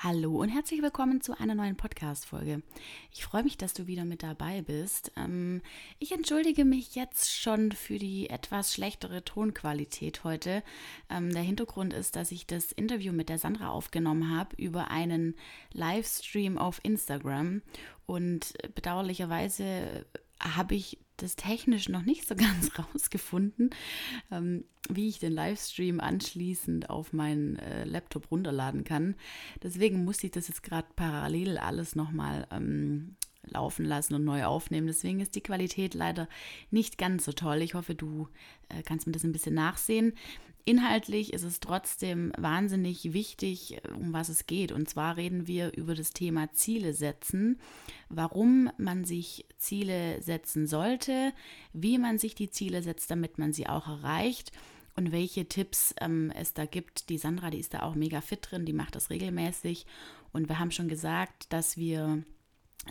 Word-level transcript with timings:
Hallo 0.00 0.36
und 0.36 0.48
herzlich 0.48 0.80
willkommen 0.80 1.20
zu 1.22 1.36
einer 1.40 1.56
neuen 1.56 1.74
Podcast-Folge. 1.74 2.62
Ich 3.12 3.24
freue 3.24 3.42
mich, 3.42 3.56
dass 3.56 3.74
du 3.74 3.88
wieder 3.88 4.04
mit 4.04 4.22
dabei 4.22 4.62
bist. 4.62 5.10
Ähm, 5.16 5.60
ich 5.98 6.12
entschuldige 6.12 6.64
mich 6.64 6.94
jetzt 6.94 7.34
schon 7.34 7.72
für 7.72 7.98
die 7.98 8.30
etwas 8.30 8.72
schlechtere 8.72 9.24
Tonqualität 9.24 10.22
heute. 10.22 10.62
Ähm, 11.10 11.32
der 11.32 11.42
Hintergrund 11.42 11.92
ist, 11.92 12.14
dass 12.14 12.30
ich 12.30 12.46
das 12.46 12.70
Interview 12.70 13.12
mit 13.12 13.28
der 13.28 13.38
Sandra 13.38 13.70
aufgenommen 13.70 14.30
habe 14.30 14.54
über 14.54 14.92
einen 14.92 15.34
Livestream 15.72 16.58
auf 16.58 16.78
Instagram 16.84 17.62
und 18.06 18.54
bedauerlicherweise 18.76 20.06
habe 20.40 20.76
ich 20.76 20.98
das 21.22 21.36
technisch 21.36 21.88
noch 21.88 22.02
nicht 22.02 22.26
so 22.26 22.34
ganz 22.36 22.70
rausgefunden, 22.78 23.70
ähm, 24.30 24.64
wie 24.88 25.08
ich 25.08 25.18
den 25.18 25.32
Livestream 25.32 26.00
anschließend 26.00 26.90
auf 26.90 27.12
meinen 27.12 27.56
äh, 27.56 27.84
Laptop 27.84 28.30
runterladen 28.30 28.84
kann. 28.84 29.14
Deswegen 29.62 30.04
muss 30.04 30.24
ich 30.24 30.30
das 30.30 30.48
jetzt 30.48 30.62
gerade 30.62 30.88
parallel 30.96 31.58
alles 31.58 31.94
nochmal 31.94 32.46
ähm, 32.50 33.16
laufen 33.42 33.84
lassen 33.84 34.14
und 34.14 34.24
neu 34.24 34.44
aufnehmen. 34.44 34.86
Deswegen 34.86 35.20
ist 35.20 35.34
die 35.34 35.42
Qualität 35.42 35.94
leider 35.94 36.28
nicht 36.70 36.98
ganz 36.98 37.24
so 37.24 37.32
toll. 37.32 37.62
Ich 37.62 37.74
hoffe, 37.74 37.94
du 37.94 38.28
äh, 38.68 38.82
kannst 38.82 39.06
mir 39.06 39.12
das 39.12 39.24
ein 39.24 39.32
bisschen 39.32 39.54
nachsehen. 39.54 40.14
Inhaltlich 40.64 41.32
ist 41.32 41.44
es 41.44 41.60
trotzdem 41.60 42.32
wahnsinnig 42.36 43.12
wichtig, 43.14 43.80
um 43.96 44.12
was 44.12 44.28
es 44.28 44.46
geht. 44.46 44.70
Und 44.70 44.88
zwar 44.88 45.16
reden 45.16 45.46
wir 45.46 45.74
über 45.76 45.94
das 45.94 46.12
Thema 46.12 46.52
Ziele 46.52 46.92
setzen, 46.92 47.58
warum 48.08 48.70
man 48.76 49.04
sich 49.04 49.46
Ziele 49.56 50.20
setzen 50.22 50.66
sollte, 50.66 51.32
wie 51.72 51.98
man 51.98 52.18
sich 52.18 52.34
die 52.34 52.50
Ziele 52.50 52.82
setzt, 52.82 53.10
damit 53.10 53.38
man 53.38 53.52
sie 53.52 53.66
auch 53.66 53.88
erreicht 53.88 54.52
und 54.94 55.12
welche 55.12 55.46
Tipps 55.46 55.94
ähm, 56.00 56.32
es 56.34 56.54
da 56.54 56.66
gibt. 56.66 57.08
Die 57.08 57.18
Sandra, 57.18 57.50
die 57.50 57.60
ist 57.60 57.72
da 57.72 57.82
auch 57.82 57.94
mega 57.94 58.20
fit 58.20 58.40
drin, 58.50 58.66
die 58.66 58.72
macht 58.72 58.94
das 58.94 59.10
regelmäßig. 59.10 59.86
Und 60.32 60.48
wir 60.48 60.58
haben 60.58 60.72
schon 60.72 60.88
gesagt, 60.88 61.52
dass 61.52 61.76
wir 61.76 62.24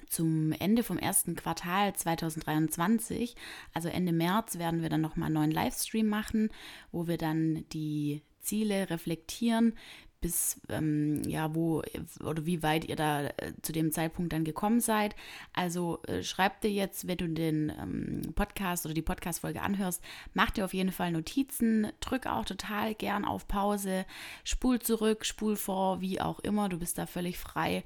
zum 0.09 0.51
Ende 0.51 0.83
vom 0.83 0.97
ersten 0.97 1.35
Quartal 1.35 1.93
2023, 1.95 3.35
also 3.73 3.89
Ende 3.89 4.13
März, 4.13 4.57
werden 4.57 4.81
wir 4.81 4.89
dann 4.89 5.01
nochmal 5.01 5.27
einen 5.27 5.35
neuen 5.35 5.51
Livestream 5.51 6.07
machen, 6.07 6.49
wo 6.91 7.07
wir 7.07 7.17
dann 7.17 7.65
die 7.71 8.21
Ziele 8.39 8.89
reflektieren, 8.89 9.73
bis 10.19 10.59
ähm, 10.69 11.21
ja, 11.27 11.53
wo 11.53 11.83
oder 12.23 12.45
wie 12.45 12.63
weit 12.63 12.85
ihr 12.85 12.95
da 12.95 13.25
äh, 13.25 13.53
zu 13.61 13.71
dem 13.71 13.91
Zeitpunkt 13.91 14.33
dann 14.33 14.45
gekommen 14.45 14.79
seid. 14.79 15.15
Also 15.53 16.01
äh, 16.07 16.23
schreibt 16.23 16.63
dir 16.63 16.71
jetzt, 16.71 17.07
wenn 17.07 17.17
du 17.17 17.29
den 17.29 17.71
ähm, 17.79 18.33
Podcast 18.33 18.85
oder 18.85 18.95
die 18.95 19.03
Podcast-Folge 19.03 19.61
anhörst, 19.61 20.01
mach 20.33 20.49
dir 20.51 20.65
auf 20.65 20.73
jeden 20.73 20.91
Fall 20.91 21.11
Notizen, 21.11 21.87
drück 21.99 22.25
auch 22.25 22.45
total 22.45 22.95
gern 22.95 23.25
auf 23.25 23.47
Pause, 23.47 24.05
spul 24.43 24.79
zurück, 24.79 25.23
spul 25.23 25.55
vor, 25.55 26.01
wie 26.01 26.19
auch 26.19 26.39
immer, 26.39 26.67
du 26.67 26.79
bist 26.79 26.97
da 26.97 27.05
völlig 27.05 27.37
frei. 27.37 27.83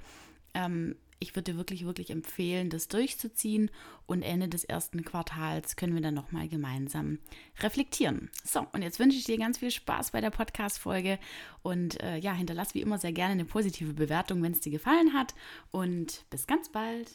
Ähm, 0.53 0.95
ich 1.21 1.35
würde 1.35 1.51
dir 1.51 1.57
wirklich, 1.57 1.85
wirklich 1.85 2.09
empfehlen, 2.09 2.69
das 2.69 2.87
durchzuziehen 2.87 3.69
und 4.07 4.23
Ende 4.23 4.49
des 4.49 4.63
ersten 4.63 5.05
Quartals 5.05 5.75
können 5.75 5.93
wir 5.93 6.01
dann 6.01 6.15
nochmal 6.15 6.49
gemeinsam 6.49 7.19
reflektieren. 7.59 8.29
So, 8.43 8.65
und 8.73 8.81
jetzt 8.81 8.99
wünsche 8.99 9.17
ich 9.17 9.25
dir 9.25 9.37
ganz 9.37 9.59
viel 9.59 9.69
Spaß 9.69 10.11
bei 10.11 10.19
der 10.19 10.31
Podcast-Folge 10.31 11.19
und 11.61 12.01
äh, 12.01 12.17
ja, 12.17 12.33
hinterlass 12.33 12.73
wie 12.73 12.81
immer 12.81 12.97
sehr 12.97 13.13
gerne 13.13 13.33
eine 13.33 13.45
positive 13.45 13.93
Bewertung, 13.93 14.41
wenn 14.41 14.51
es 14.51 14.61
dir 14.61 14.71
gefallen 14.71 15.13
hat 15.13 15.35
und 15.69 16.25
bis 16.31 16.47
ganz 16.47 16.69
bald. 16.69 17.11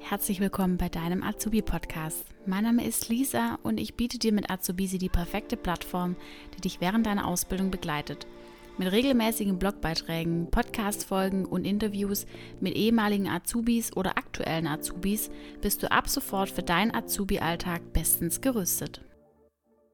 Herzlich 0.00 0.40
willkommen 0.40 0.78
bei 0.78 0.88
deinem 0.88 1.22
Azubi-Podcast. 1.22 2.24
Mein 2.46 2.64
Name 2.64 2.86
ist 2.86 3.10
Lisa 3.10 3.58
und 3.62 3.78
ich 3.78 3.94
biete 3.96 4.18
dir 4.18 4.32
mit 4.32 4.50
Azubisi 4.50 4.96
die 4.96 5.08
perfekte 5.10 5.58
Plattform, 5.58 6.16
die 6.54 6.62
dich 6.62 6.80
während 6.80 7.04
deiner 7.04 7.26
Ausbildung 7.26 7.70
begleitet– 7.70 8.26
mit 8.78 8.92
regelmäßigen 8.92 9.58
Blogbeiträgen, 9.58 10.50
Podcast-Folgen 10.50 11.46
und 11.46 11.64
Interviews 11.64 12.26
mit 12.60 12.74
ehemaligen 12.74 13.28
Azubis 13.28 13.96
oder 13.96 14.18
aktuellen 14.18 14.66
Azubis 14.66 15.30
bist 15.62 15.82
du 15.82 15.90
ab 15.90 16.08
sofort 16.08 16.50
für 16.50 16.62
deinen 16.62 16.94
Azubi-Alltag 16.94 17.92
bestens 17.92 18.40
gerüstet. 18.40 19.00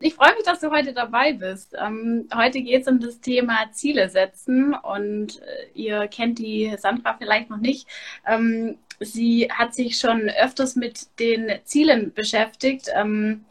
Ich 0.00 0.14
freue 0.14 0.34
mich, 0.34 0.42
dass 0.42 0.58
du 0.58 0.70
heute 0.72 0.92
dabei 0.92 1.32
bist. 1.32 1.76
Ähm, 1.80 2.26
heute 2.34 2.60
geht 2.60 2.82
es 2.82 2.88
um 2.88 2.98
das 2.98 3.20
Thema 3.20 3.70
Ziele 3.70 4.08
setzen 4.08 4.74
und 4.74 5.40
äh, 5.40 5.66
ihr 5.74 6.08
kennt 6.08 6.40
die 6.40 6.74
Sandra 6.76 7.14
vielleicht 7.16 7.50
noch 7.50 7.58
nicht. 7.58 7.86
Ähm, 8.26 8.78
sie 8.98 9.48
hat 9.48 9.74
sich 9.74 9.98
schon 9.98 10.28
öfters 10.28 10.74
mit 10.74 11.06
den 11.20 11.52
Zielen 11.64 12.12
beschäftigt 12.12 12.88
ähm, 12.94 13.44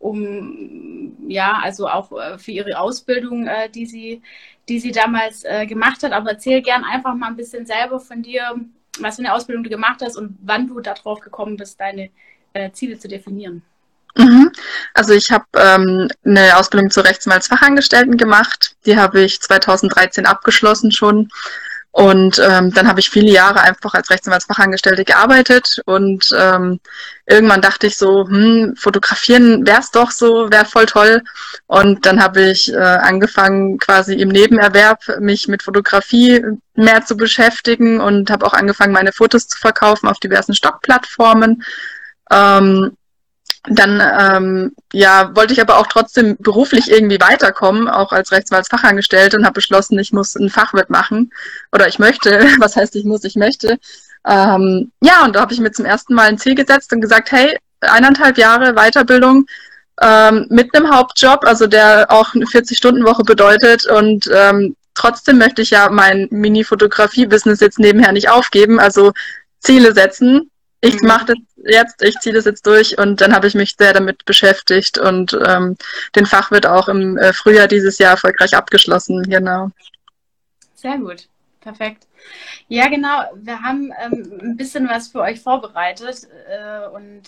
um 0.00 1.16
ja, 1.28 1.60
also 1.62 1.88
auch 1.88 2.12
äh, 2.12 2.38
für 2.38 2.52
ihre 2.52 2.78
Ausbildung, 2.78 3.46
äh, 3.46 3.68
die 3.68 3.86
sie, 3.86 4.22
die 4.68 4.80
sie 4.80 4.92
damals 4.92 5.44
äh, 5.44 5.66
gemacht 5.66 6.02
hat. 6.02 6.12
Aber 6.12 6.30
erzähl 6.30 6.62
gern 6.62 6.84
einfach 6.84 7.14
mal 7.14 7.28
ein 7.28 7.36
bisschen 7.36 7.66
selber 7.66 8.00
von 8.00 8.22
dir, 8.22 8.54
was 9.00 9.16
für 9.16 9.22
eine 9.22 9.32
Ausbildung 9.32 9.64
du 9.64 9.70
gemacht 9.70 10.00
hast 10.02 10.16
und 10.16 10.36
wann 10.42 10.66
du 10.66 10.80
darauf 10.80 11.20
gekommen 11.20 11.56
bist, 11.56 11.80
deine 11.80 12.10
Ziele 12.72 12.98
zu 12.98 13.06
definieren. 13.06 13.62
Mhm. 14.16 14.50
Also 14.94 15.12
ich 15.12 15.30
habe 15.30 15.44
ähm, 15.54 16.08
eine 16.24 16.56
Ausbildung 16.56 16.90
zur 16.90 17.04
Rechtsanwaltsfachangestellten 17.04 18.16
gemacht. 18.16 18.76
Die 18.84 18.96
habe 18.96 19.20
ich 19.20 19.40
2013 19.40 20.26
abgeschlossen 20.26 20.90
schon. 20.90 21.30
Und 21.90 22.38
ähm, 22.38 22.72
dann 22.72 22.86
habe 22.86 23.00
ich 23.00 23.10
viele 23.10 23.30
Jahre 23.30 23.60
einfach 23.60 23.94
als 23.94 24.10
Rechtsanwaltsfachangestellte 24.10 25.04
gearbeitet 25.04 25.80
und 25.86 26.32
ähm, 26.38 26.80
irgendwann 27.26 27.62
dachte 27.62 27.86
ich 27.86 27.96
so, 27.96 28.28
hm, 28.28 28.74
fotografieren 28.76 29.66
wär's 29.66 29.90
doch 29.90 30.10
so, 30.10 30.50
wäre 30.50 30.66
voll 30.66 30.86
toll. 30.86 31.22
Und 31.66 32.04
dann 32.06 32.22
habe 32.22 32.42
ich 32.42 32.72
äh, 32.72 32.76
angefangen, 32.76 33.78
quasi 33.78 34.14
im 34.14 34.28
Nebenerwerb 34.28 35.00
mich 35.20 35.48
mit 35.48 35.62
Fotografie 35.62 36.44
mehr 36.74 37.04
zu 37.04 37.16
beschäftigen 37.16 38.00
und 38.00 38.30
habe 38.30 38.46
auch 38.46 38.52
angefangen, 38.54 38.92
meine 38.92 39.12
Fotos 39.12 39.48
zu 39.48 39.58
verkaufen 39.58 40.08
auf 40.08 40.20
diversen 40.20 40.54
Stockplattformen. 40.54 41.64
Ähm, 42.30 42.96
dann 43.70 44.02
ähm, 44.20 44.72
ja, 44.92 45.34
wollte 45.34 45.52
ich 45.52 45.60
aber 45.60 45.78
auch 45.78 45.86
trotzdem 45.86 46.36
beruflich 46.38 46.90
irgendwie 46.90 47.20
weiterkommen, 47.20 47.88
auch 47.88 48.12
als 48.12 48.32
Rechtsanwaltsfachangestellte 48.32 49.36
und 49.36 49.44
habe 49.44 49.54
beschlossen, 49.54 49.98
ich 49.98 50.12
muss 50.12 50.34
ein 50.34 50.50
Fachwirt 50.50 50.90
machen. 50.90 51.32
Oder 51.72 51.88
ich 51.88 51.98
möchte, 51.98 52.46
was 52.58 52.76
heißt 52.76 52.96
ich 52.96 53.04
muss, 53.04 53.24
ich 53.24 53.36
möchte. 53.36 53.78
Ähm, 54.26 54.92
ja, 55.02 55.24
und 55.24 55.36
da 55.36 55.40
habe 55.40 55.52
ich 55.52 55.60
mir 55.60 55.72
zum 55.72 55.84
ersten 55.84 56.14
Mal 56.14 56.28
ein 56.28 56.38
Ziel 56.38 56.54
gesetzt 56.54 56.92
und 56.92 57.00
gesagt, 57.00 57.32
hey, 57.32 57.56
eineinhalb 57.80 58.38
Jahre 58.38 58.74
Weiterbildung 58.74 59.46
ähm, 60.00 60.46
mit 60.50 60.74
einem 60.74 60.90
Hauptjob, 60.90 61.44
also 61.44 61.66
der 61.66 62.06
auch 62.10 62.34
eine 62.34 62.44
40-Stunden-Woche 62.44 63.22
bedeutet 63.24 63.86
und 63.86 64.28
ähm, 64.32 64.76
trotzdem 64.94 65.38
möchte 65.38 65.62
ich 65.62 65.70
ja 65.70 65.88
mein 65.90 66.28
Mini-Fotografie-Business 66.30 67.60
jetzt 67.60 67.78
nebenher 67.78 68.12
nicht 68.12 68.30
aufgeben, 68.30 68.80
also 68.80 69.12
Ziele 69.60 69.94
setzen 69.94 70.50
ich 70.80 71.00
mhm. 71.00 71.08
mache 71.08 71.26
das 71.26 71.36
jetzt, 71.56 72.02
ich 72.02 72.18
ziehe 72.20 72.34
das 72.34 72.44
jetzt 72.44 72.66
durch 72.66 72.98
und 72.98 73.20
dann 73.20 73.34
habe 73.34 73.46
ich 73.46 73.54
mich 73.54 73.74
sehr 73.76 73.92
damit 73.92 74.24
beschäftigt 74.24 74.98
und 74.98 75.36
ähm, 75.46 75.76
den 76.14 76.26
Fach 76.26 76.50
wird 76.50 76.66
auch 76.66 76.88
im 76.88 77.16
äh, 77.18 77.32
Frühjahr 77.32 77.68
dieses 77.68 77.98
Jahr 77.98 78.12
erfolgreich 78.12 78.54
abgeschlossen, 78.54 79.22
genau. 79.24 79.70
Sehr 80.74 80.98
gut, 80.98 81.28
perfekt. 81.60 82.06
Ja, 82.68 82.88
genau. 82.88 83.22
Wir 83.36 83.62
haben 83.62 83.92
ähm, 84.00 84.40
ein 84.42 84.56
bisschen 84.56 84.88
was 84.88 85.08
für 85.08 85.20
euch 85.20 85.40
vorbereitet 85.40 86.28
äh, 86.48 86.86
und 86.88 87.22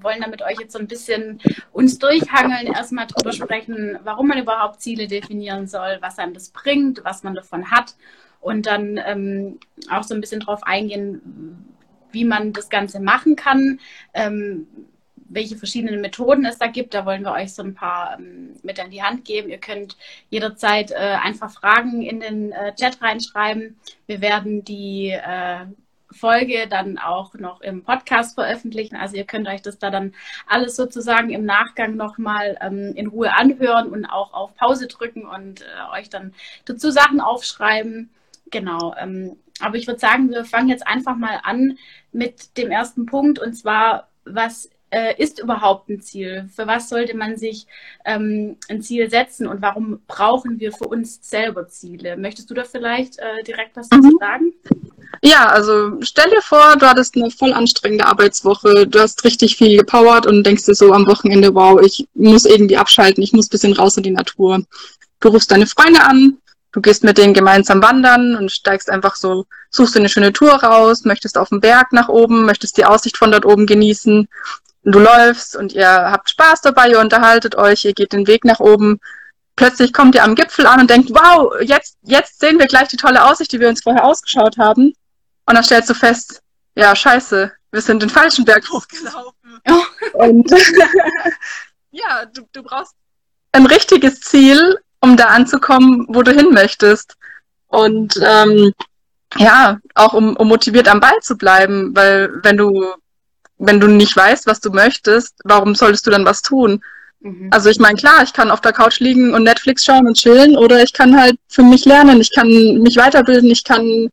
wollen 0.00 0.22
damit 0.22 0.42
euch 0.42 0.58
jetzt 0.58 0.72
so 0.72 0.78
ein 0.78 0.88
bisschen 0.88 1.40
uns 1.72 1.98
durchhangeln, 1.98 2.66
erstmal 2.66 3.06
drüber 3.06 3.32
sprechen, 3.32 3.98
warum 4.02 4.28
man 4.28 4.38
überhaupt 4.38 4.80
Ziele 4.80 5.06
definieren 5.06 5.68
soll, 5.68 5.98
was 6.00 6.18
einem 6.18 6.34
das 6.34 6.48
bringt, 6.48 7.04
was 7.04 7.22
man 7.22 7.34
davon 7.34 7.70
hat 7.70 7.94
und 8.40 8.66
dann 8.66 8.98
ähm, 9.04 9.60
auch 9.90 10.02
so 10.02 10.14
ein 10.14 10.20
bisschen 10.20 10.40
drauf 10.40 10.62
eingehen, 10.62 11.75
wie 12.16 12.24
man 12.24 12.54
das 12.54 12.70
Ganze 12.70 12.98
machen 12.98 13.36
kann, 13.36 13.78
ähm, 14.14 14.66
welche 15.28 15.56
verschiedenen 15.56 16.00
Methoden 16.00 16.46
es 16.46 16.56
da 16.58 16.66
gibt. 16.66 16.94
Da 16.94 17.04
wollen 17.04 17.22
wir 17.22 17.32
euch 17.32 17.52
so 17.52 17.62
ein 17.62 17.74
paar 17.74 18.18
ähm, 18.18 18.54
mit 18.62 18.80
an 18.80 18.90
die 18.90 19.02
Hand 19.02 19.26
geben. 19.26 19.50
Ihr 19.50 19.58
könnt 19.58 19.98
jederzeit 20.30 20.92
äh, 20.92 20.94
einfach 20.94 21.52
Fragen 21.52 22.00
in 22.00 22.20
den 22.20 22.52
äh, 22.52 22.74
Chat 22.74 23.02
reinschreiben. 23.02 23.78
Wir 24.06 24.22
werden 24.22 24.64
die 24.64 25.10
äh, 25.10 25.66
Folge 26.10 26.66
dann 26.70 26.96
auch 26.96 27.34
noch 27.34 27.60
im 27.60 27.82
Podcast 27.82 28.34
veröffentlichen. 28.34 28.96
Also 28.96 29.16
ihr 29.16 29.24
könnt 29.24 29.46
euch 29.46 29.60
das 29.60 29.78
da 29.78 29.90
dann 29.90 30.14
alles 30.46 30.74
sozusagen 30.74 31.28
im 31.30 31.44
Nachgang 31.44 31.96
nochmal 31.96 32.56
ähm, 32.62 32.94
in 32.94 33.08
Ruhe 33.08 33.34
anhören 33.34 33.90
und 33.90 34.06
auch 34.06 34.32
auf 34.32 34.54
Pause 34.54 34.86
drücken 34.86 35.26
und 35.26 35.60
äh, 35.60 35.98
euch 35.98 36.08
dann 36.08 36.32
dazu 36.64 36.90
Sachen 36.90 37.20
aufschreiben. 37.20 38.08
Genau. 38.50 38.94
Ähm, 38.98 39.36
aber 39.60 39.76
ich 39.76 39.86
würde 39.86 40.00
sagen, 40.00 40.30
wir 40.30 40.44
fangen 40.44 40.68
jetzt 40.68 40.86
einfach 40.86 41.16
mal 41.16 41.40
an 41.42 41.78
mit 42.12 42.56
dem 42.56 42.70
ersten 42.70 43.06
Punkt 43.06 43.38
und 43.38 43.54
zwar, 43.54 44.08
was 44.24 44.70
äh, 44.90 45.20
ist 45.20 45.40
überhaupt 45.40 45.88
ein 45.88 46.00
Ziel? 46.00 46.48
Für 46.54 46.66
was 46.66 46.88
sollte 46.88 47.16
man 47.16 47.36
sich 47.36 47.66
ähm, 48.04 48.56
ein 48.68 48.82
Ziel 48.82 49.10
setzen 49.10 49.46
und 49.46 49.60
warum 49.62 50.00
brauchen 50.06 50.60
wir 50.60 50.72
für 50.72 50.86
uns 50.86 51.18
selber 51.22 51.68
Ziele? 51.68 52.16
Möchtest 52.16 52.50
du 52.50 52.54
da 52.54 52.64
vielleicht 52.64 53.18
äh, 53.18 53.42
direkt 53.46 53.76
was 53.76 53.88
dazu 53.88 54.08
mhm. 54.08 54.18
sagen? 54.18 54.52
Ja, 55.22 55.46
also 55.46 55.98
stell 56.02 56.30
dir 56.30 56.42
vor, 56.42 56.76
du 56.78 56.86
hattest 56.86 57.16
eine 57.16 57.30
voll 57.30 57.52
anstrengende 57.52 58.06
Arbeitswoche, 58.06 58.86
du 58.86 58.98
hast 58.98 59.24
richtig 59.24 59.56
viel 59.56 59.78
gepowert 59.78 60.26
und 60.26 60.44
denkst 60.44 60.64
dir 60.64 60.74
so 60.74 60.92
am 60.92 61.06
Wochenende, 61.06 61.54
wow, 61.54 61.80
ich 61.80 62.06
muss 62.14 62.44
irgendwie 62.44 62.76
abschalten, 62.76 63.22
ich 63.22 63.32
muss 63.32 63.46
ein 63.46 63.50
bisschen 63.50 63.72
raus 63.72 63.96
in 63.96 64.02
die 64.02 64.10
Natur. 64.10 64.62
Du 65.20 65.28
rufst 65.28 65.50
deine 65.50 65.66
Freunde 65.66 66.02
an, 66.02 66.38
Du 66.72 66.80
gehst 66.80 67.04
mit 67.04 67.16
denen 67.16 67.34
gemeinsam 67.34 67.82
wandern 67.82 68.36
und 68.36 68.52
steigst 68.52 68.90
einfach 68.90 69.16
so, 69.16 69.46
suchst 69.70 69.94
du 69.94 69.98
eine 69.98 70.08
schöne 70.08 70.32
Tour 70.32 70.52
raus, 70.52 71.04
möchtest 71.04 71.38
auf 71.38 71.48
den 71.48 71.60
Berg 71.60 71.92
nach 71.92 72.08
oben, 72.08 72.44
möchtest 72.44 72.76
die 72.76 72.84
Aussicht 72.84 73.16
von 73.16 73.30
dort 73.30 73.46
oben 73.46 73.66
genießen. 73.66 74.28
Und 74.84 74.92
du 74.94 74.98
läufst 74.98 75.56
und 75.56 75.72
ihr 75.72 75.88
habt 75.88 76.30
Spaß 76.30 76.60
dabei, 76.60 76.90
ihr 76.90 77.00
unterhaltet 77.00 77.56
euch, 77.56 77.84
ihr 77.84 77.94
geht 77.94 78.12
den 78.12 78.26
Weg 78.26 78.44
nach 78.44 78.60
oben. 78.60 79.00
Plötzlich 79.56 79.92
kommt 79.92 80.14
ihr 80.14 80.22
am 80.22 80.34
Gipfel 80.34 80.66
an 80.66 80.80
und 80.80 80.90
denkt, 80.90 81.10
wow, 81.10 81.54
jetzt, 81.62 81.96
jetzt 82.02 82.40
sehen 82.40 82.58
wir 82.58 82.66
gleich 82.66 82.88
die 82.88 82.98
tolle 82.98 83.24
Aussicht, 83.24 83.52
die 83.52 83.60
wir 83.60 83.68
uns 83.68 83.82
vorher 83.82 84.04
ausgeschaut 84.04 84.58
haben. 84.58 84.92
Und 85.46 85.54
dann 85.54 85.64
stellst 85.64 85.88
du 85.88 85.94
fest, 85.94 86.42
ja, 86.74 86.94
scheiße, 86.94 87.52
wir 87.72 87.80
sind 87.80 88.02
den 88.02 88.10
falschen 88.10 88.44
Berg 88.44 88.68
hochgelaufen. 88.70 89.60
Und 90.12 90.50
ja, 91.90 92.26
du, 92.26 92.42
du 92.52 92.62
brauchst 92.62 92.94
ein 93.52 93.66
richtiges 93.66 94.20
Ziel, 94.20 94.78
um 95.06 95.16
da 95.16 95.26
anzukommen, 95.26 96.06
wo 96.08 96.22
du 96.22 96.32
hin 96.32 96.52
möchtest. 96.52 97.16
Und 97.68 98.14
ähm, 98.22 98.72
ja, 99.36 99.78
auch 99.94 100.12
um, 100.14 100.36
um 100.36 100.48
motiviert 100.48 100.88
am 100.88 101.00
Ball 101.00 101.18
zu 101.22 101.36
bleiben, 101.36 101.94
weil 101.94 102.30
wenn 102.42 102.56
du 102.56 102.84
wenn 103.58 103.80
du 103.80 103.86
nicht 103.86 104.14
weißt, 104.14 104.46
was 104.46 104.60
du 104.60 104.70
möchtest, 104.70 105.34
warum 105.44 105.74
solltest 105.74 106.06
du 106.06 106.10
dann 106.10 106.26
was 106.26 106.42
tun? 106.42 106.82
Mhm. 107.20 107.48
Also 107.50 107.70
ich 107.70 107.78
meine, 107.78 107.96
klar, 107.96 108.22
ich 108.22 108.32
kann 108.32 108.50
auf 108.50 108.60
der 108.60 108.72
Couch 108.72 109.00
liegen 109.00 109.34
und 109.34 109.44
Netflix 109.44 109.84
schauen 109.84 110.06
und 110.06 110.16
chillen 110.16 110.56
oder 110.56 110.82
ich 110.82 110.92
kann 110.92 111.18
halt 111.18 111.36
für 111.48 111.62
mich 111.62 111.84
lernen, 111.84 112.20
ich 112.20 112.34
kann 112.34 112.48
mich 112.48 112.96
weiterbilden, 112.96 113.50
ich 113.50 113.64
kann 113.64 114.08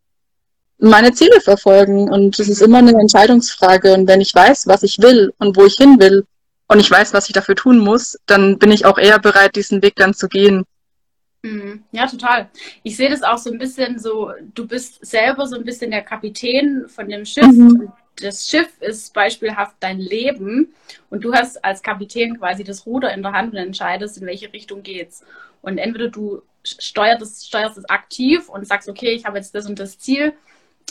meine 0.79 1.13
Ziele 1.13 1.41
verfolgen 1.41 2.09
und 2.09 2.39
es 2.39 2.49
ist 2.49 2.61
immer 2.61 2.79
eine 2.79 2.91
Entscheidungsfrage 2.91 3.93
und 3.93 4.07
wenn 4.07 4.21
ich 4.21 4.33
weiß, 4.33 4.67
was 4.67 4.83
ich 4.83 4.99
will 4.99 5.33
und 5.39 5.55
wo 5.57 5.65
ich 5.65 5.75
hin 5.77 5.99
will 5.99 6.25
und 6.67 6.79
ich 6.79 6.89
weiß, 6.89 7.13
was 7.13 7.27
ich 7.27 7.33
dafür 7.33 7.55
tun 7.55 7.79
muss, 7.79 8.17
dann 8.25 8.57
bin 8.57 8.71
ich 8.71 8.85
auch 8.85 8.97
eher 8.97 9.19
bereit, 9.19 9.55
diesen 9.55 9.81
Weg 9.81 9.95
dann 9.95 10.13
zu 10.13 10.27
gehen. 10.27 10.63
Mhm. 11.43 11.83
Ja, 11.91 12.07
total. 12.07 12.49
Ich 12.83 12.95
sehe 12.95 13.09
das 13.09 13.21
auch 13.21 13.37
so 13.37 13.51
ein 13.51 13.59
bisschen 13.59 13.99
so, 13.99 14.31
du 14.55 14.65
bist 14.65 15.05
selber 15.05 15.45
so 15.45 15.57
ein 15.57 15.65
bisschen 15.65 15.91
der 15.91 16.01
Kapitän 16.01 16.87
von 16.87 17.09
dem 17.09 17.25
Schiff. 17.25 17.45
Mhm. 17.45 17.91
Das 18.21 18.47
Schiff 18.47 18.69
ist 18.79 19.13
beispielhaft 19.13 19.75
dein 19.79 19.99
Leben 19.99 20.73
und 21.09 21.23
du 21.23 21.33
hast 21.33 21.63
als 21.65 21.83
Kapitän 21.83 22.37
quasi 22.37 22.63
das 22.63 22.85
Ruder 22.85 23.13
in 23.13 23.23
der 23.23 23.33
Hand 23.33 23.51
und 23.53 23.57
entscheidest, 23.57 24.17
in 24.17 24.25
welche 24.25 24.53
Richtung 24.53 24.83
geht's. 24.83 25.25
Und 25.61 25.77
entweder 25.79 26.09
du 26.09 26.41
steuerst, 26.63 27.47
steuerst 27.47 27.77
es 27.77 27.89
aktiv 27.89 28.47
und 28.47 28.65
sagst, 28.65 28.87
okay, 28.87 29.11
ich 29.11 29.25
habe 29.25 29.37
jetzt 29.37 29.53
das 29.53 29.67
und 29.67 29.79
das 29.79 29.99
Ziel 29.99 30.33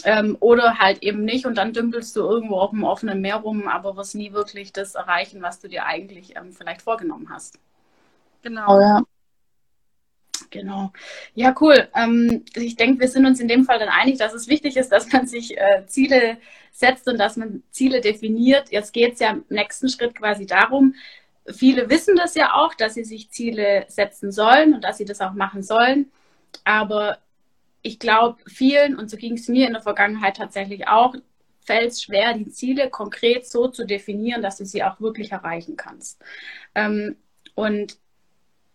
ähm, 0.04 0.36
oder 0.40 0.78
halt 0.78 1.02
eben 1.02 1.24
nicht 1.24 1.46
und 1.46 1.56
dann 1.56 1.72
dümpelst 1.72 2.14
du 2.16 2.20
irgendwo 2.20 2.56
auf 2.56 2.70
dem 2.70 2.84
offenen 2.84 3.20
Meer 3.22 3.36
rum, 3.36 3.68
aber 3.68 3.96
wirst 3.96 4.14
nie 4.14 4.32
wirklich 4.32 4.72
das 4.72 4.96
erreichen, 4.96 5.40
was 5.40 5.60
du 5.60 5.68
dir 5.68 5.86
eigentlich 5.86 6.36
ähm, 6.36 6.52
vielleicht 6.52 6.82
vorgenommen 6.82 7.28
hast. 7.30 7.58
Genau, 8.42 8.80
ja. 8.80 9.02
Genau. 10.50 10.92
Ja, 11.34 11.54
cool. 11.60 11.88
Ähm, 11.94 12.44
ich 12.54 12.76
denke, 12.76 13.00
wir 13.00 13.08
sind 13.08 13.26
uns 13.26 13.40
in 13.40 13.48
dem 13.48 13.64
Fall 13.64 13.78
dann 13.78 13.88
einig, 13.88 14.18
dass 14.18 14.34
es 14.34 14.48
wichtig 14.48 14.76
ist, 14.76 14.90
dass 14.90 15.10
man 15.12 15.26
sich 15.26 15.56
äh, 15.56 15.86
Ziele 15.86 16.38
setzt 16.72 17.08
und 17.08 17.18
dass 17.18 17.36
man 17.36 17.62
Ziele 17.70 18.00
definiert. 18.00 18.70
Jetzt 18.70 18.92
geht 18.92 19.14
es 19.14 19.20
ja 19.20 19.30
im 19.30 19.44
nächsten 19.48 19.88
Schritt 19.88 20.14
quasi 20.14 20.46
darum, 20.46 20.94
viele 21.50 21.88
wissen 21.90 22.16
das 22.16 22.34
ja 22.34 22.54
auch, 22.54 22.74
dass 22.74 22.94
sie 22.94 23.04
sich 23.04 23.30
Ziele 23.30 23.84
setzen 23.88 24.30
sollen 24.32 24.74
und 24.74 24.82
dass 24.84 24.98
sie 24.98 25.04
das 25.04 25.20
auch 25.20 25.32
machen 25.32 25.62
sollen. 25.62 26.10
Aber 26.64 27.18
ich 27.82 27.98
glaube, 27.98 28.38
vielen, 28.46 28.96
und 28.96 29.10
so 29.10 29.16
ging 29.16 29.34
es 29.34 29.48
mir 29.48 29.66
in 29.66 29.72
der 29.72 29.82
Vergangenheit 29.82 30.36
tatsächlich 30.36 30.86
auch, 30.88 31.14
fällt 31.64 31.92
es 31.92 32.02
schwer, 32.02 32.34
die 32.34 32.50
Ziele 32.50 32.90
konkret 32.90 33.46
so 33.46 33.68
zu 33.68 33.86
definieren, 33.86 34.42
dass 34.42 34.56
du 34.58 34.64
sie 34.64 34.82
auch 34.84 35.00
wirklich 35.00 35.32
erreichen 35.32 35.76
kannst. 35.76 36.20
Ähm, 36.74 37.16
und 37.54 37.98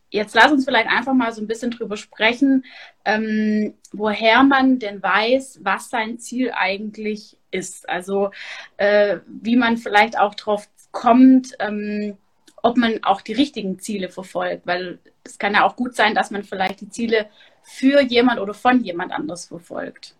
jetzt 0.09 0.35
lass 0.35 0.51
uns 0.51 0.65
vielleicht 0.65 0.89
einfach 0.89 1.13
mal 1.13 1.31
so 1.31 1.41
ein 1.41 1.47
bisschen 1.47 1.71
drüber 1.71 1.97
sprechen, 1.97 2.65
ähm, 3.05 3.73
woher 3.91 4.43
man 4.43 4.79
denn 4.79 5.01
weiß, 5.01 5.59
was 5.63 5.89
sein 5.89 6.19
Ziel 6.19 6.51
eigentlich 6.55 7.37
ist. 7.51 7.89
Also 7.89 8.31
äh, 8.77 9.17
wie 9.27 9.55
man 9.55 9.77
vielleicht 9.77 10.17
auch 10.17 10.35
drauf 10.35 10.67
kommt, 10.91 11.53
ähm, 11.59 12.17
ob 12.63 12.77
man 12.77 13.03
auch 13.03 13.21
die 13.21 13.33
richtigen 13.33 13.79
Ziele 13.79 14.09
verfolgt, 14.09 14.65
weil 14.65 14.99
es 15.23 15.37
kann 15.37 15.53
ja 15.53 15.63
auch 15.63 15.75
gut 15.75 15.95
sein, 15.95 16.15
dass 16.15 16.31
man 16.31 16.43
vielleicht 16.43 16.81
die 16.81 16.89
Ziele 16.89 17.27
für 17.61 18.01
jemand 18.01 18.39
oder 18.39 18.53
von 18.53 18.83
jemand 18.83 19.11
anders 19.11 19.45
verfolgt. 19.45 20.15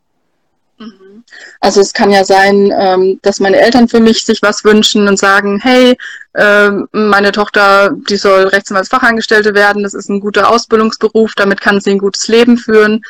Mhm. 0.78 1.24
Also 1.60 1.82
es 1.82 1.94
kann 1.94 2.12
ja 2.12 2.24
sein, 2.24 2.72
ähm, 2.78 3.20
dass 3.24 3.40
meine 3.40 3.58
Eltern 3.58 3.88
für 3.88 4.00
mich 4.00 4.26
sich 4.26 4.42
was 4.42 4.64
wünschen 4.64 5.08
und 5.08 5.18
sagen, 5.18 5.60
hey, 5.62 5.98
ähm, 6.36 6.88
meine 6.92 7.32
Tochter, 7.32 7.92
die 8.10 8.18
soll 8.18 8.48
Rechtsanwaltsfachangestellte 8.48 9.56
werden, 9.56 9.84
das 9.84 9.94
ist 9.94 10.10
ein 10.10 10.20
guter 10.20 10.50
Ausbildungsberuf, 10.50 11.34
damit 11.36 11.62
kann 11.62 11.82
sie 11.82 11.92
ein 11.92 12.00
gutes 12.00 12.28
Leben 12.28 12.58
führen. 12.58 13.02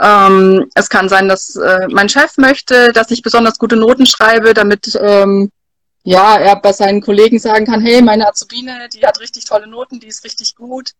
Ähm, 0.00 0.68
es 0.74 0.88
kann 0.88 1.08
sein, 1.08 1.28
dass 1.28 1.54
äh, 1.54 1.86
mein 1.88 2.08
Chef 2.08 2.36
möchte, 2.38 2.92
dass 2.92 3.10
ich 3.12 3.22
besonders 3.22 3.58
gute 3.58 3.76
Noten 3.76 4.06
schreibe, 4.06 4.52
damit 4.54 4.98
ja, 6.04 6.36
er 6.36 6.56
bei 6.56 6.72
seinen 6.72 7.00
Kollegen 7.00 7.38
sagen 7.38 7.64
kann, 7.64 7.80
hey, 7.80 8.02
meine 8.02 8.28
Azubine, 8.28 8.88
die 8.92 9.06
hat 9.06 9.20
richtig 9.20 9.44
tolle 9.44 9.68
Noten, 9.68 10.00
die 10.00 10.08
ist 10.08 10.24
richtig 10.24 10.56
gut. 10.56 10.90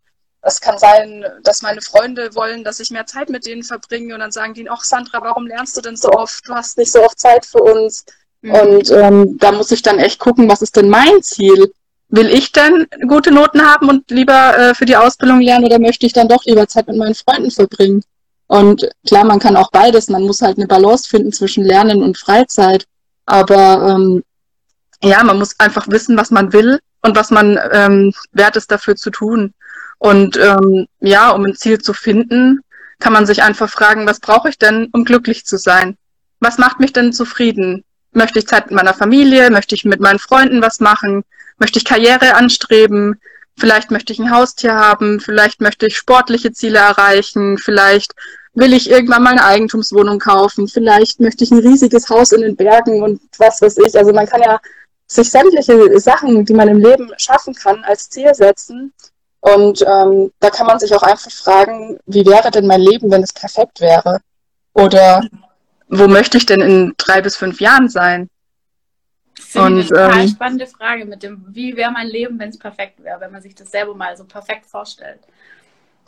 Es 0.42 0.60
kann 0.60 0.76
sein, 0.76 1.24
dass 1.44 1.62
meine 1.62 1.80
Freunde 1.80 2.34
wollen, 2.34 2.64
dass 2.64 2.80
ich 2.80 2.90
mehr 2.90 3.06
Zeit 3.06 3.30
mit 3.30 3.46
denen 3.46 3.62
verbringe 3.62 4.14
und 4.14 4.20
dann 4.20 4.32
sagen 4.32 4.54
die, 4.54 4.68
ach 4.68 4.82
Sandra, 4.82 5.22
warum 5.22 5.46
lernst 5.46 5.76
du 5.76 5.80
denn 5.80 5.96
so 5.96 6.10
oft? 6.10 6.46
Du 6.48 6.54
hast 6.54 6.76
nicht 6.78 6.90
so 6.90 7.02
oft 7.02 7.18
Zeit 7.18 7.46
für 7.46 7.62
uns. 7.62 8.04
Mhm. 8.40 8.50
Und 8.50 8.90
ähm, 8.90 9.38
da 9.38 9.52
muss 9.52 9.70
ich 9.70 9.82
dann 9.82 10.00
echt 10.00 10.18
gucken, 10.18 10.48
was 10.48 10.62
ist 10.62 10.74
denn 10.74 10.88
mein 10.88 11.22
Ziel? 11.22 11.72
Will 12.08 12.28
ich 12.28 12.50
denn 12.52 12.86
gute 13.06 13.30
Noten 13.30 13.62
haben 13.62 13.88
und 13.88 14.10
lieber 14.10 14.58
äh, 14.58 14.74
für 14.74 14.84
die 14.84 14.96
Ausbildung 14.96 15.40
lernen 15.40 15.64
oder 15.64 15.78
möchte 15.78 16.06
ich 16.06 16.12
dann 16.12 16.28
doch 16.28 16.44
lieber 16.44 16.66
Zeit 16.66 16.88
mit 16.88 16.96
meinen 16.96 17.14
Freunden 17.14 17.50
verbringen? 17.50 18.02
Und 18.48 18.86
klar, 19.06 19.24
man 19.24 19.38
kann 19.38 19.56
auch 19.56 19.70
beides. 19.70 20.08
Man 20.08 20.24
muss 20.24 20.42
halt 20.42 20.58
eine 20.58 20.66
Balance 20.66 21.08
finden 21.08 21.32
zwischen 21.32 21.64
Lernen 21.64 22.02
und 22.02 22.18
Freizeit. 22.18 22.84
Aber 23.24 23.88
ähm, 23.88 24.24
ja, 25.02 25.22
man 25.24 25.38
muss 25.38 25.58
einfach 25.58 25.88
wissen, 25.88 26.18
was 26.18 26.30
man 26.30 26.52
will 26.52 26.80
und 27.00 27.16
was 27.16 27.30
man 27.30 27.58
ähm, 27.72 28.12
wert 28.32 28.56
ist 28.56 28.70
dafür 28.70 28.96
zu 28.96 29.10
tun. 29.10 29.54
Und 30.02 30.36
ähm, 30.36 30.88
ja, 30.98 31.30
um 31.30 31.44
ein 31.44 31.54
Ziel 31.54 31.80
zu 31.80 31.92
finden, 31.92 32.58
kann 32.98 33.12
man 33.12 33.24
sich 33.24 33.44
einfach 33.44 33.70
fragen, 33.70 34.04
was 34.04 34.18
brauche 34.18 34.48
ich 34.48 34.58
denn, 34.58 34.88
um 34.92 35.04
glücklich 35.04 35.46
zu 35.46 35.58
sein? 35.58 35.96
Was 36.40 36.58
macht 36.58 36.80
mich 36.80 36.92
denn 36.92 37.12
zufrieden? 37.12 37.84
Möchte 38.10 38.40
ich 38.40 38.48
Zeit 38.48 38.66
mit 38.66 38.74
meiner 38.74 38.94
Familie? 38.94 39.48
Möchte 39.50 39.76
ich 39.76 39.84
mit 39.84 40.00
meinen 40.00 40.18
Freunden 40.18 40.60
was 40.60 40.80
machen? 40.80 41.22
Möchte 41.58 41.78
ich 41.78 41.84
Karriere 41.84 42.34
anstreben? 42.34 43.20
Vielleicht 43.56 43.92
möchte 43.92 44.12
ich 44.12 44.18
ein 44.18 44.32
Haustier 44.32 44.74
haben, 44.74 45.20
vielleicht 45.20 45.60
möchte 45.60 45.86
ich 45.86 45.96
sportliche 45.96 46.52
Ziele 46.52 46.80
erreichen, 46.80 47.58
vielleicht 47.58 48.12
will 48.54 48.72
ich 48.72 48.90
irgendwann 48.90 49.22
mal 49.22 49.30
eine 49.30 49.44
Eigentumswohnung 49.44 50.18
kaufen, 50.18 50.66
vielleicht 50.66 51.20
möchte 51.20 51.44
ich 51.44 51.52
ein 51.52 51.60
riesiges 51.60 52.08
Haus 52.08 52.32
in 52.32 52.40
den 52.40 52.56
Bergen 52.56 53.02
und 53.02 53.20
was 53.38 53.62
weiß 53.62 53.78
ich. 53.86 53.96
Also 53.96 54.12
man 54.12 54.26
kann 54.26 54.42
ja 54.42 54.58
sich 55.06 55.30
sämtliche 55.30 56.00
Sachen, 56.00 56.44
die 56.44 56.54
man 56.54 56.66
im 56.66 56.78
Leben 56.78 57.12
schaffen 57.18 57.54
kann, 57.54 57.84
als 57.84 58.10
Ziel 58.10 58.34
setzen 58.34 58.92
und 59.42 59.82
ähm, 59.82 60.32
da 60.38 60.50
kann 60.50 60.68
man 60.68 60.78
sich 60.78 60.94
auch 60.94 61.02
einfach 61.02 61.30
fragen, 61.30 61.98
wie 62.06 62.24
wäre 62.24 62.52
denn 62.52 62.66
mein 62.66 62.80
Leben, 62.80 63.10
wenn 63.10 63.24
es 63.24 63.32
perfekt 63.32 63.80
wäre? 63.80 64.20
Oder 64.72 65.26
wo 65.88 66.06
möchte 66.06 66.38
ich 66.38 66.46
denn 66.46 66.60
in 66.60 66.94
drei 66.96 67.20
bis 67.20 67.36
fünf 67.36 67.60
Jahren 67.60 67.88
sein? 67.88 68.30
Das 69.36 69.46
ist 69.46 69.56
eine 69.56 69.84
total 69.84 70.20
ähm, 70.20 70.28
spannende 70.28 70.66
Frage 70.68 71.04
mit 71.06 71.24
dem, 71.24 71.44
wie 71.48 71.76
wäre 71.76 71.90
mein 71.90 72.06
Leben, 72.06 72.38
wenn 72.38 72.50
es 72.50 72.58
perfekt 72.58 73.02
wäre, 73.02 73.20
wenn 73.20 73.32
man 73.32 73.42
sich 73.42 73.56
das 73.56 73.72
selber 73.72 73.96
mal 73.96 74.16
so 74.16 74.24
perfekt 74.24 74.64
vorstellt. 74.66 75.18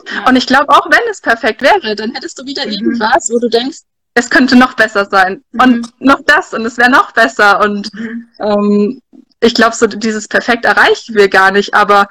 Ja. 0.09 0.29
Und 0.29 0.37
ich 0.37 0.47
glaube, 0.47 0.69
auch 0.69 0.89
wenn 0.89 1.11
es 1.11 1.19
perfekt 1.19 1.61
wäre, 1.61 1.93
dann 1.93 2.13
hättest 2.13 2.39
du 2.39 2.45
wieder 2.45 2.65
mhm. 2.65 2.71
irgendwas, 2.71 3.29
wo 3.29 3.37
du 3.37 3.49
denkst, 3.49 3.79
es 4.13 4.29
könnte 4.29 4.55
noch 4.55 4.75
besser 4.75 5.05
sein. 5.11 5.43
Mhm. 5.51 5.59
Und 5.59 6.01
noch 6.01 6.21
das 6.25 6.53
und 6.53 6.65
es 6.65 6.77
wäre 6.77 6.89
noch 6.89 7.11
besser. 7.11 7.59
Und 7.59 7.93
mhm. 7.93 8.29
ähm, 8.39 9.01
ich 9.41 9.53
glaube, 9.53 9.75
so 9.75 9.87
dieses 9.87 10.29
Perfekt 10.29 10.63
erreichen 10.63 11.15
wir 11.15 11.27
gar 11.27 11.51
nicht, 11.51 11.73
aber 11.73 12.07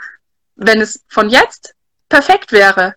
wenn 0.57 0.81
es 0.81 1.05
von 1.09 1.31
jetzt 1.31 1.75
perfekt 2.09 2.53
wäre, 2.53 2.95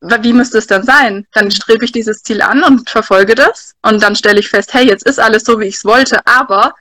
wie 0.00 0.32
müsste 0.32 0.58
es 0.58 0.66
dann 0.66 0.82
sein? 0.82 1.26
Dann 1.32 1.50
strebe 1.50 1.84
ich 1.84 1.92
dieses 1.92 2.22
Ziel 2.22 2.42
an 2.42 2.62
und 2.62 2.90
verfolge 2.90 3.34
das 3.34 3.74
und 3.82 4.02
dann 4.02 4.16
stelle 4.16 4.40
ich 4.40 4.48
fest, 4.48 4.74
hey, 4.74 4.86
jetzt 4.86 5.06
ist 5.06 5.18
alles 5.18 5.44
so, 5.44 5.58
wie 5.60 5.66
ich 5.66 5.76
es 5.76 5.84
wollte, 5.84 6.26
aber 6.26 6.74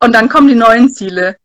und 0.00 0.14
dann 0.14 0.28
kommen 0.28 0.48
die 0.48 0.54
neuen 0.54 0.92
Ziele. 0.92 1.36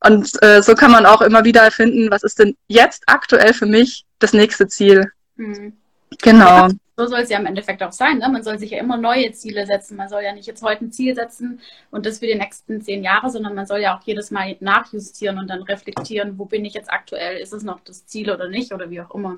Und 0.00 0.30
äh, 0.42 0.62
so 0.62 0.74
kann 0.74 0.90
man 0.90 1.06
auch 1.06 1.20
immer 1.20 1.44
wieder 1.44 1.62
erfinden, 1.62 2.10
was 2.10 2.22
ist 2.22 2.38
denn 2.38 2.56
jetzt 2.68 3.02
aktuell 3.06 3.52
für 3.52 3.66
mich 3.66 4.04
das 4.18 4.32
nächste 4.32 4.68
Ziel. 4.68 5.10
Mhm. 5.36 5.76
Genau. 6.22 6.68
So 6.98 7.06
soll 7.06 7.20
es 7.20 7.28
ja 7.28 7.38
im 7.38 7.44
Endeffekt 7.44 7.82
auch 7.82 7.92
sein. 7.92 8.18
Ne? 8.18 8.28
Man 8.30 8.42
soll 8.42 8.58
sich 8.58 8.70
ja 8.70 8.78
immer 8.78 8.96
neue 8.96 9.30
Ziele 9.32 9.66
setzen. 9.66 9.96
Man 9.96 10.08
soll 10.08 10.22
ja 10.22 10.32
nicht 10.32 10.46
jetzt 10.46 10.62
heute 10.62 10.86
ein 10.86 10.92
Ziel 10.92 11.14
setzen 11.14 11.60
und 11.90 12.06
das 12.06 12.20
für 12.20 12.26
die 12.26 12.34
nächsten 12.34 12.80
zehn 12.80 13.04
Jahre, 13.04 13.28
sondern 13.28 13.54
man 13.54 13.66
soll 13.66 13.80
ja 13.80 13.96
auch 13.96 14.02
jedes 14.04 14.30
Mal 14.30 14.56
nachjustieren 14.60 15.38
und 15.38 15.48
dann 15.48 15.62
reflektieren, 15.62 16.38
wo 16.38 16.46
bin 16.46 16.64
ich 16.64 16.72
jetzt 16.72 16.90
aktuell? 16.90 17.36
Ist 17.36 17.52
es 17.52 17.64
noch 17.64 17.80
das 17.80 18.06
Ziel 18.06 18.30
oder 18.30 18.48
nicht 18.48 18.72
oder 18.72 18.88
wie 18.88 19.02
auch 19.02 19.14
immer. 19.14 19.36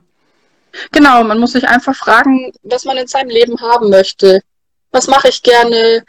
Genau, 0.92 1.24
man 1.24 1.40
muss 1.40 1.52
sich 1.52 1.66
einfach 1.66 1.96
fragen, 1.96 2.52
was 2.62 2.84
man 2.84 2.96
in 2.96 3.08
seinem 3.08 3.30
Leben 3.30 3.60
haben 3.60 3.90
möchte. 3.90 4.40
Was 4.92 5.08
mache 5.08 5.28
ich 5.28 5.42
gerne? 5.42 6.04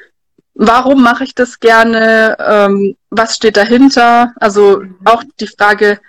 Warum 0.53 1.01
mache 1.01 1.23
ich 1.23 1.33
das 1.33 1.59
gerne? 1.59 2.37
Ähm, 2.39 2.95
was 3.09 3.35
steht 3.35 3.57
dahinter? 3.57 4.33
Also 4.39 4.81
mhm. 4.81 4.99
auch 5.05 5.23
die 5.39 5.47
Frage, 5.47 5.99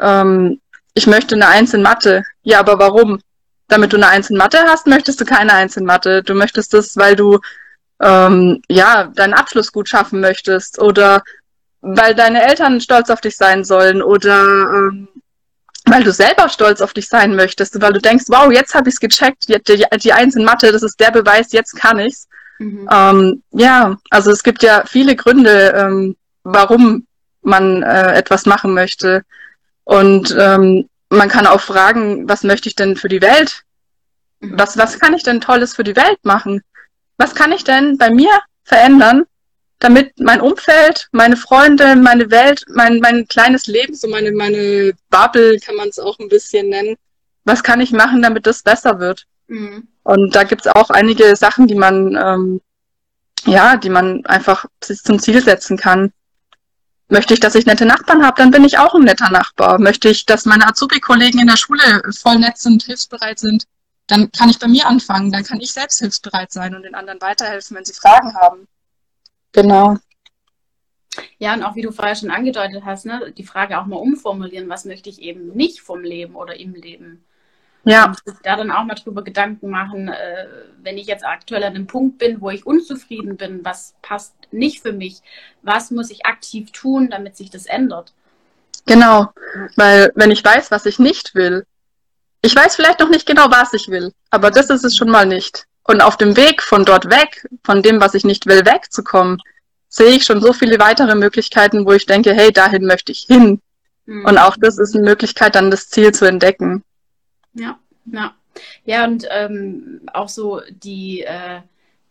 ähm, 0.00 0.60
ich 0.94 1.08
möchte 1.08 1.34
eine 1.34 1.48
Eins 1.48 1.74
in 1.74 1.82
Mathe. 1.82 2.22
Ja, 2.42 2.60
aber 2.60 2.78
warum? 2.78 3.18
Damit 3.68 3.92
du 3.92 3.96
eine 3.96 4.08
Eins 4.08 4.30
in 4.30 4.36
Mathe 4.36 4.58
hast, 4.66 4.86
möchtest 4.86 5.20
du 5.20 5.24
keine 5.24 5.52
Eins 5.52 5.76
in 5.76 5.84
Mathe. 5.84 6.22
Du 6.22 6.34
möchtest 6.34 6.74
das, 6.74 6.96
weil 6.96 7.16
du 7.16 7.40
ähm, 8.00 8.62
ja 8.68 9.04
deinen 9.14 9.34
Abschluss 9.34 9.72
gut 9.72 9.88
schaffen 9.88 10.20
möchtest 10.20 10.78
oder 10.78 11.22
weil 11.80 12.14
deine 12.14 12.42
Eltern 12.42 12.80
stolz 12.80 13.10
auf 13.10 13.20
dich 13.20 13.36
sein 13.36 13.64
sollen 13.64 14.02
oder 14.02 14.40
ähm, 14.40 15.08
weil 15.86 16.02
du 16.02 16.12
selber 16.12 16.48
stolz 16.48 16.80
auf 16.80 16.94
dich 16.94 17.08
sein 17.08 17.36
möchtest, 17.36 17.80
weil 17.80 17.92
du 17.92 18.00
denkst, 18.00 18.24
wow, 18.28 18.50
jetzt 18.50 18.74
habe 18.74 18.88
ich 18.88 18.94
es 18.94 19.00
gecheckt, 19.00 19.48
die, 19.48 19.62
die, 19.62 19.84
die 19.98 20.12
Eins 20.12 20.34
in 20.34 20.44
Mathe, 20.44 20.72
das 20.72 20.82
ist 20.82 20.98
der 20.98 21.10
Beweis, 21.10 21.52
jetzt 21.52 21.76
kann 21.76 21.98
ich's. 21.98 22.26
Mhm. 22.58 22.88
Ähm, 22.90 23.42
ja, 23.50 23.96
also 24.10 24.30
es 24.30 24.42
gibt 24.42 24.62
ja 24.62 24.84
viele 24.86 25.14
Gründe, 25.14 25.74
ähm, 25.76 26.16
warum 26.42 27.06
man 27.42 27.82
äh, 27.82 28.14
etwas 28.14 28.46
machen 28.46 28.72
möchte. 28.72 29.22
Und 29.84 30.34
ähm, 30.38 30.88
man 31.16 31.28
kann 31.28 31.46
auch 31.46 31.60
fragen, 31.60 32.28
was 32.28 32.42
möchte 32.42 32.68
ich 32.68 32.76
denn 32.76 32.96
für 32.96 33.08
die 33.08 33.22
Welt? 33.22 33.62
Mhm. 34.40 34.58
Was, 34.58 34.76
was 34.76 34.98
kann 34.98 35.14
ich 35.14 35.22
denn 35.22 35.40
Tolles 35.40 35.74
für 35.74 35.84
die 35.84 35.96
Welt 35.96 36.18
machen? 36.22 36.62
Was 37.16 37.34
kann 37.34 37.52
ich 37.52 37.64
denn 37.64 37.98
bei 37.98 38.10
mir 38.10 38.30
verändern, 38.64 39.24
damit 39.78 40.18
mein 40.18 40.40
Umfeld, 40.40 41.08
meine 41.12 41.36
Freunde, 41.36 41.96
meine 41.96 42.30
Welt, 42.30 42.64
mein, 42.68 43.00
mein 43.00 43.28
kleines 43.28 43.66
Leben, 43.66 43.94
so 43.94 44.08
meine, 44.08 44.32
meine 44.32 44.92
Bubble 45.10 45.58
kann 45.60 45.76
man 45.76 45.88
es 45.88 45.98
auch 45.98 46.18
ein 46.18 46.28
bisschen 46.28 46.68
nennen, 46.68 46.96
was 47.44 47.62
kann 47.62 47.80
ich 47.80 47.92
machen, 47.92 48.22
damit 48.22 48.46
das 48.46 48.62
besser 48.62 48.98
wird? 48.98 49.26
Mhm. 49.48 49.88
Und 50.02 50.34
da 50.34 50.44
gibt 50.44 50.66
es 50.66 50.72
auch 50.72 50.90
einige 50.90 51.36
Sachen, 51.36 51.66
die 51.66 51.74
man, 51.74 52.16
ähm, 52.16 52.60
ja, 53.46 53.76
die 53.76 53.90
man 53.90 54.24
einfach 54.26 54.64
zum 54.80 55.18
Ziel 55.18 55.42
setzen 55.42 55.76
kann. 55.76 56.12
Möchte 57.08 57.34
ich, 57.34 57.40
dass 57.40 57.54
ich 57.54 57.66
nette 57.66 57.84
Nachbarn 57.84 58.24
habe, 58.24 58.36
dann 58.38 58.50
bin 58.50 58.64
ich 58.64 58.78
auch 58.78 58.94
ein 58.94 59.02
netter 59.02 59.30
Nachbar. 59.30 59.78
Möchte 59.78 60.08
ich, 60.08 60.24
dass 60.24 60.46
meine 60.46 60.66
Azubi-Kollegen 60.66 61.38
in 61.38 61.46
der 61.46 61.56
Schule 61.56 62.02
voll 62.18 62.38
nett 62.38 62.58
sind, 62.58 62.82
hilfsbereit 62.82 63.38
sind, 63.38 63.64
dann 64.06 64.32
kann 64.32 64.48
ich 64.48 64.58
bei 64.58 64.68
mir 64.68 64.86
anfangen. 64.86 65.30
Dann 65.30 65.44
kann 65.44 65.60
ich 65.60 65.72
selbst 65.72 66.00
hilfsbereit 66.00 66.52
sein 66.52 66.74
und 66.74 66.82
den 66.82 66.94
anderen 66.94 67.20
weiterhelfen, 67.20 67.76
wenn 67.76 67.84
sie 67.84 67.94
Fragen 67.94 68.34
haben. 68.34 68.66
Genau. 69.52 69.96
Ja, 71.38 71.54
und 71.54 71.62
auch 71.62 71.76
wie 71.76 71.82
du 71.82 71.92
vorher 71.92 72.16
schon 72.16 72.30
angedeutet 72.30 72.82
hast, 72.84 73.06
ne, 73.06 73.32
die 73.36 73.44
Frage 73.44 73.78
auch 73.78 73.86
mal 73.86 73.96
umformulieren, 73.96 74.68
was 74.68 74.84
möchte 74.84 75.10
ich 75.10 75.20
eben 75.20 75.48
nicht 75.48 75.80
vom 75.80 76.02
Leben 76.02 76.34
oder 76.34 76.58
im 76.58 76.74
Leben. 76.74 77.24
Ja. 77.84 78.06
Und 78.06 78.18
da 78.42 78.56
dann 78.56 78.70
auch 78.70 78.84
mal 78.84 78.94
drüber 78.94 79.22
Gedanken 79.22 79.70
machen, 79.70 80.08
äh, 80.08 80.46
wenn 80.82 80.96
ich 80.96 81.06
jetzt 81.06 81.24
aktuell 81.24 81.64
an 81.64 81.74
einem 81.74 81.86
Punkt 81.86 82.18
bin, 82.18 82.40
wo 82.40 82.50
ich 82.50 82.66
unzufrieden 82.66 83.36
bin, 83.36 83.64
was 83.64 83.94
passt 84.02 84.34
nicht 84.50 84.82
für 84.82 84.92
mich, 84.92 85.20
was 85.62 85.90
muss 85.90 86.10
ich 86.10 86.26
aktiv 86.26 86.70
tun, 86.72 87.10
damit 87.10 87.36
sich 87.36 87.50
das 87.50 87.66
ändert. 87.66 88.12
Genau, 88.86 89.28
weil 89.76 90.12
wenn 90.14 90.30
ich 90.30 90.44
weiß, 90.44 90.70
was 90.70 90.86
ich 90.86 90.98
nicht 90.98 91.34
will, 91.34 91.64
ich 92.42 92.54
weiß 92.54 92.76
vielleicht 92.76 93.00
noch 93.00 93.08
nicht 93.08 93.26
genau, 93.26 93.50
was 93.50 93.72
ich 93.72 93.88
will, 93.88 94.12
aber 94.30 94.50
das 94.50 94.68
ist 94.68 94.84
es 94.84 94.96
schon 94.96 95.08
mal 95.08 95.26
nicht. 95.26 95.66
Und 95.84 96.00
auf 96.00 96.16
dem 96.16 96.36
Weg 96.36 96.62
von 96.62 96.84
dort 96.84 97.10
weg, 97.10 97.46
von 97.64 97.82
dem, 97.82 98.00
was 98.00 98.14
ich 98.14 98.24
nicht 98.24 98.46
will, 98.46 98.64
wegzukommen, 98.64 99.40
sehe 99.88 100.16
ich 100.16 100.24
schon 100.24 100.40
so 100.40 100.52
viele 100.52 100.78
weitere 100.78 101.14
Möglichkeiten, 101.14 101.86
wo 101.86 101.92
ich 101.92 102.06
denke, 102.06 102.34
hey, 102.34 102.52
dahin 102.52 102.84
möchte 102.84 103.12
ich 103.12 103.20
hin. 103.20 103.60
Mhm. 104.06 104.24
Und 104.24 104.38
auch 104.38 104.56
das 104.58 104.78
ist 104.78 104.94
eine 104.94 105.04
Möglichkeit, 105.04 105.54
dann 105.54 105.70
das 105.70 105.88
Ziel 105.88 106.12
zu 106.12 106.24
entdecken. 106.24 106.82
Ja, 107.54 107.78
ja. 108.06 108.34
Ja, 108.84 109.04
und 109.04 109.26
ähm, 109.30 110.02
auch 110.12 110.28
so 110.28 110.60
die 110.70 111.22
äh, 111.22 111.60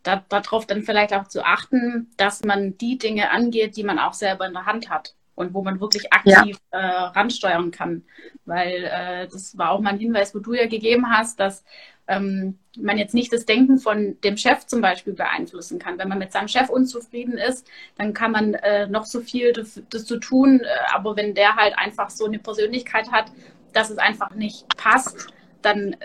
da, 0.04 0.24
darauf 0.28 0.68
dann 0.68 0.84
vielleicht 0.84 1.14
auch 1.14 1.28
zu 1.28 1.46
achten, 1.46 2.12
dass 2.18 2.44
man 2.44 2.78
die 2.78 2.98
Dinge 2.98 3.32
angeht, 3.32 3.78
die 3.78 3.84
man 3.84 4.00
auch 4.00 4.14
selber 4.14 4.46
in 4.46 4.54
der 4.54 4.66
Hand 4.66 4.90
hat 4.90 5.16
und 5.36 5.54
wo 5.54 5.64
man 5.64 5.80
wirklich 5.80 6.12
aktiv 6.14 6.58
ja. 6.72 6.80
äh, 6.80 7.04
ransteuern 7.16 7.72
kann. 7.72 8.04
Weil 8.46 8.84
äh, 8.84 9.28
das 9.28 9.58
war 9.58 9.72
auch 9.72 9.80
mal 9.80 9.92
ein 9.92 10.00
Hinweis, 10.00 10.36
wo 10.36 10.40
du 10.40 10.54
ja 10.54 10.68
gegeben 10.68 11.10
hast, 11.10 11.40
dass 11.40 11.64
ähm, 12.08 12.60
man 12.78 12.98
jetzt 12.98 13.14
nicht 13.14 13.32
das 13.32 13.46
Denken 13.46 13.78
von 13.78 14.20
dem 14.22 14.36
Chef 14.36 14.66
zum 14.68 14.82
Beispiel 14.82 15.14
beeinflussen 15.14 15.80
kann. 15.80 15.98
Wenn 15.98 16.10
man 16.10 16.20
mit 16.20 16.34
seinem 16.34 16.50
Chef 16.50 16.70
unzufrieden 16.70 17.38
ist, 17.38 17.66
dann 17.98 18.14
kann 18.14 18.32
man 18.32 18.56
äh, 18.56 18.88
noch 18.88 19.06
so 19.06 19.22
viel 19.22 19.54
das, 19.54 19.82
das 19.90 20.06
zu 20.06 20.18
tun, 20.18 20.60
äh, 20.60 20.94
aber 20.94 21.16
wenn 21.16 21.34
der 21.34 21.56
halt 21.56 21.78
einfach 21.78 22.10
so 22.10 22.26
eine 22.26 22.40
Persönlichkeit 22.40 23.12
hat, 23.12 23.32
dass 23.74 23.90
es 23.90 23.98
einfach 23.98 24.32
nicht 24.32 24.66
passt, 24.78 25.28
dann 25.62 25.96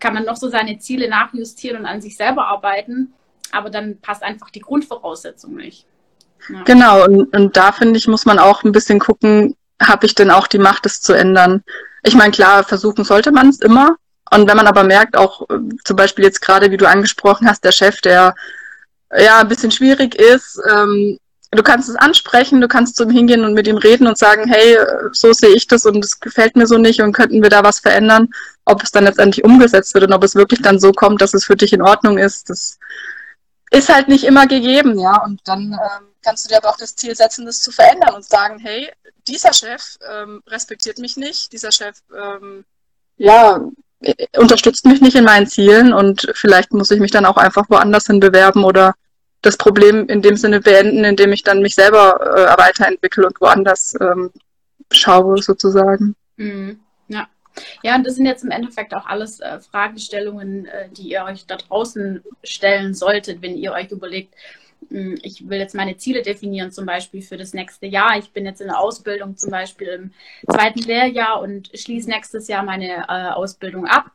kann 0.00 0.14
man 0.14 0.24
noch 0.24 0.36
so 0.36 0.48
seine 0.48 0.78
Ziele 0.78 1.08
nachjustieren 1.08 1.80
und 1.80 1.86
an 1.86 2.00
sich 2.00 2.16
selber 2.16 2.46
arbeiten, 2.46 3.14
aber 3.52 3.70
dann 3.70 4.00
passt 4.00 4.22
einfach 4.22 4.50
die 4.50 4.60
Grundvoraussetzung 4.60 5.54
nicht. 5.54 5.86
Ja. 6.48 6.62
Genau, 6.64 7.04
und, 7.04 7.34
und 7.34 7.56
da 7.56 7.72
finde 7.72 7.96
ich, 7.96 8.06
muss 8.06 8.26
man 8.26 8.38
auch 8.38 8.64
ein 8.64 8.72
bisschen 8.72 8.98
gucken, 8.98 9.56
habe 9.80 10.06
ich 10.06 10.14
denn 10.14 10.30
auch 10.30 10.46
die 10.46 10.58
Macht, 10.58 10.86
es 10.86 11.00
zu 11.00 11.12
ändern? 11.14 11.62
Ich 12.02 12.14
meine, 12.14 12.32
klar, 12.32 12.64
versuchen 12.64 13.04
sollte 13.04 13.32
man 13.32 13.48
es 13.48 13.60
immer, 13.60 13.96
und 14.30 14.48
wenn 14.48 14.56
man 14.56 14.66
aber 14.66 14.84
merkt, 14.84 15.16
auch 15.16 15.42
äh, 15.48 15.58
zum 15.84 15.96
Beispiel 15.96 16.24
jetzt 16.24 16.40
gerade, 16.40 16.70
wie 16.70 16.76
du 16.76 16.88
angesprochen 16.88 17.48
hast, 17.48 17.64
der 17.64 17.72
Chef, 17.72 18.00
der 18.00 18.34
ja 19.16 19.40
ein 19.40 19.48
bisschen 19.48 19.70
schwierig 19.70 20.14
ist, 20.16 20.60
ähm, 20.70 21.18
du 21.54 21.62
kannst 21.62 21.88
es 21.88 21.96
ansprechen, 21.96 22.60
du 22.60 22.68
kannst 22.68 22.96
zu 22.96 23.04
ihm 23.04 23.10
hingehen 23.10 23.44
und 23.44 23.54
mit 23.54 23.66
ihm 23.66 23.76
reden 23.76 24.06
und 24.06 24.18
sagen, 24.18 24.48
hey, 24.48 24.78
so 25.12 25.32
sehe 25.32 25.54
ich 25.54 25.66
das 25.66 25.86
und 25.86 26.04
es 26.04 26.20
gefällt 26.20 26.56
mir 26.56 26.66
so 26.66 26.78
nicht 26.78 27.00
und 27.00 27.12
könnten 27.12 27.42
wir 27.42 27.50
da 27.50 27.62
was 27.64 27.80
verändern. 27.80 28.28
Ob 28.64 28.82
es 28.82 28.90
dann 28.90 29.04
letztendlich 29.04 29.44
umgesetzt 29.44 29.94
wird 29.94 30.04
und 30.04 30.12
ob 30.12 30.24
es 30.24 30.34
wirklich 30.34 30.62
dann 30.62 30.80
so 30.80 30.92
kommt, 30.92 31.20
dass 31.20 31.34
es 31.34 31.44
für 31.44 31.56
dich 31.56 31.72
in 31.72 31.82
Ordnung 31.82 32.18
ist, 32.18 32.50
das 32.50 32.78
ist 33.70 33.92
halt 33.92 34.08
nicht 34.08 34.24
immer 34.24 34.46
gegeben, 34.46 34.98
ja. 34.98 35.22
Und 35.24 35.40
dann 35.44 35.72
ähm, 35.72 36.06
kannst 36.22 36.44
du 36.44 36.48
dir 36.48 36.58
aber 36.58 36.70
auch 36.70 36.76
das 36.76 36.96
Ziel 36.96 37.14
setzen, 37.14 37.46
das 37.46 37.60
zu 37.60 37.72
verändern 37.72 38.14
und 38.14 38.24
sagen, 38.24 38.58
hey, 38.58 38.90
dieser 39.26 39.52
Chef 39.52 39.96
ähm, 40.10 40.42
respektiert 40.46 40.98
mich 40.98 41.16
nicht, 41.16 41.52
dieser 41.52 41.72
Chef 41.72 41.96
ähm, 42.16 42.64
ja, 43.16 43.60
unterstützt 44.36 44.86
mich 44.86 45.00
nicht 45.00 45.16
in 45.16 45.24
meinen 45.24 45.46
Zielen 45.46 45.92
und 45.92 46.30
vielleicht 46.34 46.72
muss 46.72 46.90
ich 46.90 47.00
mich 47.00 47.10
dann 47.10 47.26
auch 47.26 47.36
einfach 47.36 47.66
woanders 47.68 48.06
hin 48.06 48.20
bewerben 48.20 48.64
oder 48.64 48.94
das 49.44 49.56
Problem 49.56 50.06
in 50.08 50.22
dem 50.22 50.36
Sinne 50.36 50.60
beenden, 50.60 51.04
indem 51.04 51.32
ich 51.32 51.42
dann 51.42 51.62
mich 51.62 51.74
selber 51.74 52.20
äh, 52.20 52.58
weiterentwickle 52.58 53.26
und 53.26 53.40
woanders 53.40 53.94
ähm, 54.00 54.30
schaue 54.90 55.42
sozusagen. 55.42 56.14
Mhm. 56.36 56.80
Ja. 57.08 57.28
Ja, 57.82 57.94
und 57.94 58.04
das 58.04 58.16
sind 58.16 58.26
jetzt 58.26 58.42
im 58.42 58.50
Endeffekt 58.50 58.94
auch 58.94 59.06
alles 59.06 59.40
äh, 59.40 59.60
Fragestellungen, 59.60 60.66
äh, 60.66 60.88
die 60.90 61.10
ihr 61.10 61.24
euch 61.24 61.46
da 61.46 61.56
draußen 61.56 62.22
stellen 62.42 62.94
solltet, 62.94 63.42
wenn 63.42 63.56
ihr 63.56 63.72
euch 63.72 63.90
überlegt, 63.90 64.34
hm, 64.88 65.18
ich 65.22 65.48
will 65.48 65.58
jetzt 65.58 65.74
meine 65.74 65.96
Ziele 65.96 66.22
definieren, 66.22 66.72
zum 66.72 66.86
Beispiel 66.86 67.22
für 67.22 67.36
das 67.36 67.54
nächste 67.54 67.86
Jahr. 67.86 68.18
Ich 68.18 68.32
bin 68.32 68.44
jetzt 68.44 68.60
in 68.60 68.68
der 68.68 68.80
Ausbildung 68.80 69.36
zum 69.36 69.50
Beispiel 69.50 69.88
im 69.88 70.12
zweiten 70.52 70.80
Lehrjahr 70.80 71.40
und 71.40 71.70
schließe 71.74 72.08
nächstes 72.08 72.48
Jahr 72.48 72.62
meine 72.62 73.04
äh, 73.08 73.30
Ausbildung 73.32 73.86
ab 73.86 74.10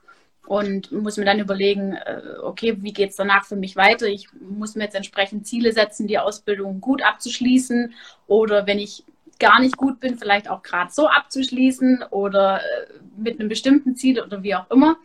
und 0.50 0.92
muss 0.92 1.18
mir 1.18 1.26
dann 1.26 1.40
überlegen, 1.40 1.94
äh, 1.94 2.22
okay, 2.42 2.76
wie 2.80 2.92
geht 2.92 3.12
es 3.12 3.16
danach 3.16 3.46
für 3.46 3.56
mich 3.56 3.76
weiter? 3.76 4.08
Ich 4.08 4.30
muss 4.34 4.74
mir 4.74 4.86
jetzt 4.86 4.96
entsprechend 4.96 5.46
Ziele 5.46 5.74
setzen, 5.74 6.08
die 6.08 6.18
Ausbildung 6.18 6.82
gut 6.82 7.04
abzuschließen 7.04 7.94
oder 8.26 8.66
wenn 8.66 8.80
ich 8.80 9.04
gar 9.40 9.60
nicht 9.62 9.78
gut 9.78 10.00
bin, 10.00 10.18
vielleicht 10.18 10.50
auch 10.50 10.64
gerade 10.64 10.92
so 10.92 11.08
abzuschließen 11.08 12.04
oder 12.10 12.62
äh, 12.62 12.88
mit 13.16 13.40
einem 13.40 13.48
bestimmten 13.48 13.96
Ziel 13.96 14.20
oder 14.24 14.42
wie 14.42 14.56
auch 14.56 14.72
immer. 14.72 14.98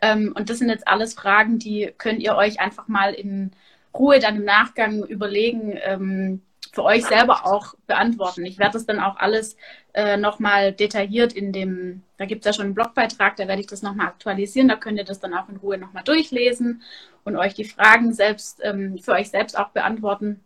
Ähm, 0.00 0.32
und 0.36 0.50
das 0.50 0.58
sind 0.58 0.68
jetzt 0.68 0.86
alles 0.86 1.14
Fragen, 1.14 1.58
die 1.58 1.92
könnt 1.98 2.20
ihr 2.20 2.36
euch 2.36 2.60
einfach 2.60 2.86
mal 2.86 3.12
in 3.12 3.50
Ruhe 3.92 4.20
dann 4.20 4.36
im 4.36 4.44
Nachgang 4.44 5.02
überlegen, 5.02 5.76
ähm, 5.82 6.42
für 6.72 6.84
euch 6.84 7.04
selber 7.06 7.44
auch 7.44 7.74
beantworten. 7.88 8.44
Ich 8.44 8.58
werde 8.58 8.74
das 8.74 8.86
dann 8.86 9.00
auch 9.00 9.16
alles 9.16 9.56
äh, 9.96 10.18
nochmal 10.18 10.72
detailliert 10.72 11.32
in 11.32 11.52
dem, 11.52 12.02
da 12.18 12.26
gibt 12.26 12.44
es 12.44 12.46
ja 12.46 12.52
schon 12.52 12.66
einen 12.66 12.74
Blogbeitrag, 12.74 13.36
da 13.36 13.48
werde 13.48 13.62
ich 13.62 13.66
das 13.66 13.80
nochmal 13.80 14.08
aktualisieren, 14.08 14.68
da 14.68 14.76
könnt 14.76 14.98
ihr 14.98 15.04
das 15.04 15.20
dann 15.20 15.32
auch 15.32 15.48
in 15.48 15.56
Ruhe 15.56 15.78
nochmal 15.78 16.04
durchlesen 16.04 16.82
und 17.24 17.34
euch 17.34 17.54
die 17.54 17.64
Fragen 17.64 18.12
selbst 18.12 18.60
ähm, 18.62 18.98
für 18.98 19.12
euch 19.12 19.30
selbst 19.30 19.58
auch 19.58 19.70
beantworten. 19.70 20.40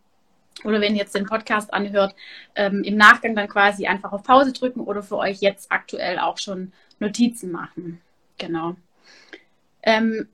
Oder 0.63 0.79
wenn 0.79 0.95
ihr 0.95 1.01
jetzt 1.01 1.15
den 1.15 1.25
Podcast 1.25 1.73
anhört, 1.73 2.15
ähm, 2.55 2.83
im 2.83 2.95
Nachgang 2.95 3.35
dann 3.35 3.49
quasi 3.49 3.87
einfach 3.87 4.13
auf 4.13 4.23
Pause 4.23 4.53
drücken 4.53 4.79
oder 4.79 5.03
für 5.03 5.17
euch 5.17 5.41
jetzt 5.41 5.69
aktuell 5.69 6.17
auch 6.19 6.37
schon 6.37 6.71
Notizen 6.99 7.51
machen. 7.51 7.99
Genau. 8.37 8.77
Ähm, 9.83 10.29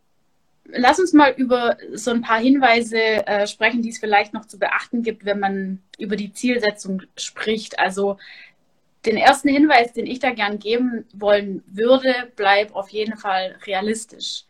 lass 0.66 1.00
uns 1.00 1.14
mal 1.14 1.34
über 1.38 1.78
so 1.94 2.12
ein 2.12 2.22
paar 2.22 2.40
Hinweise 2.40 3.00
äh, 3.00 3.48
sprechen, 3.48 3.82
die 3.82 3.90
es 3.90 3.98
vielleicht 3.98 4.34
noch 4.34 4.46
zu 4.46 4.60
beachten 4.60 5.02
gibt, 5.02 5.26
wenn 5.26 5.40
man 5.40 5.82
über 5.98 6.16
die 6.16 6.34
Zielsetzung 6.34 7.02
spricht. 7.16 7.80
Also 7.80 8.18
den 9.08 9.18
ersten 9.18 9.50
Hinweis, 9.50 9.94
den 9.94 10.06
ich 10.06 10.20
da 10.20 10.32
gern 10.32 10.60
geben 10.60 11.06
wollen 11.14 11.64
würde, 11.68 12.32
bleib 12.36 12.76
auf 12.76 12.90
jeden 12.90 13.18
Fall 13.18 13.56
realistisch. 13.66 14.44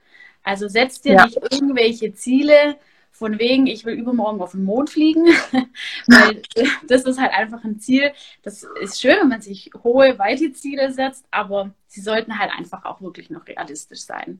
Also 0.43 0.67
setz 0.67 1.01
dir 1.01 1.13
ja. 1.13 1.25
nicht 1.25 1.37
irgendwelche 1.51 2.13
Ziele, 2.13 2.77
von 3.17 3.39
wegen, 3.39 3.65
ich 3.65 3.83
will 3.83 3.95
übermorgen 3.95 4.41
auf 4.41 4.51
den 4.51 4.63
Mond 4.63 4.91
fliegen, 4.91 5.25
weil 6.07 6.43
das 6.87 7.03
ist 7.03 7.19
halt 7.19 7.33
einfach 7.33 7.63
ein 7.63 7.79
Ziel. 7.79 8.11
Das 8.43 8.63
ist 8.79 9.01
schön, 9.01 9.17
wenn 9.19 9.29
man 9.29 9.41
sich 9.41 9.71
hohe, 9.83 10.19
weite 10.19 10.51
Ziele 10.51 10.91
setzt, 10.91 11.25
aber 11.31 11.73
sie 11.87 12.01
sollten 12.01 12.37
halt 12.37 12.51
einfach 12.55 12.85
auch 12.85 13.01
wirklich 13.01 13.31
noch 13.31 13.47
realistisch 13.47 14.01
sein. 14.01 14.39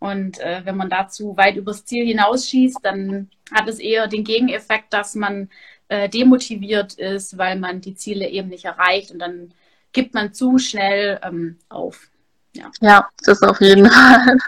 Und 0.00 0.40
äh, 0.40 0.62
wenn 0.64 0.76
man 0.76 0.90
dazu 0.90 1.36
weit 1.36 1.54
übers 1.54 1.84
Ziel 1.84 2.04
hinausschießt, 2.04 2.80
dann 2.82 3.30
hat 3.52 3.68
es 3.68 3.78
eher 3.78 4.08
den 4.08 4.24
Gegeneffekt, 4.24 4.92
dass 4.92 5.14
man 5.14 5.48
äh, 5.92 6.08
demotiviert 6.08 6.94
ist, 6.94 7.36
weil 7.36 7.58
man 7.58 7.82
die 7.82 7.94
Ziele 7.94 8.26
eben 8.26 8.48
nicht 8.48 8.64
erreicht 8.64 9.10
und 9.10 9.18
dann 9.18 9.52
gibt 9.92 10.14
man 10.14 10.32
zu 10.32 10.56
schnell 10.56 11.20
ähm, 11.22 11.58
auf. 11.68 12.08
Ja, 12.54 12.70
ja 12.80 13.08
das 13.24 13.42
auf 13.42 13.60
jeden 13.60 13.90
Fall. 13.90 14.38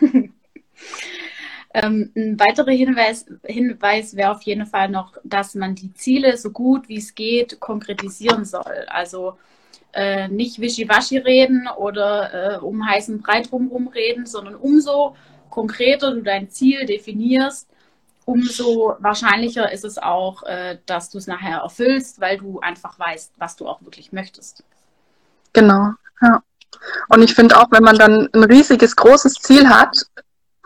ähm, 1.74 2.12
ein 2.16 2.40
weiterer 2.40 2.70
Hinweis, 2.70 3.26
Hinweis 3.44 4.16
wäre 4.16 4.30
auf 4.30 4.40
jeden 4.42 4.64
Fall 4.64 4.88
noch, 4.88 5.18
dass 5.22 5.54
man 5.54 5.74
die 5.74 5.92
Ziele 5.92 6.34
so 6.38 6.50
gut 6.50 6.88
wie 6.88 6.96
es 6.96 7.14
geht 7.14 7.60
konkretisieren 7.60 8.46
soll. 8.46 8.86
Also 8.86 9.36
äh, 9.92 10.28
nicht 10.28 10.62
wischiwaschi 10.62 11.18
reden 11.18 11.68
oder 11.76 12.54
äh, 12.54 12.58
um 12.58 12.88
heißen 12.88 13.20
Brei 13.20 13.42
drumherum 13.42 13.88
reden, 13.88 14.24
sondern 14.24 14.54
umso 14.54 15.14
konkreter 15.50 16.14
du 16.14 16.22
dein 16.22 16.48
Ziel 16.48 16.86
definierst, 16.86 17.68
umso 18.26 18.96
wahrscheinlicher 18.98 19.72
ist 19.72 19.84
es 19.84 19.96
auch, 19.96 20.42
äh, 20.42 20.78
dass 20.84 21.08
du 21.08 21.16
es 21.16 21.26
nachher 21.26 21.60
erfüllst, 21.60 22.20
weil 22.20 22.36
du 22.36 22.60
einfach 22.60 22.98
weißt, 22.98 23.32
was 23.38 23.56
du 23.56 23.66
auch 23.66 23.80
wirklich 23.82 24.12
möchtest. 24.12 24.62
Genau, 25.54 25.92
ja. 26.20 26.42
Und 27.08 27.22
ich 27.22 27.34
finde 27.34 27.56
auch, 27.56 27.68
wenn 27.70 27.84
man 27.84 27.96
dann 27.96 28.28
ein 28.34 28.44
riesiges, 28.44 28.96
großes 28.96 29.34
Ziel 29.34 29.68
hat, 29.68 29.96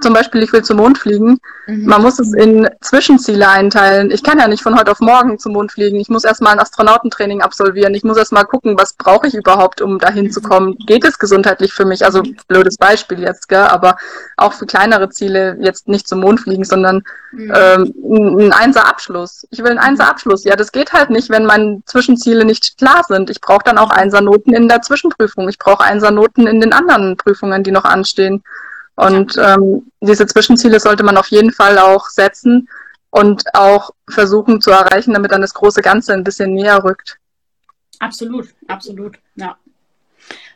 zum 0.00 0.12
Beispiel, 0.12 0.42
ich 0.42 0.52
will 0.52 0.62
zum 0.62 0.78
Mond 0.78 0.98
fliegen, 0.98 1.38
mhm. 1.66 1.86
man 1.86 2.02
muss 2.02 2.18
es 2.18 2.32
in 2.34 2.68
Zwischenziele 2.80 3.48
einteilen. 3.48 4.10
Ich 4.10 4.22
kann 4.22 4.38
ja 4.38 4.48
nicht 4.48 4.62
von 4.62 4.78
heute 4.78 4.90
auf 4.90 5.00
morgen 5.00 5.38
zum 5.38 5.52
Mond 5.52 5.72
fliegen. 5.72 5.98
Ich 6.00 6.08
muss 6.08 6.24
erstmal 6.24 6.52
ein 6.52 6.60
Astronautentraining 6.60 7.40
absolvieren. 7.42 7.94
Ich 7.94 8.04
muss 8.04 8.16
erstmal 8.16 8.44
gucken, 8.44 8.78
was 8.78 8.94
brauche 8.94 9.26
ich 9.26 9.34
überhaupt, 9.34 9.80
um 9.80 9.98
dahin 9.98 10.26
mhm. 10.26 10.30
zu 10.30 10.40
kommen. 10.40 10.76
Geht 10.86 11.04
es 11.04 11.18
gesundheitlich 11.18 11.72
für 11.72 11.84
mich? 11.84 12.04
Also 12.04 12.22
blödes 12.48 12.76
Beispiel 12.76 13.20
jetzt, 13.20 13.48
gell? 13.48 13.58
aber 13.58 13.96
auch 14.36 14.52
für 14.52 14.66
kleinere 14.66 15.10
Ziele 15.10 15.56
jetzt 15.60 15.88
nicht 15.88 16.08
zum 16.08 16.20
Mond 16.20 16.40
fliegen, 16.40 16.64
sondern 16.64 17.02
mhm. 17.32 17.52
ähm, 17.54 18.38
ein 18.38 18.52
Einser-Abschluss. 18.52 19.46
Ich 19.50 19.60
will 19.60 19.70
einen 19.70 19.78
Einser-Abschluss. 19.78 20.44
Ja, 20.44 20.56
das 20.56 20.72
geht 20.72 20.92
halt 20.92 21.10
nicht, 21.10 21.30
wenn 21.30 21.46
meine 21.46 21.82
Zwischenziele 21.86 22.44
nicht 22.44 22.78
klar 22.78 23.04
sind. 23.06 23.30
Ich 23.30 23.40
brauche 23.40 23.64
dann 23.64 23.78
auch 23.78 23.90
Einser-Noten 23.90 24.54
in 24.54 24.68
der 24.68 24.82
Zwischenprüfung. 24.82 25.48
Ich 25.48 25.58
brauche 25.58 25.84
Einser-Noten 25.84 26.46
in 26.46 26.60
den 26.60 26.72
anderen 26.72 27.16
Prüfungen, 27.16 27.62
die 27.62 27.70
noch 27.70 27.84
anstehen. 27.84 28.42
Und 29.00 29.34
ähm, 29.38 29.90
diese 30.02 30.26
Zwischenziele 30.26 30.78
sollte 30.78 31.02
man 31.04 31.16
auf 31.16 31.28
jeden 31.28 31.52
Fall 31.52 31.78
auch 31.78 32.10
setzen 32.10 32.68
und 33.08 33.44
auch 33.54 33.92
versuchen 34.10 34.60
zu 34.60 34.70
erreichen, 34.70 35.14
damit 35.14 35.32
dann 35.32 35.40
das 35.40 35.54
große 35.54 35.80
Ganze 35.80 36.12
ein 36.12 36.22
bisschen 36.22 36.52
näher 36.52 36.84
rückt. 36.84 37.18
Absolut, 37.98 38.48
absolut, 38.68 39.18
ja. 39.36 39.56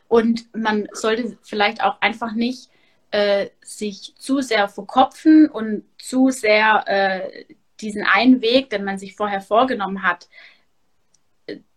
Und 0.09 0.55
man 0.55 0.87
sollte 0.93 1.39
vielleicht 1.43 1.83
auch 1.83 2.03
einfach 2.03 2.33
nicht 2.33 2.69
äh, 3.13 3.49
sich 3.63 4.15
zu 4.19 4.43
sehr 4.43 4.69
verkopfen 4.69 5.49
und 5.49 5.85
zu 5.99 6.29
sehr 6.29 6.85
äh, 6.87 7.47
diesen 7.81 8.03
einen 8.03 8.43
Weg, 8.43 8.69
den 8.69 8.85
man 8.85 8.99
sich 8.99 9.17
vorher 9.17 9.41
vorgenommen 9.41 10.03
hat, 10.03 10.29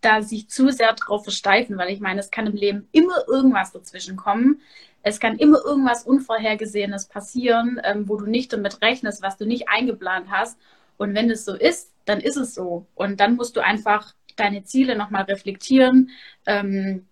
da 0.02 0.22
sich 0.22 0.50
zu 0.50 0.72
sehr 0.72 0.94
drauf 0.94 1.24
versteifen, 1.24 1.78
weil 1.78 1.92
ich 1.92 2.00
meine, 2.00 2.20
es 2.20 2.32
kann 2.32 2.48
im 2.48 2.56
Leben 2.56 2.88
immer 2.92 3.28
irgendwas 3.28 3.72
dazwischen 3.72 4.16
kommen. 4.16 4.62
Es 5.04 5.20
kann 5.20 5.38
immer 5.38 5.60
irgendwas 5.64 6.04
Unvorhergesehenes 6.04 7.06
passieren, 7.06 7.80
ähm, 7.84 8.08
wo 8.08 8.18
du 8.18 8.26
nicht 8.26 8.54
damit 8.54 8.82
rechnest, 8.82 9.22
was 9.22 9.38
du 9.38 9.46
nicht 9.46 9.70
eingeplant 9.70 10.28
hast. 10.30 10.58
Und 10.98 11.14
wenn 11.16 11.30
es 11.30 11.46
so 11.46 11.54
ist, 11.54 11.94
dann 12.06 12.20
ist 12.20 12.38
es 12.38 12.56
so. 12.56 12.88
Und 12.96 13.20
dann 13.20 13.36
musst 13.36 13.56
du 13.56 13.64
einfach 13.64 14.14
deine 14.36 14.64
Ziele 14.64 14.98
nochmal 14.98 15.24
reflektieren. 15.24 16.10
Ähm, 16.46 17.08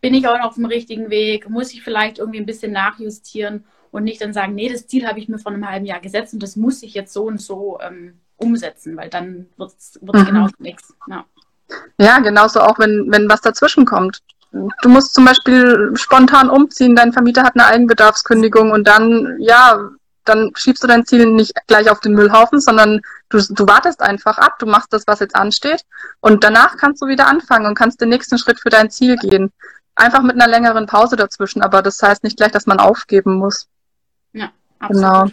bin 0.00 0.14
ich 0.14 0.26
auch 0.26 0.36
noch 0.36 0.46
auf 0.46 0.54
dem 0.54 0.66
richtigen 0.66 1.10
Weg? 1.10 1.48
Muss 1.48 1.72
ich 1.72 1.82
vielleicht 1.82 2.18
irgendwie 2.18 2.40
ein 2.40 2.46
bisschen 2.46 2.72
nachjustieren 2.72 3.64
und 3.92 4.04
nicht 4.04 4.20
dann 4.20 4.32
sagen, 4.32 4.54
nee, 4.54 4.68
das 4.68 4.86
Ziel 4.86 5.06
habe 5.06 5.20
ich 5.20 5.28
mir 5.28 5.38
vor 5.38 5.52
einem 5.52 5.68
halben 5.68 5.86
Jahr 5.86 6.00
gesetzt 6.00 6.34
und 6.34 6.42
das 6.42 6.56
muss 6.56 6.82
ich 6.82 6.94
jetzt 6.94 7.12
so 7.12 7.24
und 7.24 7.40
so 7.40 7.78
ähm, 7.80 8.20
umsetzen, 8.36 8.96
weil 8.96 9.10
dann 9.10 9.46
wird 9.56 9.72
es 9.78 10.00
mhm. 10.00 10.24
genauso 10.26 10.54
nichts. 10.58 10.94
Ja. 11.08 11.24
Ja, 11.98 12.18
genauso 12.20 12.60
auch, 12.60 12.78
wenn, 12.78 13.06
wenn 13.10 13.28
was 13.28 13.40
dazwischen 13.40 13.84
kommt 13.84 14.20
du 14.52 14.88
musst 14.88 15.14
zum 15.14 15.24
Beispiel 15.24 15.92
spontan 15.94 16.50
umziehen, 16.50 16.94
dein 16.94 17.12
Vermieter 17.12 17.42
hat 17.42 17.54
eine 17.54 17.66
Eigenbedarfskündigung 17.66 18.70
und 18.70 18.86
dann, 18.86 19.36
ja, 19.40 19.90
dann 20.24 20.52
schiebst 20.54 20.82
du 20.82 20.86
dein 20.86 21.04
Ziel 21.04 21.26
nicht 21.26 21.52
gleich 21.66 21.90
auf 21.90 22.00
den 22.00 22.12
Müllhaufen, 22.12 22.60
sondern 22.60 23.00
du, 23.28 23.38
du 23.38 23.66
wartest 23.66 24.02
einfach 24.02 24.38
ab, 24.38 24.58
du 24.58 24.66
machst 24.66 24.92
das, 24.92 25.06
was 25.06 25.20
jetzt 25.20 25.34
ansteht 25.34 25.84
und 26.20 26.44
danach 26.44 26.76
kannst 26.76 27.02
du 27.02 27.06
wieder 27.06 27.26
anfangen 27.26 27.66
und 27.66 27.74
kannst 27.74 28.00
den 28.00 28.10
nächsten 28.10 28.38
Schritt 28.38 28.60
für 28.60 28.68
dein 28.68 28.90
Ziel 28.90 29.16
gehen. 29.16 29.50
Einfach 29.94 30.22
mit 30.22 30.40
einer 30.40 30.48
längeren 30.48 30.86
Pause 30.86 31.16
dazwischen, 31.16 31.62
aber 31.62 31.82
das 31.82 32.02
heißt 32.02 32.24
nicht 32.24 32.36
gleich, 32.36 32.52
dass 32.52 32.66
man 32.66 32.78
aufgeben 32.78 33.34
muss. 33.34 33.68
Ja, 34.32 34.50
absolut. 34.78 35.02
Genau. 35.02 35.26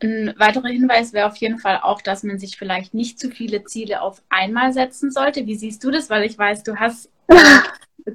Ein 0.00 0.34
weiterer 0.38 0.68
Hinweis 0.68 1.12
wäre 1.12 1.26
auf 1.26 1.36
jeden 1.36 1.58
Fall 1.58 1.80
auch, 1.82 2.00
dass 2.00 2.22
man 2.22 2.38
sich 2.38 2.56
vielleicht 2.56 2.94
nicht 2.94 3.18
zu 3.18 3.30
viele 3.30 3.64
Ziele 3.64 4.00
auf 4.00 4.22
einmal 4.28 4.72
setzen 4.72 5.10
sollte. 5.10 5.46
Wie 5.46 5.56
siehst 5.56 5.82
du 5.82 5.90
das? 5.90 6.08
Weil 6.08 6.24
ich 6.24 6.38
weiß, 6.38 6.62
du 6.62 6.76
hast, 6.76 7.10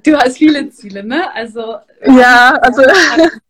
du 0.04 0.18
hast 0.18 0.38
viele 0.38 0.70
Ziele, 0.70 1.04
ne? 1.04 1.34
Also 1.34 1.78
ja, 2.06 2.56
also 2.62 2.84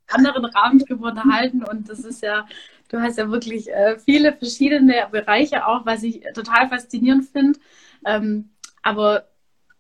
anderen 0.08 0.46
Rahmen 0.46 0.80
drüber 0.80 1.10
unterhalten 1.10 1.64
und 1.64 1.90
das 1.90 2.00
ist 2.00 2.24
ja, 2.24 2.48
du 2.90 3.00
hast 3.00 3.18
ja 3.18 3.30
wirklich 3.30 3.72
äh, 3.72 3.98
viele 4.00 4.34
verschiedene 4.34 5.08
Bereiche 5.12 5.68
auch, 5.68 5.86
was 5.86 6.04
ich 6.04 6.24
total 6.34 6.70
faszinierend 6.70 7.30
finde. 7.30 7.60
Ähm, 8.06 8.50
aber 8.82 9.28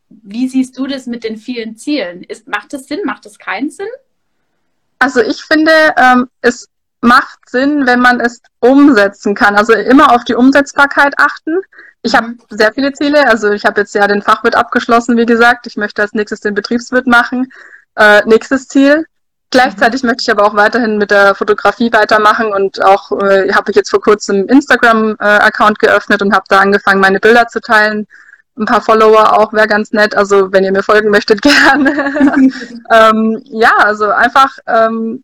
wie 0.10 0.48
siehst 0.48 0.78
du 0.78 0.88
das 0.88 1.08
mit 1.08 1.24
den 1.24 1.38
vielen 1.38 1.76
Zielen? 1.76 2.24
Ist, 2.24 2.48
macht 2.48 2.74
das 2.74 2.88
Sinn? 2.88 3.00
Macht 3.06 3.26
das 3.26 3.40
keinen 3.40 3.70
Sinn? 3.70 3.88
Also 5.00 5.22
ich 5.22 5.42
finde, 5.44 5.72
ähm, 5.98 6.30
es 6.42 6.70
macht 7.04 7.50
Sinn, 7.50 7.86
wenn 7.86 8.00
man 8.00 8.20
es 8.20 8.42
umsetzen 8.60 9.36
kann. 9.36 9.56
Also 9.56 9.74
immer 9.74 10.14
auf 10.14 10.24
die 10.24 10.36
Umsetzbarkeit 10.36 11.14
achten. 11.18 11.60
Ich 12.02 12.16
habe 12.16 12.28
mhm. 12.28 12.40
sehr 12.50 12.74
viele 12.74 12.94
Ziele. 12.94 13.28
Also 13.28 13.52
ich 13.52 13.66
habe 13.66 13.82
jetzt 13.82 13.94
ja 13.94 14.08
den 14.08 14.22
Fachwirt 14.22 14.56
abgeschlossen, 14.56 15.18
wie 15.18 15.26
gesagt. 15.26 15.68
Ich 15.68 15.78
möchte 15.78 16.02
als 16.02 16.14
nächstes 16.14 16.40
den 16.40 16.56
Betriebswirt 16.56 17.06
machen. 17.06 17.52
Äh, 17.96 18.22
nächstes 18.26 18.68
Ziel. 18.68 19.06
Gleichzeitig 19.52 20.02
mhm. 20.02 20.10
möchte 20.10 20.24
ich 20.24 20.32
aber 20.32 20.46
auch 20.46 20.56
weiterhin 20.56 20.98
mit 20.98 21.12
der 21.12 21.36
Fotografie 21.36 21.92
weitermachen 21.92 22.54
und 22.54 22.84
auch 22.84 23.12
äh, 23.22 23.52
habe 23.54 23.70
ich 23.70 23.76
jetzt 23.76 23.90
vor 23.90 24.02
kurzem 24.02 24.48
Instagram-Account 24.48 25.78
äh, 25.84 25.88
geöffnet 25.88 26.22
und 26.22 26.34
habe 26.34 26.46
da 26.48 26.60
angefangen, 26.60 27.02
meine 27.02 27.20
Bilder 27.20 27.48
zu 27.48 27.60
teilen. 27.60 28.08
Ein 28.58 28.66
paar 28.66 28.82
Follower 28.82 29.40
auch 29.40 29.52
wäre 29.52 29.68
ganz 29.68 29.92
nett. 29.92 30.16
Also 30.16 30.52
wenn 30.54 30.64
ihr 30.64 30.72
mir 30.72 30.84
folgen 30.84 31.10
möchtet, 31.10 31.42
gerne. 31.44 31.92
ähm, 32.92 33.42
ja, 33.46 33.74
also 33.78 34.10
einfach 34.10 34.58
ähm, 34.68 35.24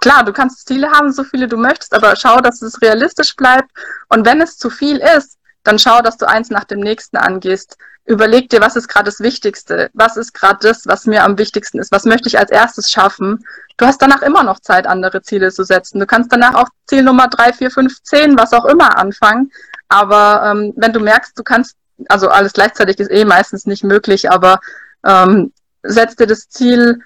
klar, 0.00 0.24
du 0.24 0.32
kannst 0.32 0.66
Ziele 0.66 0.90
haben, 0.90 1.12
so 1.12 1.24
viele 1.24 1.48
du 1.48 1.56
möchtest, 1.56 1.94
aber 1.94 2.16
schau, 2.16 2.40
dass 2.40 2.62
es 2.62 2.80
realistisch 2.82 3.36
bleibt. 3.36 3.70
Und 4.08 4.26
wenn 4.26 4.40
es 4.40 4.58
zu 4.58 4.70
viel 4.70 4.98
ist, 4.98 5.38
dann 5.64 5.78
schau, 5.78 6.02
dass 6.02 6.16
du 6.16 6.28
eins 6.28 6.50
nach 6.50 6.64
dem 6.64 6.80
nächsten 6.80 7.16
angehst. 7.16 7.76
Überleg 8.04 8.50
dir, 8.50 8.60
was 8.60 8.74
ist 8.74 8.88
gerade 8.88 9.04
das 9.04 9.20
Wichtigste? 9.20 9.88
Was 9.92 10.16
ist 10.16 10.34
gerade 10.34 10.58
das, 10.60 10.88
was 10.88 11.06
mir 11.06 11.22
am 11.22 11.38
wichtigsten 11.38 11.78
ist? 11.78 11.92
Was 11.92 12.04
möchte 12.04 12.26
ich 12.26 12.36
als 12.36 12.50
erstes 12.50 12.90
schaffen? 12.90 13.44
Du 13.76 13.86
hast 13.86 14.02
danach 14.02 14.22
immer 14.22 14.42
noch 14.42 14.58
Zeit, 14.58 14.88
andere 14.88 15.22
Ziele 15.22 15.52
zu 15.52 15.62
setzen. 15.62 16.00
Du 16.00 16.06
kannst 16.06 16.32
danach 16.32 16.54
auch 16.54 16.68
Ziel 16.86 17.04
Nummer 17.04 17.28
drei, 17.28 17.52
vier, 17.52 17.70
fünf, 17.70 18.02
zehn, 18.02 18.36
was 18.36 18.52
auch 18.52 18.64
immer 18.64 18.98
anfangen. 18.98 19.52
Aber 19.88 20.42
ähm, 20.44 20.72
wenn 20.76 20.92
du 20.92 20.98
merkst, 20.98 21.38
du 21.38 21.44
kannst, 21.44 21.76
also 22.08 22.28
alles 22.28 22.54
gleichzeitig 22.54 22.98
ist 22.98 23.12
eh 23.12 23.24
meistens 23.24 23.66
nicht 23.66 23.84
möglich, 23.84 24.32
aber 24.32 24.58
ähm, 25.06 25.52
setz 25.84 26.16
dir 26.16 26.26
das 26.26 26.48
Ziel, 26.48 27.00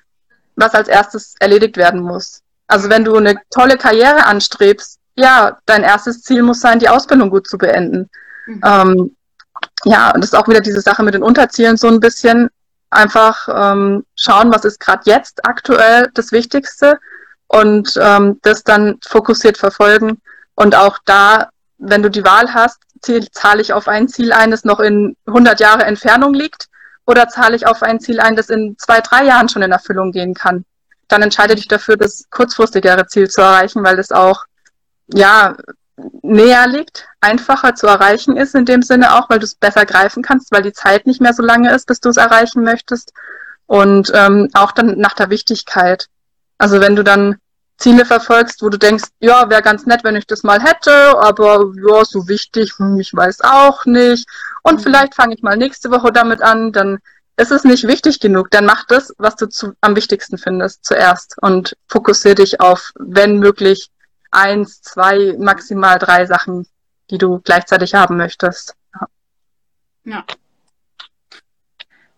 was 0.54 0.74
als 0.74 0.88
erstes 0.88 1.34
erledigt 1.40 1.76
werden 1.76 2.00
muss. 2.00 2.42
Also 2.68 2.90
wenn 2.90 3.04
du 3.04 3.16
eine 3.16 3.36
tolle 3.50 3.76
Karriere 3.76 4.26
anstrebst, 4.26 4.98
ja, 5.14 5.58
dein 5.66 5.82
erstes 5.82 6.22
Ziel 6.22 6.42
muss 6.42 6.60
sein, 6.60 6.78
die 6.78 6.88
Ausbildung 6.88 7.30
gut 7.30 7.48
zu 7.48 7.58
beenden. 7.58 8.10
Mhm. 8.46 8.60
Ähm, 8.64 9.16
ja, 9.84 10.10
und 10.10 10.20
das 10.20 10.32
ist 10.32 10.36
auch 10.36 10.48
wieder 10.48 10.60
diese 10.60 10.80
Sache 10.80 11.02
mit 11.02 11.14
den 11.14 11.22
Unterzielen 11.22 11.76
so 11.76 11.88
ein 11.88 12.00
bisschen. 12.00 12.48
Einfach 12.90 13.48
ähm, 13.52 14.04
schauen, 14.14 14.52
was 14.52 14.64
ist 14.64 14.78
gerade 14.78 15.02
jetzt 15.06 15.44
aktuell 15.44 16.08
das 16.14 16.30
Wichtigste 16.32 16.98
und 17.48 17.98
ähm, 18.00 18.38
das 18.42 18.62
dann 18.62 18.98
fokussiert 19.04 19.58
verfolgen. 19.58 20.20
Und 20.54 20.76
auch 20.76 20.98
da, 21.04 21.48
wenn 21.78 22.02
du 22.02 22.10
die 22.10 22.24
Wahl 22.24 22.54
hast, 22.54 22.78
zahle 23.32 23.60
ich 23.60 23.72
auf 23.72 23.88
ein 23.88 24.08
Ziel 24.08 24.32
ein, 24.32 24.50
das 24.50 24.64
noch 24.64 24.80
in 24.80 25.16
100 25.26 25.60
Jahre 25.60 25.84
Entfernung 25.84 26.32
liegt, 26.32 26.68
oder 27.06 27.28
zahle 27.28 27.56
ich 27.56 27.66
auf 27.66 27.82
ein 27.82 28.00
Ziel 28.00 28.20
ein, 28.20 28.36
das 28.36 28.50
in 28.50 28.76
zwei, 28.78 29.00
drei 29.00 29.24
Jahren 29.24 29.48
schon 29.48 29.62
in 29.62 29.72
Erfüllung 29.72 30.12
gehen 30.12 30.34
kann 30.34 30.64
dann 31.08 31.22
entscheide 31.22 31.54
dich 31.54 31.68
dafür, 31.68 31.96
das 31.96 32.24
kurzfristigere 32.30 33.06
Ziel 33.06 33.28
zu 33.28 33.40
erreichen, 33.40 33.84
weil 33.84 33.98
es 33.98 34.12
auch, 34.12 34.44
ja, 35.12 35.56
näher 36.22 36.66
liegt, 36.66 37.08
einfacher 37.20 37.74
zu 37.74 37.86
erreichen 37.86 38.36
ist 38.36 38.54
in 38.54 38.66
dem 38.66 38.82
Sinne 38.82 39.14
auch, 39.14 39.30
weil 39.30 39.38
du 39.38 39.44
es 39.44 39.54
besser 39.54 39.86
greifen 39.86 40.22
kannst, 40.22 40.52
weil 40.52 40.62
die 40.62 40.72
Zeit 40.72 41.06
nicht 41.06 41.20
mehr 41.20 41.32
so 41.32 41.42
lange 41.42 41.74
ist, 41.74 41.86
bis 41.86 42.00
du 42.00 42.10
es 42.10 42.16
erreichen 42.16 42.62
möchtest. 42.62 43.12
Und 43.66 44.12
ähm, 44.14 44.48
auch 44.52 44.72
dann 44.72 44.98
nach 44.98 45.14
der 45.14 45.30
Wichtigkeit. 45.30 46.08
Also 46.58 46.80
wenn 46.80 46.96
du 46.96 47.02
dann 47.02 47.36
Ziele 47.78 48.04
verfolgst, 48.04 48.62
wo 48.62 48.68
du 48.68 48.78
denkst, 48.78 49.04
ja, 49.20 49.50
wäre 49.50 49.62
ganz 49.62 49.86
nett, 49.86 50.04
wenn 50.04 50.16
ich 50.16 50.26
das 50.26 50.42
mal 50.42 50.62
hätte, 50.62 51.18
aber 51.18 51.72
ja, 51.76 52.04
so 52.04 52.28
wichtig, 52.28 52.72
hm, 52.78 52.98
ich 52.98 53.12
weiß 53.12 53.40
auch 53.42 53.84
nicht. 53.84 54.28
Und 54.62 54.76
mhm. 54.76 54.82
vielleicht 54.82 55.14
fange 55.14 55.34
ich 55.34 55.42
mal 55.42 55.56
nächste 55.56 55.90
Woche 55.90 56.12
damit 56.12 56.42
an, 56.42 56.72
dann 56.72 56.98
ist 57.36 57.50
es 57.50 57.64
nicht 57.64 57.86
wichtig 57.86 58.20
genug, 58.20 58.50
dann 58.50 58.64
mach 58.64 58.86
das, 58.86 59.14
was 59.18 59.36
du 59.36 59.46
zu, 59.46 59.74
am 59.80 59.94
wichtigsten 59.94 60.38
findest, 60.38 60.84
zuerst 60.84 61.36
und 61.42 61.76
fokussiere 61.86 62.36
dich 62.36 62.60
auf, 62.60 62.92
wenn 62.98 63.38
möglich, 63.38 63.90
eins, 64.30 64.80
zwei, 64.82 65.34
maximal 65.38 65.98
drei 65.98 66.26
Sachen, 66.26 66.66
die 67.10 67.18
du 67.18 67.40
gleichzeitig 67.40 67.94
haben 67.94 68.16
möchtest. 68.16 68.74
Ja. 68.94 69.08
ja. 70.04 70.24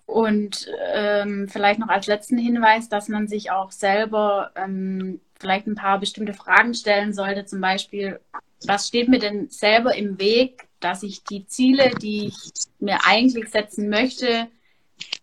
Und 0.07 0.71
ähm, 0.95 1.49
vielleicht 1.49 1.81
noch 1.81 1.89
als 1.89 2.07
letzten 2.07 2.39
Hinweis, 2.39 2.89
dass 2.89 3.09
man 3.09 3.29
sich 3.29 3.51
auch 3.51 3.73
selber 3.73 4.53
ähm, 4.55 5.21
vielleicht 5.39 5.67
ein 5.67 5.75
paar 5.75 5.99
bestimmte 6.01 6.33
Fragen 6.33 6.73
stellen 6.75 7.13
sollte. 7.13 7.45
Zum 7.45 7.61
Beispiel, 7.61 8.19
was 8.65 8.89
steht 8.89 9.09
mir 9.09 9.19
denn 9.19 9.51
selber 9.51 9.95
im 9.95 10.19
Weg, 10.19 10.67
dass 10.81 11.03
ich 11.03 11.25
die 11.25 11.47
Ziele, 11.47 11.91
die 12.01 12.29
ich 12.29 12.53
mir 12.79 13.01
eigentlich 13.05 13.51
setzen 13.51 13.91
möchte, 13.91 14.49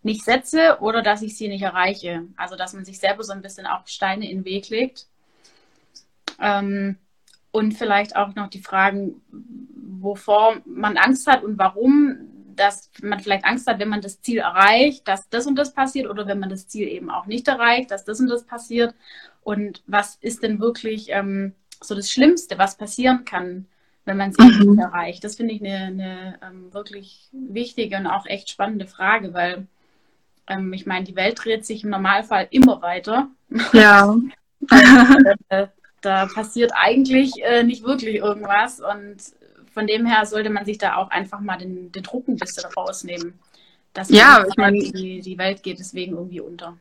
nicht 0.05 0.23
setze 0.23 0.77
oder 0.81 1.01
dass 1.01 1.23
ich 1.23 1.35
sie 1.35 1.47
nicht 1.47 1.63
erreiche. 1.63 2.27
Also 2.37 2.55
dass 2.55 2.73
man 2.73 2.85
sich 2.85 2.99
selber 2.99 3.23
so 3.23 3.33
ein 3.33 3.41
bisschen 3.41 3.65
auch 3.65 3.87
Steine 3.87 4.29
in 4.29 4.39
den 4.39 4.45
Weg 4.45 4.69
legt. 4.69 5.07
Ähm, 6.39 6.97
und 7.51 7.73
vielleicht 7.73 8.15
auch 8.15 8.35
noch 8.35 8.49
die 8.49 8.61
Fragen, 8.61 9.21
wovor 9.31 10.57
man 10.65 10.97
Angst 10.97 11.25
hat 11.25 11.43
und 11.43 11.57
warum, 11.57 12.17
dass 12.55 12.91
man 13.01 13.19
vielleicht 13.19 13.45
Angst 13.45 13.65
hat, 13.67 13.79
wenn 13.79 13.89
man 13.89 14.01
das 14.01 14.21
Ziel 14.21 14.39
erreicht, 14.39 15.07
dass 15.07 15.27
das 15.29 15.47
und 15.47 15.55
das 15.55 15.73
passiert 15.73 16.07
oder 16.07 16.27
wenn 16.27 16.39
man 16.39 16.49
das 16.49 16.67
Ziel 16.67 16.87
eben 16.87 17.09
auch 17.09 17.25
nicht 17.25 17.47
erreicht, 17.47 17.91
dass 17.91 18.05
das 18.05 18.19
und 18.19 18.27
das 18.27 18.45
passiert. 18.45 18.93
Und 19.41 19.81
was 19.87 20.17
ist 20.21 20.43
denn 20.43 20.59
wirklich 20.59 21.07
ähm, 21.09 21.53
so 21.81 21.95
das 21.95 22.11
Schlimmste, 22.11 22.57
was 22.57 22.77
passieren 22.77 23.25
kann, 23.25 23.65
wenn 24.03 24.17
man 24.17 24.31
es 24.31 24.37
mhm. 24.37 24.71
nicht 24.71 24.81
erreicht? 24.81 25.23
Das 25.23 25.35
finde 25.35 25.53
ich 25.53 25.61
eine, 25.61 25.85
eine 25.85 26.39
ähm, 26.43 26.73
wirklich 26.73 27.29
wichtige 27.31 27.97
und 27.97 28.07
auch 28.07 28.25
echt 28.25 28.49
spannende 28.49 28.85
Frage, 28.85 29.33
weil 29.33 29.65
ähm, 30.47 30.73
ich 30.73 30.85
meine, 30.85 31.05
die 31.05 31.15
Welt 31.15 31.39
dreht 31.43 31.65
sich 31.65 31.83
im 31.83 31.89
Normalfall 31.89 32.47
immer 32.51 32.81
weiter. 32.81 33.27
Ja. 33.73 34.15
äh, 35.49 35.67
da 36.01 36.27
passiert 36.27 36.71
eigentlich 36.75 37.33
äh, 37.43 37.63
nicht 37.63 37.83
wirklich 37.83 38.15
irgendwas 38.15 38.79
und 38.79 39.17
von 39.73 39.87
dem 39.87 40.05
her 40.05 40.25
sollte 40.25 40.49
man 40.49 40.65
sich 40.65 40.77
da 40.77 40.95
auch 40.95 41.09
einfach 41.09 41.41
mal 41.41 41.57
den, 41.57 41.91
den 41.91 42.03
Druck 42.03 42.27
ein 42.27 42.37
bisschen 42.37 42.65
rausnehmen. 42.77 43.37
Dass 43.93 44.09
ja, 44.09 44.45
ich 44.47 44.57
meine, 44.57 44.79
die, 44.79 45.21
die 45.21 45.37
Welt 45.37 45.63
geht 45.63 45.79
deswegen 45.79 46.13
irgendwie 46.13 46.41
unter. 46.41 46.77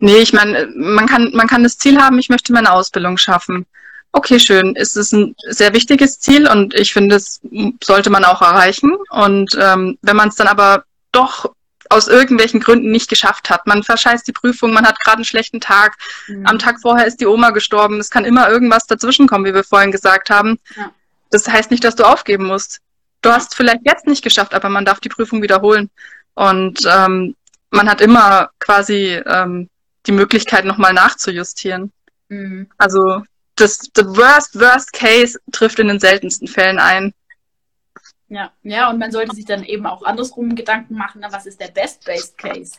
Nee, 0.00 0.18
ich 0.18 0.32
meine, 0.32 0.68
man 0.74 1.06
kann, 1.06 1.30
man 1.34 1.46
kann 1.46 1.62
das 1.62 1.78
Ziel 1.78 1.98
haben, 1.98 2.18
ich 2.18 2.28
möchte 2.28 2.52
meine 2.52 2.72
Ausbildung 2.72 3.16
schaffen. 3.16 3.66
Okay, 4.12 4.38
schön. 4.40 4.74
Es 4.74 4.96
ist 4.96 5.12
ein 5.12 5.34
sehr 5.48 5.74
wichtiges 5.74 6.18
Ziel 6.18 6.48
und 6.48 6.74
ich 6.74 6.92
finde, 6.92 7.16
es 7.16 7.40
sollte 7.82 8.10
man 8.10 8.24
auch 8.24 8.42
erreichen. 8.42 8.96
Und 9.10 9.56
ähm, 9.60 9.98
wenn 10.02 10.16
man 10.16 10.28
es 10.30 10.36
dann 10.36 10.48
aber 10.48 10.84
doch 11.12 11.52
aus 11.90 12.08
irgendwelchen 12.08 12.60
Gründen 12.60 12.90
nicht 12.90 13.08
geschafft 13.08 13.50
hat. 13.50 13.66
Man 13.66 13.82
verscheißt 13.82 14.26
die 14.26 14.32
Prüfung, 14.32 14.72
man 14.72 14.86
hat 14.86 14.98
gerade 15.00 15.18
einen 15.18 15.24
schlechten 15.24 15.60
Tag. 15.60 15.96
Mhm. 16.26 16.46
Am 16.46 16.58
Tag 16.58 16.80
vorher 16.80 17.06
ist 17.06 17.20
die 17.20 17.26
Oma 17.26 17.50
gestorben. 17.50 18.00
Es 18.00 18.10
kann 18.10 18.24
immer 18.24 18.48
irgendwas 18.48 18.86
dazwischenkommen, 18.86 19.46
wie 19.46 19.54
wir 19.54 19.64
vorhin 19.64 19.92
gesagt 19.92 20.30
haben. 20.30 20.58
Ja. 20.76 20.90
Das 21.30 21.48
heißt 21.48 21.70
nicht, 21.70 21.84
dass 21.84 21.96
du 21.96 22.04
aufgeben 22.04 22.46
musst. 22.46 22.80
Du 23.22 23.30
hast 23.30 23.54
vielleicht 23.54 23.80
jetzt 23.84 24.06
nicht 24.06 24.22
geschafft, 24.22 24.54
aber 24.54 24.68
man 24.68 24.84
darf 24.84 25.00
die 25.00 25.08
Prüfung 25.08 25.42
wiederholen. 25.42 25.90
Und 26.34 26.80
ähm, 26.86 27.34
man 27.70 27.90
hat 27.90 28.00
immer 28.00 28.50
quasi 28.60 29.20
ähm, 29.26 29.68
die 30.06 30.12
Möglichkeit, 30.12 30.64
nochmal 30.64 30.92
nachzujustieren. 30.92 31.92
Mhm. 32.28 32.68
Also 32.78 33.22
das 33.56 33.90
the 33.96 34.04
worst, 34.04 34.58
worst 34.58 34.92
case 34.92 35.38
trifft 35.52 35.78
in 35.78 35.88
den 35.88 36.00
seltensten 36.00 36.48
Fällen 36.48 36.78
ein. 36.78 37.12
Ja, 38.28 38.52
ja, 38.62 38.90
und 38.90 38.98
man 38.98 39.10
sollte 39.10 39.34
sich 39.34 39.46
dann 39.46 39.64
eben 39.64 39.86
auch 39.86 40.02
andersrum 40.02 40.54
Gedanken 40.54 40.94
machen, 40.94 41.24
was 41.30 41.46
ist 41.46 41.60
der 41.60 41.68
Best-Based 41.68 42.36
Case? 42.36 42.72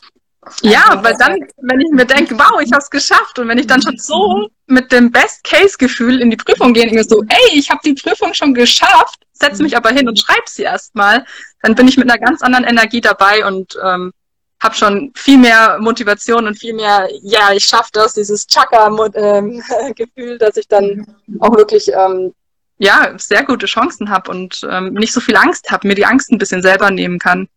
Ja, 0.62 0.86
also, 0.90 1.04
weil 1.04 1.16
dann, 1.18 1.38
wenn 1.58 1.82
ich 1.82 1.92
mir 1.92 2.06
denke, 2.06 2.38
wow, 2.38 2.62
ich 2.62 2.72
habe 2.72 2.82
es 2.82 2.90
geschafft 2.90 3.40
und 3.40 3.48
wenn 3.48 3.58
ich 3.58 3.68
dann 3.68 3.82
schon 3.82 3.98
so. 4.00 4.48
mit 4.68 4.92
dem 4.92 5.12
Best-Case-Gefühl 5.12 6.22
in 6.22 6.30
die 6.30 6.38
Prüfung 6.38 6.74
gehe 6.74 6.84
und 6.84 6.94
mir 6.94 7.04
so, 7.04 7.24
ey, 7.28 7.58
ich 7.58 7.70
habe 7.70 7.82
die 7.84 7.94
Prüfung 7.94 8.34
schon 8.34 8.54
geschafft, 8.54 9.20
setze 9.34 9.64
mich 9.64 9.76
aber 9.76 9.90
hin 9.90 10.08
und 10.08 10.20
schreibe 10.20 10.48
sie 10.48 10.64
erstmal, 10.64 11.26
dann 11.62 11.76
bin 11.76 11.88
ich 11.88 11.98
mit 11.98 12.10
einer 12.10 12.20
ganz 12.20 12.42
anderen 12.42 12.66
Energie 12.66 13.02
dabei 13.02 13.46
und 13.46 13.78
ähm, 13.84 14.14
habe 14.62 14.76
schon 14.76 15.12
viel 15.16 15.38
mehr 15.38 15.78
Motivation 15.80 16.46
und 16.46 16.60
viel 16.60 16.74
mehr, 16.74 17.08
ja, 17.22 17.52
ich 17.54 17.64
schaffe 17.64 17.90
das, 17.94 18.14
dieses 18.14 18.46
Chaka-Gefühl, 18.46 20.38
dass 20.40 20.58
ich 20.58 20.68
dann 20.68 21.16
auch 21.40 21.56
wirklich 21.56 21.92
ähm, 21.94 22.34
ja, 22.80 23.14
sehr 23.18 23.44
gute 23.44 23.66
Chancen 23.66 24.10
habe 24.10 24.32
und 24.32 24.66
ähm, 24.70 24.94
nicht 24.94 25.14
so 25.14 25.20
viel 25.20 25.36
Angst 25.36 25.70
habe, 25.70 25.88
mir 25.88 25.96
die 25.96 26.06
Angst 26.06 26.32
ein 26.32 26.38
bisschen 26.38 26.62
selber 26.62 26.90
nehmen 26.90 27.20
kann. 27.20 27.48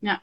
Ja. 0.00 0.20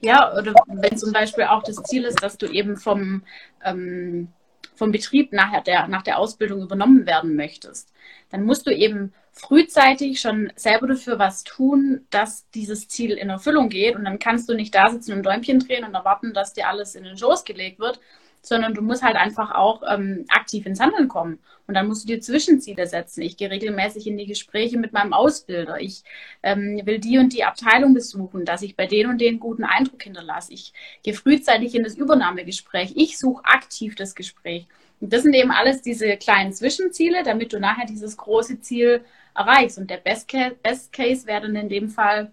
Ja, 0.00 0.32
oder 0.34 0.54
wenn 0.66 0.96
zum 0.96 1.12
Beispiel 1.12 1.44
auch 1.44 1.62
das 1.62 1.82
Ziel 1.82 2.04
ist, 2.04 2.22
dass 2.22 2.38
du 2.38 2.46
eben 2.46 2.76
vom, 2.76 3.22
ähm, 3.64 4.28
vom 4.76 4.92
Betrieb 4.92 5.32
nachher 5.32 5.62
der, 5.62 5.88
nach 5.88 6.02
der 6.02 6.18
Ausbildung 6.18 6.62
übernommen 6.62 7.06
werden 7.06 7.34
möchtest, 7.34 7.92
dann 8.30 8.44
musst 8.44 8.66
du 8.66 8.70
eben 8.70 9.12
frühzeitig 9.32 10.20
schon 10.20 10.52
selber 10.54 10.86
dafür 10.86 11.18
was 11.18 11.42
tun, 11.44 12.06
dass 12.10 12.48
dieses 12.50 12.88
Ziel 12.88 13.12
in 13.12 13.30
Erfüllung 13.30 13.68
geht. 13.68 13.96
Und 13.96 14.04
dann 14.04 14.18
kannst 14.18 14.48
du 14.48 14.54
nicht 14.54 14.74
da 14.74 14.90
sitzen 14.90 15.12
und 15.12 15.24
Däumchen 15.24 15.58
drehen 15.60 15.84
und 15.84 15.94
erwarten, 15.94 16.32
dass 16.32 16.52
dir 16.52 16.68
alles 16.68 16.94
in 16.94 17.04
den 17.04 17.18
Schoß 17.18 17.44
gelegt 17.44 17.78
wird, 17.78 18.00
sondern 18.42 18.74
du 18.74 18.82
musst 18.82 19.02
halt 19.02 19.16
einfach 19.16 19.54
auch 19.54 19.82
ähm, 19.88 20.24
aktiv 20.28 20.66
ins 20.66 20.80
Handeln 20.80 21.08
kommen. 21.08 21.38
Und 21.66 21.74
dann 21.74 21.86
musst 21.86 22.04
du 22.04 22.06
dir 22.06 22.20
Zwischenziele 22.20 22.86
setzen. 22.86 23.20
Ich 23.20 23.36
gehe 23.36 23.50
regelmäßig 23.50 24.06
in 24.06 24.16
die 24.16 24.26
Gespräche 24.26 24.78
mit 24.78 24.94
meinem 24.94 25.12
Ausbilder. 25.12 25.78
Ich 25.80 26.02
ähm, 26.42 26.80
will 26.84 26.98
die 26.98 27.18
und 27.18 27.34
die 27.34 27.44
Abteilung 27.44 27.92
besuchen, 27.92 28.46
dass 28.46 28.62
ich 28.62 28.74
bei 28.74 28.86
denen 28.86 29.10
und 29.10 29.20
den 29.20 29.38
guten 29.38 29.64
Eindruck 29.64 30.02
hinterlasse. 30.02 30.54
Ich 30.54 30.72
gehe 31.02 31.12
frühzeitig 31.12 31.74
in 31.74 31.84
das 31.84 31.94
Übernahmegespräch. 31.94 32.92
Ich 32.96 33.18
suche 33.18 33.44
aktiv 33.44 33.96
das 33.96 34.14
Gespräch. 34.14 34.66
Und 35.00 35.12
das 35.12 35.22
sind 35.22 35.34
eben 35.34 35.50
alles 35.50 35.82
diese 35.82 36.16
kleinen 36.16 36.52
Zwischenziele, 36.52 37.22
damit 37.22 37.52
du 37.52 37.60
nachher 37.60 37.86
dieses 37.86 38.16
große 38.16 38.60
Ziel 38.60 39.04
erreichst. 39.34 39.78
Und 39.78 39.90
der 39.90 39.98
Best 39.98 40.28
Case, 40.28 40.56
Best 40.62 40.92
Case 40.92 41.26
wäre 41.26 41.42
dann 41.42 41.56
in 41.56 41.68
dem 41.68 41.88
Fall, 41.88 42.32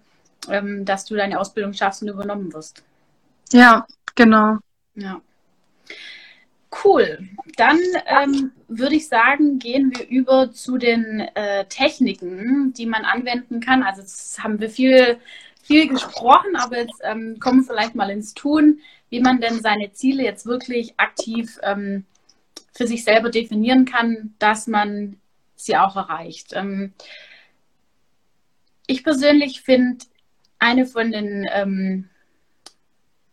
ähm, 0.50 0.86
dass 0.86 1.06
du 1.06 1.16
deine 1.16 1.40
Ausbildung 1.40 1.74
schaffst 1.74 2.02
und 2.02 2.10
übernommen 2.10 2.54
wirst. 2.54 2.84
Ja, 3.52 3.86
genau. 4.16 4.58
Ja. 4.96 5.22
Cool. 6.84 7.30
Dann 7.56 7.80
ähm, 8.06 8.52
würde 8.68 8.96
ich 8.96 9.08
sagen, 9.08 9.60
gehen 9.60 9.94
wir 9.96 10.08
über 10.08 10.52
zu 10.52 10.78
den 10.78 11.22
äh, 11.36 11.66
Techniken, 11.66 12.74
die 12.74 12.86
man 12.86 13.06
anwenden 13.06 13.60
kann. 13.60 13.84
Also 13.84 14.02
jetzt 14.02 14.44
haben 14.44 14.60
wir 14.60 14.70
viel, 14.70 15.18
viel 15.62 15.88
gesprochen, 15.88 16.56
aber 16.56 16.80
jetzt 16.80 17.00
ähm, 17.04 17.40
kommen 17.40 17.62
wir 17.62 17.74
vielleicht 17.74 17.96
mal 17.96 18.10
ins 18.10 18.34
Tun, 18.34 18.80
wie 19.10 19.22
man 19.22 19.40
denn 19.40 19.62
seine 19.62 19.94
Ziele 19.94 20.24
jetzt 20.24 20.46
wirklich 20.46 20.94
aktiv 20.98 21.58
ähm, 21.64 22.06
für 22.74 22.88
sich 22.88 23.04
selber 23.04 23.30
definieren 23.30 23.86
kann, 23.86 24.34
dass 24.40 24.68
man 24.68 25.18
sie 25.56 25.78
auch 25.78 25.96
erreicht. 25.96 26.52
Ähm, 26.54 26.94
ich 28.88 29.04
persönlich 29.04 29.62
finde 29.62 30.06
eine 30.60 30.86
von 30.86 31.12
den 31.12 31.48
ähm, 31.52 32.10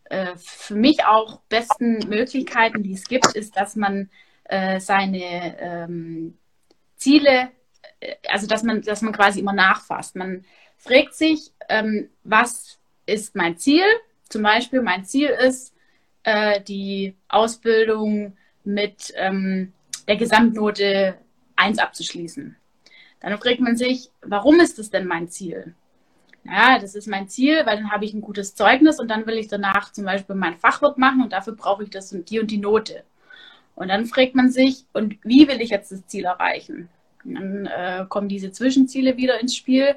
äh, 0.05 0.35
für 0.35 0.75
mich 0.75 1.05
auch 1.05 1.39
besten 1.49 2.07
Möglichkeiten, 2.07 2.83
die 2.83 2.93
es 2.93 3.05
gibt, 3.05 3.33
ist, 3.33 3.55
dass 3.57 3.75
man 3.75 4.09
äh, 4.45 4.79
seine 4.79 5.59
ähm, 5.59 6.37
Ziele, 6.95 7.49
äh, 7.99 8.15
also 8.29 8.47
dass 8.47 8.63
man, 8.63 8.81
dass 8.81 9.01
man 9.01 9.13
quasi 9.13 9.39
immer 9.39 9.53
nachfasst. 9.53 10.15
Man 10.15 10.45
fragt 10.77 11.13
sich, 11.13 11.51
ähm, 11.69 12.09
was 12.23 12.79
ist 13.05 13.35
mein 13.35 13.57
Ziel? 13.57 13.85
Zum 14.29 14.43
Beispiel, 14.43 14.81
mein 14.81 15.05
Ziel 15.05 15.29
ist, 15.29 15.73
äh, 16.23 16.61
die 16.61 17.15
Ausbildung 17.27 18.37
mit 18.63 19.13
ähm, 19.15 19.73
der 20.07 20.17
Gesamtnote 20.17 21.17
1 21.55 21.79
abzuschließen. 21.79 22.55
Dann 23.19 23.37
fragt 23.37 23.59
man 23.61 23.77
sich, 23.77 24.09
warum 24.21 24.59
ist 24.59 24.79
das 24.79 24.89
denn 24.89 25.07
mein 25.07 25.29
Ziel? 25.29 25.75
Ja, 26.45 26.77
das 26.79 26.95
ist 26.95 27.07
mein 27.07 27.29
Ziel, 27.29 27.65
weil 27.65 27.77
dann 27.77 27.91
habe 27.91 28.05
ich 28.05 28.13
ein 28.13 28.21
gutes 28.21 28.55
Zeugnis 28.55 28.99
und 28.99 29.09
dann 29.09 29.25
will 29.25 29.37
ich 29.37 29.47
danach 29.47 29.91
zum 29.91 30.05
Beispiel 30.05 30.35
mein 30.35 30.57
Fachwirt 30.57 30.97
machen 30.97 31.21
und 31.21 31.31
dafür 31.31 31.53
brauche 31.53 31.83
ich 31.83 31.89
das 31.89 32.11
und 32.11 32.29
die 32.29 32.39
und 32.39 32.51
die 32.51 32.57
Note. 32.57 33.03
Und 33.75 33.87
dann 33.87 34.05
fragt 34.05 34.35
man 34.35 34.51
sich, 34.51 34.85
und 34.93 35.17
wie 35.23 35.47
will 35.47 35.61
ich 35.61 35.69
jetzt 35.69 35.91
das 35.91 36.05
Ziel 36.07 36.25
erreichen? 36.25 36.89
Und 37.23 37.35
dann 37.35 37.65
äh, 37.65 38.05
kommen 38.07 38.27
diese 38.27 38.51
Zwischenziele 38.51 39.17
wieder 39.17 39.39
ins 39.39 39.55
Spiel, 39.55 39.95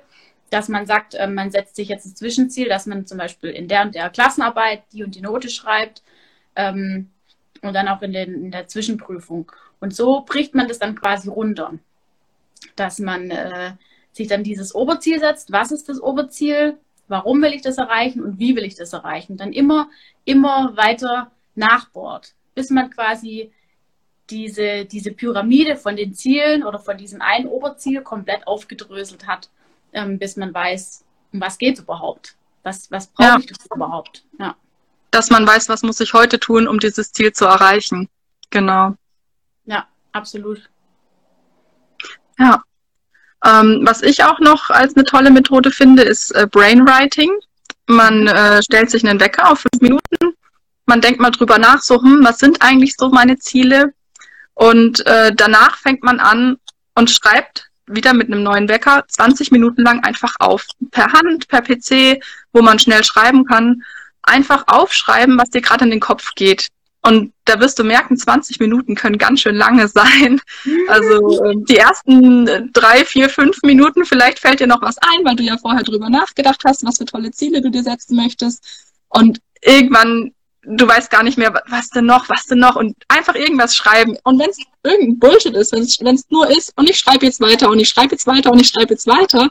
dass 0.50 0.68
man 0.68 0.86
sagt, 0.86 1.14
äh, 1.14 1.26
man 1.26 1.50
setzt 1.50 1.76
sich 1.76 1.88
jetzt 1.88 2.06
das 2.06 2.14
Zwischenziel, 2.14 2.68
dass 2.68 2.86
man 2.86 3.06
zum 3.06 3.18
Beispiel 3.18 3.50
in 3.50 3.68
der 3.68 3.82
und 3.82 3.94
der 3.94 4.08
Klassenarbeit 4.10 4.84
die 4.92 5.04
und 5.04 5.14
die 5.14 5.20
Note 5.20 5.50
schreibt 5.50 6.02
ähm, 6.54 7.10
und 7.62 7.74
dann 7.74 7.88
auch 7.88 8.02
in, 8.02 8.12
den, 8.12 8.34
in 8.34 8.50
der 8.52 8.68
Zwischenprüfung. 8.68 9.50
Und 9.80 9.94
so 9.94 10.22
bricht 10.22 10.54
man 10.54 10.68
das 10.68 10.78
dann 10.78 10.94
quasi 10.94 11.28
runter, 11.28 11.74
dass 12.76 12.98
man 12.98 13.30
äh, 13.30 13.72
sich 14.16 14.28
dann 14.28 14.42
dieses 14.42 14.74
Oberziel 14.74 15.20
setzt. 15.20 15.52
Was 15.52 15.70
ist 15.70 15.88
das 15.88 16.00
Oberziel? 16.00 16.78
Warum 17.08 17.42
will 17.42 17.52
ich 17.52 17.62
das 17.62 17.78
erreichen 17.78 18.22
und 18.22 18.38
wie 18.38 18.56
will 18.56 18.64
ich 18.64 18.74
das 18.74 18.92
erreichen? 18.92 19.36
Dann 19.36 19.52
immer, 19.52 19.90
immer 20.24 20.76
weiter 20.76 21.30
nachbohrt, 21.54 22.34
bis 22.54 22.70
man 22.70 22.90
quasi 22.90 23.52
diese, 24.30 24.86
diese 24.86 25.12
Pyramide 25.12 25.76
von 25.76 25.96
den 25.96 26.14
Zielen 26.14 26.64
oder 26.64 26.78
von 26.78 26.96
diesem 26.96 27.20
einen 27.20 27.46
Oberziel 27.46 28.02
komplett 28.02 28.46
aufgedröselt 28.46 29.26
hat, 29.26 29.50
ähm, 29.92 30.18
bis 30.18 30.36
man 30.36 30.52
weiß, 30.52 31.04
um 31.32 31.40
was 31.40 31.58
geht 31.58 31.76
es 31.76 31.84
überhaupt? 31.84 32.34
Was, 32.64 32.90
was 32.90 33.06
brauche 33.06 33.28
ja. 33.28 33.38
ich 33.38 33.46
das 33.46 33.66
überhaupt? 33.72 34.24
Ja. 34.40 34.56
Dass 35.12 35.30
man 35.30 35.46
weiß, 35.46 35.68
was 35.68 35.82
muss 35.82 36.00
ich 36.00 36.12
heute 36.12 36.40
tun, 36.40 36.66
um 36.66 36.80
dieses 36.80 37.12
Ziel 37.12 37.32
zu 37.32 37.44
erreichen. 37.44 38.08
Genau. 38.50 38.94
Ja, 39.66 39.86
absolut. 40.12 40.68
Ja. 42.38 42.64
Ähm, 43.44 43.80
was 43.82 44.02
ich 44.02 44.24
auch 44.24 44.40
noch 44.40 44.70
als 44.70 44.96
eine 44.96 45.04
tolle 45.04 45.30
Methode 45.30 45.70
finde, 45.70 46.02
ist 46.02 46.30
äh, 46.32 46.46
Brainwriting. 46.50 47.30
Man 47.86 48.26
äh, 48.26 48.62
stellt 48.62 48.90
sich 48.90 49.06
einen 49.06 49.20
Wecker 49.20 49.50
auf 49.50 49.60
fünf 49.60 49.80
Minuten. 49.80 50.34
Man 50.86 51.00
denkt 51.00 51.20
mal 51.20 51.30
drüber 51.30 51.58
nach, 51.58 51.82
so, 51.82 52.00
hm, 52.00 52.24
was 52.24 52.38
sind 52.38 52.62
eigentlich 52.62 52.96
so 52.96 53.10
meine 53.10 53.38
Ziele? 53.38 53.92
Und 54.54 55.04
äh, 55.06 55.32
danach 55.34 55.76
fängt 55.76 56.02
man 56.02 56.18
an 56.18 56.56
und 56.94 57.10
schreibt 57.10 57.70
wieder 57.86 58.14
mit 58.14 58.28
einem 58.28 58.42
neuen 58.42 58.68
Wecker 58.68 59.04
20 59.06 59.52
Minuten 59.52 59.82
lang 59.82 60.02
einfach 60.02 60.34
auf. 60.38 60.66
Per 60.90 61.12
Hand, 61.12 61.48
per 61.48 61.62
PC, 61.62 62.22
wo 62.52 62.62
man 62.62 62.78
schnell 62.78 63.04
schreiben 63.04 63.44
kann. 63.44 63.82
Einfach 64.22 64.64
aufschreiben, 64.66 65.38
was 65.38 65.50
dir 65.50 65.60
gerade 65.60 65.84
in 65.84 65.90
den 65.90 66.00
Kopf 66.00 66.34
geht. 66.34 66.68
Und 67.06 67.32
da 67.44 67.60
wirst 67.60 67.78
du 67.78 67.84
merken, 67.84 68.16
20 68.16 68.58
Minuten 68.58 68.96
können 68.96 69.16
ganz 69.16 69.40
schön 69.40 69.54
lange 69.54 69.86
sein. 69.86 70.40
Also 70.88 71.44
äh, 71.44 71.54
die 71.68 71.76
ersten 71.76 72.72
drei, 72.72 73.04
vier, 73.04 73.30
fünf 73.30 73.62
Minuten, 73.62 74.04
vielleicht 74.04 74.40
fällt 74.40 74.58
dir 74.58 74.66
noch 74.66 74.82
was 74.82 74.98
ein, 74.98 75.24
weil 75.24 75.36
du 75.36 75.44
ja 75.44 75.56
vorher 75.56 75.84
drüber 75.84 76.10
nachgedacht 76.10 76.62
hast, 76.64 76.84
was 76.84 76.98
für 76.98 77.04
tolle 77.04 77.30
Ziele 77.30 77.60
du 77.60 77.70
dir 77.70 77.84
setzen 77.84 78.16
möchtest. 78.16 78.64
Und 79.08 79.38
irgendwann, 79.62 80.32
du 80.64 80.88
weißt 80.88 81.08
gar 81.08 81.22
nicht 81.22 81.38
mehr, 81.38 81.54
was 81.68 81.90
denn 81.90 82.06
noch, 82.06 82.28
was 82.28 82.46
denn 82.46 82.58
noch. 82.58 82.74
Und 82.74 82.96
einfach 83.06 83.36
irgendwas 83.36 83.76
schreiben. 83.76 84.16
Und 84.24 84.40
wenn 84.40 84.50
es 84.50 84.58
irgendein 84.82 85.20
Bullshit 85.20 85.54
ist, 85.54 85.72
wenn 85.72 86.14
es 86.16 86.24
nur 86.28 86.50
ist, 86.50 86.72
und 86.74 86.90
ich 86.90 86.98
schreibe 86.98 87.24
jetzt 87.24 87.40
weiter 87.40 87.70
und 87.70 87.78
ich 87.78 87.88
schreibe 87.88 88.16
jetzt 88.16 88.26
weiter 88.26 88.50
und 88.50 88.60
ich 88.60 88.68
schreibe 88.68 88.94
jetzt 88.94 89.06
weiter, 89.06 89.48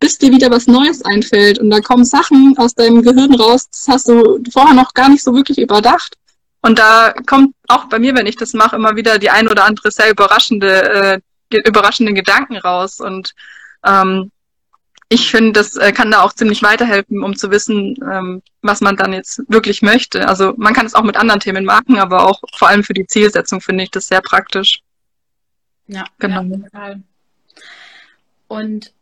bis 0.00 0.18
dir 0.18 0.32
wieder 0.32 0.50
was 0.50 0.66
Neues 0.66 1.04
einfällt. 1.04 1.60
Und 1.60 1.70
da 1.70 1.78
kommen 1.78 2.04
Sachen 2.04 2.58
aus 2.58 2.74
deinem 2.74 3.02
Gehirn 3.02 3.34
raus, 3.36 3.68
das 3.70 3.86
hast 3.86 4.08
du 4.08 4.42
vorher 4.50 4.74
noch 4.74 4.92
gar 4.92 5.08
nicht 5.08 5.22
so 5.22 5.32
wirklich 5.32 5.58
überdacht. 5.58 6.16
Und 6.66 6.80
da 6.80 7.14
kommt 7.26 7.54
auch 7.68 7.84
bei 7.84 8.00
mir, 8.00 8.12
wenn 8.16 8.26
ich 8.26 8.34
das 8.34 8.52
mache, 8.52 8.74
immer 8.74 8.96
wieder 8.96 9.20
die 9.20 9.30
ein 9.30 9.46
oder 9.46 9.64
andere 9.64 9.92
sehr 9.92 10.10
überraschende, 10.10 11.22
äh, 11.52 11.58
überraschende 11.58 12.12
Gedanken 12.12 12.56
raus. 12.56 12.98
Und 12.98 13.34
ähm, 13.86 14.32
ich 15.08 15.30
finde, 15.30 15.52
das 15.52 15.76
äh, 15.76 15.92
kann 15.92 16.10
da 16.10 16.22
auch 16.22 16.32
ziemlich 16.32 16.64
weiterhelfen, 16.64 17.22
um 17.22 17.36
zu 17.36 17.52
wissen, 17.52 17.94
ähm, 18.02 18.42
was 18.62 18.80
man 18.80 18.96
dann 18.96 19.12
jetzt 19.12 19.42
wirklich 19.46 19.80
möchte. 19.80 20.26
Also 20.26 20.54
man 20.56 20.74
kann 20.74 20.86
es 20.86 20.94
auch 20.96 21.04
mit 21.04 21.16
anderen 21.16 21.38
Themen 21.38 21.64
machen, 21.64 21.98
aber 21.98 22.28
auch 22.28 22.40
vor 22.56 22.66
allem 22.66 22.82
für 22.82 22.94
die 22.94 23.06
Zielsetzung 23.06 23.60
finde 23.60 23.84
ich 23.84 23.92
das 23.92 24.08
sehr 24.08 24.20
praktisch. 24.20 24.80
Ja, 25.86 26.04
genau. 26.18 26.42
Ja, 26.74 26.96
Und 28.48 28.92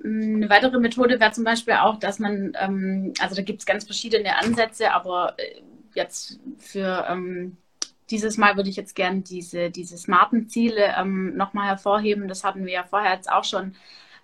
mm, 0.00 0.36
eine 0.38 0.50
weitere 0.50 0.80
Methode 0.80 1.20
wäre 1.20 1.30
zum 1.30 1.44
Beispiel 1.44 1.74
auch, 1.74 2.00
dass 2.00 2.18
man, 2.18 2.56
ähm, 2.58 3.14
also 3.20 3.36
da 3.36 3.42
gibt 3.42 3.60
es 3.60 3.66
ganz 3.66 3.84
verschiedene 3.84 4.36
Ansätze, 4.38 4.92
aber 4.92 5.34
äh, 5.38 5.62
jetzt 5.94 6.40
für 6.58 7.06
ähm, 7.08 7.56
dieses 8.10 8.36
Mal 8.36 8.56
würde 8.56 8.68
ich 8.70 8.76
jetzt 8.76 8.94
gerne 8.94 9.20
diese, 9.20 9.70
diese 9.70 9.96
smarten 9.96 10.48
Ziele 10.48 10.94
ähm, 10.98 11.36
nochmal 11.36 11.68
hervorheben. 11.68 12.28
Das 12.28 12.44
hatten 12.44 12.66
wir 12.66 12.72
ja 12.72 12.84
vorher 12.84 13.14
jetzt 13.14 13.30
auch 13.30 13.44
schon 13.44 13.74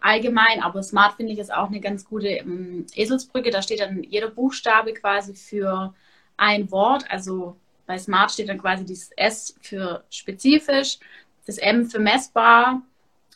allgemein, 0.01 0.63
aber 0.63 0.83
smart 0.83 1.15
finde 1.17 1.33
ich 1.33 1.39
ist 1.39 1.53
auch 1.53 1.69
eine 1.69 1.81
ganz 1.81 2.05
gute 2.05 2.29
ähm, 2.29 2.87
Eselsbrücke. 2.95 3.51
Da 3.51 3.63
steht 3.63 3.81
dann 3.81 4.03
jeder 4.03 4.29
Buchstabe 4.29 4.93
quasi 4.93 5.35
für 5.35 5.95
ein 6.37 6.71
Wort. 6.71 7.11
Also 7.11 7.57
bei 7.87 7.99
smart 7.99 8.31
steht 8.31 8.49
dann 8.49 8.61
quasi 8.61 8.85
dieses 8.85 9.11
S 9.17 9.57
für 9.63 10.05
spezifisch, 10.11 10.99
das 11.47 11.59
M 11.59 11.87
für 11.87 11.99
messbar, 11.99 12.83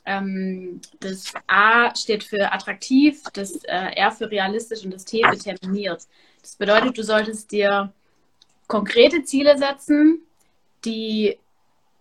ähm, 0.04 0.80
das 1.00 1.32
A 1.46 1.94
steht 1.94 2.24
für 2.24 2.52
attraktiv, 2.52 3.22
das 3.32 3.64
äh, 3.64 3.94
R 3.96 4.10
für 4.10 4.30
realistisch 4.30 4.84
und 4.84 4.92
das 4.92 5.04
T 5.04 5.22
für 5.28 5.38
terminiert. 5.38 6.02
Das 6.42 6.56
bedeutet, 6.56 6.98
du 6.98 7.02
solltest 7.02 7.50
dir 7.52 7.92
konkrete 8.72 9.22
Ziele 9.22 9.58
setzen, 9.58 10.22
die 10.86 11.38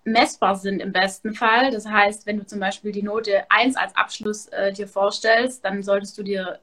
messbar 0.05 0.55
sind 0.55 0.79
im 0.79 0.93
besten 0.93 1.34
Fall. 1.34 1.69
Das 1.69 1.86
heißt, 1.86 2.25
wenn 2.25 2.38
du 2.38 2.45
zum 2.45 2.62
Beispiel 2.62 2.93
die 2.93 3.03
Note 3.03 3.43
1 3.49 3.75
als 3.75 3.93
Abschluss 3.93 4.47
äh, 4.47 4.71
dir 4.71 4.88
vorstellst, 4.88 5.65
dann 5.65 5.84
solltest 5.84 6.17
du 6.17 6.23
dir 6.23 6.62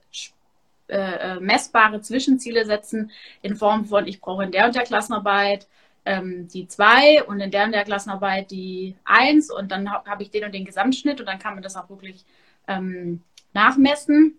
äh, 0.88 0.96
äh, 0.96 1.40
messbare 1.40 2.00
Zwischenziele 2.00 2.64
setzen 2.64 3.10
in 3.42 3.54
Form 3.54 3.84
von, 3.84 4.06
ich 4.08 4.22
brauche 4.22 4.44
in 4.44 4.50
der 4.50 4.64
und 4.64 4.76
der 4.76 4.84
Klassenarbeit 4.84 5.68
ähm, 6.06 6.48
die 6.48 6.66
2 6.66 7.24
und 7.24 7.40
in 7.40 7.50
der 7.50 7.66
und 7.66 7.72
der 7.72 7.84
Klassenarbeit 7.84 8.50
die 8.50 8.96
1 9.04 9.50
und 9.50 9.70
dann 9.70 9.92
habe 9.92 10.08
hab 10.08 10.22
ich 10.22 10.30
den 10.30 10.44
und 10.44 10.54
den 10.54 10.64
Gesamtschnitt 10.64 11.20
und 11.20 11.26
dann 11.26 11.38
kann 11.38 11.52
man 11.52 11.62
das 11.62 11.76
auch 11.76 11.90
wirklich 11.90 12.24
ähm, 12.66 13.22
nachmessen. 13.52 14.38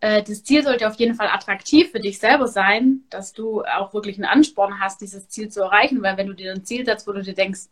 Äh, 0.00 0.22
das 0.22 0.44
Ziel 0.44 0.62
sollte 0.62 0.88
auf 0.88 0.94
jeden 0.96 1.14
Fall 1.14 1.28
attraktiv 1.28 1.90
für 1.90 2.00
dich 2.00 2.18
selber 2.18 2.46
sein, 2.46 3.02
dass 3.10 3.32
du 3.32 3.62
auch 3.64 3.92
wirklich 3.92 4.16
einen 4.16 4.24
Ansporn 4.24 4.80
hast, 4.80 5.00
dieses 5.00 5.28
Ziel 5.28 5.50
zu 5.50 5.60
erreichen, 5.60 6.02
weil 6.02 6.16
wenn 6.16 6.26
du 6.26 6.32
dir 6.34 6.52
ein 6.52 6.64
Ziel 6.64 6.84
setzt, 6.84 7.06
wo 7.06 7.12
du 7.12 7.22
dir 7.22 7.34
denkst, 7.34 7.68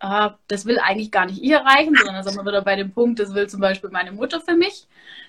ah, 0.00 0.34
das 0.48 0.64
will 0.64 0.78
eigentlich 0.78 1.10
gar 1.10 1.26
nicht 1.26 1.42
ich 1.42 1.50
erreichen, 1.50 1.94
sondern 1.94 2.16
da 2.16 2.22
sind 2.22 2.36
wir 2.36 2.46
wieder 2.46 2.62
bei 2.62 2.76
dem 2.76 2.92
Punkt, 2.92 3.18
das 3.18 3.34
will 3.34 3.48
zum 3.48 3.60
Beispiel 3.60 3.90
meine 3.90 4.12
Mutter 4.12 4.40
für 4.40 4.56
mich, 4.56 4.86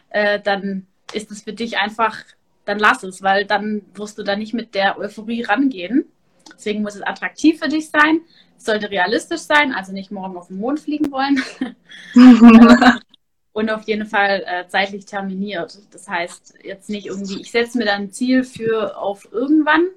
äh, 0.09 0.39
dann 0.39 0.87
ist 1.13 1.31
es 1.31 1.43
für 1.43 1.53
dich 1.53 1.77
einfach, 1.77 2.17
dann 2.63 2.79
lass 2.79 3.03
es, 3.03 3.21
weil 3.21 3.45
dann 3.45 3.81
wirst 3.95 4.17
du 4.17 4.23
da 4.23 4.37
nicht 4.37 4.53
mit 4.53 4.73
der 4.73 4.97
Euphorie 4.97 5.43
rangehen. 5.43 6.05
Deswegen 6.53 6.81
muss 6.81 6.95
es 6.95 7.01
attraktiv 7.01 7.59
für 7.59 7.67
dich 7.67 7.89
sein. 7.89 8.21
Es 8.57 8.65
sollte 8.65 8.89
realistisch 8.89 9.41
sein, 9.41 9.73
also 9.73 9.91
nicht 9.91 10.11
morgen 10.11 10.37
auf 10.37 10.47
den 10.47 10.59
Mond 10.59 10.79
fliegen 10.79 11.11
wollen. 11.11 11.41
und 13.53 13.69
auf 13.69 13.83
jeden 13.83 14.05
Fall 14.05 14.43
äh, 14.45 14.67
zeitlich 14.67 15.05
terminiert. 15.05 15.77
Das 15.91 16.07
heißt, 16.07 16.55
jetzt 16.63 16.89
nicht 16.89 17.07
irgendwie, 17.07 17.41
ich 17.41 17.51
setze 17.51 17.77
mir 17.77 17.85
dann 17.85 18.03
ein 18.03 18.11
Ziel 18.11 18.43
für 18.43 18.97
auf 18.97 19.27
irgendwann, 19.31 19.87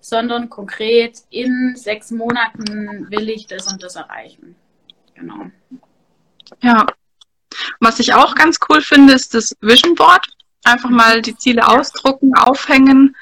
sondern 0.00 0.50
konkret 0.50 1.22
in 1.30 1.74
sechs 1.76 2.10
Monaten 2.10 3.10
will 3.10 3.28
ich 3.28 3.46
das 3.46 3.70
und 3.72 3.82
das 3.82 3.96
erreichen. 3.96 4.54
Genau. 5.14 5.50
Ja. 6.62 6.86
Was 7.80 7.98
ich 7.98 8.14
auch 8.14 8.34
ganz 8.34 8.58
cool 8.68 8.80
finde, 8.82 9.14
ist 9.14 9.34
das 9.34 9.56
Vision 9.60 9.94
Board. 9.94 10.26
Einfach 10.64 10.90
mal 10.90 11.22
die 11.22 11.36
Ziele 11.36 11.66
ausdrucken, 11.66 12.34
aufhängen. 12.34 13.16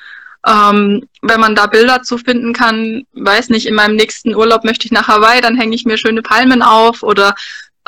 Ähm, 0.46 1.08
wenn 1.22 1.40
man 1.40 1.54
da 1.54 1.66
Bilder 1.66 2.02
zu 2.02 2.18
finden 2.18 2.52
kann, 2.52 3.04
weiß 3.14 3.48
nicht, 3.48 3.66
in 3.66 3.74
meinem 3.74 3.96
nächsten 3.96 4.34
Urlaub 4.34 4.64
möchte 4.64 4.86
ich 4.86 4.92
nach 4.92 5.08
Hawaii, 5.08 5.40
dann 5.40 5.56
hänge 5.56 5.74
ich 5.74 5.84
mir 5.84 5.96
schöne 5.98 6.22
Palmen 6.22 6.62
auf 6.62 7.02
oder 7.02 7.34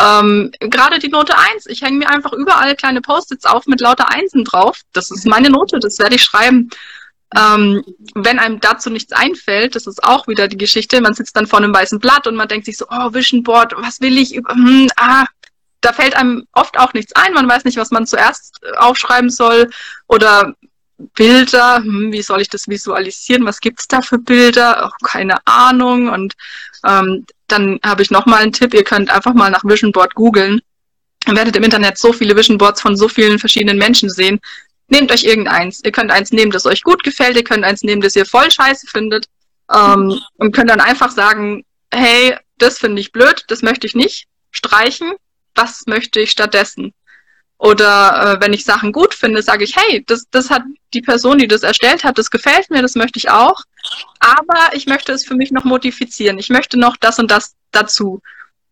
ähm, 0.00 0.52
Gerade 0.61 0.98
die 0.98 1.08
Note 1.08 1.37
1. 1.37 1.66
Ich 1.66 1.82
hänge 1.82 1.98
mir 1.98 2.08
einfach 2.08 2.32
überall 2.32 2.76
kleine 2.76 3.00
Post-its 3.00 3.44
auf 3.44 3.66
mit 3.66 3.80
lauter 3.80 4.11
Einsen 4.12 4.44
drauf. 4.44 4.80
Das 4.92 5.11
ist 5.11 5.26
meine 5.26 5.50
Note, 5.50 5.78
das 5.80 5.98
werde 5.98 6.16
ich 6.16 6.22
schreiben. 6.22 6.70
Ähm, 7.37 7.84
wenn 8.14 8.38
einem 8.38 8.61
dazu 8.61 8.90
nichts 8.90 9.12
einfällt, 9.12 9.74
das 9.74 9.87
ist 9.87 10.02
auch 10.02 10.28
wieder 10.28 10.48
die 10.48 10.56
Geschichte, 10.56 11.00
man 11.00 11.12
sitzt 11.12 11.37
dann 11.37 11.46
vor 11.46 11.58
einem 11.58 11.74
weißen 11.74 11.98
Blatt 11.98 12.26
und 12.26 12.37
man 12.37 12.48
denkt 12.48 12.64
sich 12.64 12.78
so, 12.78 12.87
oh, 12.90 13.12
Vision 13.12 13.42
Board, 13.42 13.74
was 13.76 14.00
will 14.00 14.16
ich? 14.16 14.30
Hm, 14.30 14.88
ah, 14.96 15.26
da 15.82 15.92
fällt 15.92 16.16
einem 16.16 16.46
oft 16.52 16.78
auch 16.78 16.94
nichts 16.94 17.14
ein, 17.14 17.34
man 17.34 17.48
weiß 17.48 17.64
nicht, 17.64 17.76
was 17.76 17.90
man 17.90 18.06
zuerst 18.06 18.61
aufschreiben 18.78 19.30
soll 19.30 19.70
oder 20.06 20.54
Bilder, 21.14 21.76
hm, 21.76 22.12
wie 22.12 22.22
soll 22.22 22.40
ich 22.40 22.48
das 22.48 22.68
visualisieren, 22.68 23.46
was 23.46 23.61
gibt's 23.61 23.87
da 23.87 24.02
für 24.02 24.18
Bilder, 24.18 24.90
oh, 24.90 25.06
keine 25.06 25.37
Ahnung 25.46 26.08
und 26.08 26.34
ähm, 26.84 27.24
dann 27.46 27.78
habe 27.84 28.02
ich 28.02 28.11
nochmal 28.11 28.42
einen 28.42 28.52
Tipp, 28.52 28.74
ihr 28.74 28.84
könnt 28.84 29.11
einfach 29.11 29.34
mal 29.34 29.50
nach 29.50 29.64
Vision 29.64 29.92
Board 29.92 30.14
googeln. 30.14 30.61
Ihr 31.26 31.34
werdet 31.34 31.56
im 31.56 31.64
Internet 31.64 31.98
so 31.98 32.12
viele 32.12 32.37
Vision 32.37 32.58
Boards 32.58 32.80
von 32.80 32.96
so 32.96 33.08
vielen 33.08 33.38
verschiedenen 33.38 33.78
Menschen 33.78 34.11
sehen. 34.11 34.40
Nehmt 34.88 35.11
euch 35.12 35.24
irgendeins. 35.24 35.82
Ihr 35.84 35.92
könnt 35.92 36.11
eins 36.11 36.32
nehmen, 36.32 36.50
das 36.50 36.66
euch 36.66 36.82
gut 36.82 37.02
gefällt, 37.04 37.37
ihr 37.37 37.44
könnt 37.44 37.64
eins 37.64 37.82
nehmen, 37.82 38.00
das 38.00 38.16
ihr 38.16 38.26
voll 38.26 38.50
scheiße 38.50 38.87
findet. 38.87 39.26
Ähm, 39.74 40.18
und 40.37 40.52
könnt 40.52 40.70
dann 40.70 40.80
einfach 40.80 41.11
sagen, 41.11 41.64
hey, 41.92 42.37
das 42.58 42.78
finde 42.78 43.00
ich 43.00 43.12
blöd, 43.12 43.44
das 43.48 43.62
möchte 43.62 43.87
ich 43.87 43.94
nicht 43.94 44.26
streichen, 44.50 45.12
was 45.54 45.84
möchte 45.87 46.20
ich 46.20 46.30
stattdessen? 46.30 46.92
Oder 47.59 48.37
äh, 48.37 48.40
wenn 48.40 48.53
ich 48.53 48.64
Sachen 48.64 48.92
gut 48.92 49.14
finde, 49.14 49.42
sage 49.42 49.64
ich, 49.64 49.77
hey, 49.77 50.05
das, 50.07 50.27
das 50.31 50.49
hat 50.49 50.62
die 50.94 51.03
Person, 51.03 51.38
die 51.38 51.49
das 51.49 51.64
erstellt 51.64 52.05
hat, 52.05 52.16
das 52.16 52.31
gefällt 52.31 52.71
mir, 52.71 52.83
das 52.83 52.94
möchte 52.94 53.18
ich 53.18 53.31
auch. 53.31 53.62
Aber 54.21 54.75
ich 54.75 54.87
möchte 54.87 55.12
es 55.12 55.27
für 55.27 55.35
mich 55.35 55.51
noch 55.51 55.64
modifizieren. 55.64 56.38
Ich 56.38 56.51
möchte 56.51 56.79
noch 56.79 56.97
das 56.97 57.18
und 57.18 57.31
das 57.31 57.57
dazu. 57.73 58.23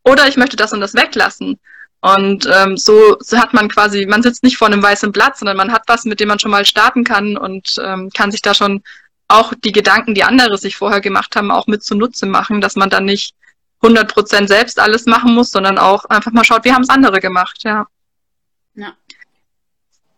Oder 0.04 0.28
ich 0.28 0.36
möchte 0.36 0.56
das 0.56 0.72
und 0.72 0.80
das 0.80 0.94
weglassen. 0.94 1.58
Und 2.00 2.48
ähm, 2.52 2.76
so, 2.76 3.16
so 3.18 3.38
hat 3.38 3.52
man 3.52 3.68
quasi, 3.68 4.06
man 4.06 4.22
sitzt 4.22 4.44
nicht 4.44 4.56
vor 4.56 4.68
einem 4.68 4.82
weißen 4.82 5.10
Blatt, 5.10 5.36
sondern 5.36 5.56
man 5.56 5.72
hat 5.72 5.82
was, 5.88 6.04
mit 6.04 6.20
dem 6.20 6.28
man 6.28 6.38
schon 6.38 6.52
mal 6.52 6.64
starten 6.64 7.02
kann 7.02 7.36
und 7.36 7.80
ähm, 7.82 8.10
kann 8.14 8.30
sich 8.30 8.42
da 8.42 8.54
schon 8.54 8.82
auch 9.26 9.52
die 9.64 9.72
Gedanken, 9.72 10.14
die 10.14 10.22
andere 10.22 10.58
sich 10.58 10.76
vorher 10.76 11.00
gemacht 11.00 11.34
haben, 11.34 11.50
auch 11.50 11.66
mit 11.66 11.82
zunutze 11.82 12.26
machen, 12.26 12.60
dass 12.60 12.76
man 12.76 12.90
dann 12.90 13.06
nicht 13.06 13.34
100% 13.82 14.46
selbst 14.46 14.78
alles 14.78 15.06
machen 15.06 15.34
muss, 15.34 15.50
sondern 15.50 15.78
auch 15.78 16.04
einfach 16.04 16.30
mal 16.30 16.44
schaut, 16.44 16.64
wie 16.64 16.72
haben 16.72 16.82
es 16.82 16.88
andere 16.88 17.18
gemacht, 17.18 17.64
ja. 17.64 17.72
Ja. 17.72 17.86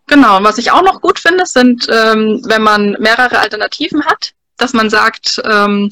Genau, 0.08 0.42
was 0.42 0.56
ich 0.56 0.70
auch 0.70 0.82
noch 0.82 1.02
gut 1.02 1.18
finde, 1.18 1.44
sind, 1.44 1.86
ähm, 1.90 2.40
wenn 2.46 2.62
man 2.62 2.96
mehrere 2.98 3.38
Alternativen 3.38 4.04
hat, 4.06 4.32
dass 4.56 4.72
man 4.72 4.88
sagt, 4.88 5.40
ähm, 5.44 5.90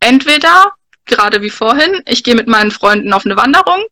entweder, 0.00 0.72
gerade 1.04 1.40
wie 1.40 1.50
vorhin, 1.50 2.02
ich 2.06 2.24
gehe 2.24 2.34
mit 2.34 2.48
meinen 2.48 2.72
Freunden 2.72 3.12
auf 3.12 3.24
eine 3.24 3.36
Wanderung, 3.36 3.84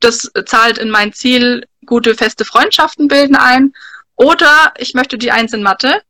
das 0.00 0.30
zahlt 0.44 0.76
in 0.76 0.90
mein 0.90 1.14
Ziel 1.14 1.66
gute, 1.86 2.14
feste 2.14 2.44
Freundschaften 2.44 3.08
bilden 3.08 3.34
ein, 3.34 3.72
oder 4.14 4.74
ich 4.76 4.92
möchte 4.92 5.16
die 5.16 5.32
Eins 5.32 5.54
in 5.54 5.62
Mathe, 5.62 6.02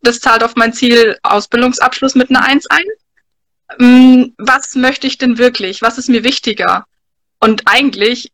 das 0.00 0.20
zahlt 0.20 0.42
auf 0.42 0.56
mein 0.56 0.72
Ziel 0.72 1.18
Ausbildungsabschluss 1.22 2.14
mit 2.14 2.30
einer 2.30 2.44
Eins 2.44 2.66
ein. 2.70 2.86
Mm, 3.78 4.32
was 4.38 4.74
möchte 4.74 5.06
ich 5.06 5.18
denn 5.18 5.36
wirklich? 5.36 5.82
Was 5.82 5.98
ist 5.98 6.08
mir 6.08 6.24
wichtiger? 6.24 6.86
Und 7.40 7.62
eigentlich, 7.66 8.32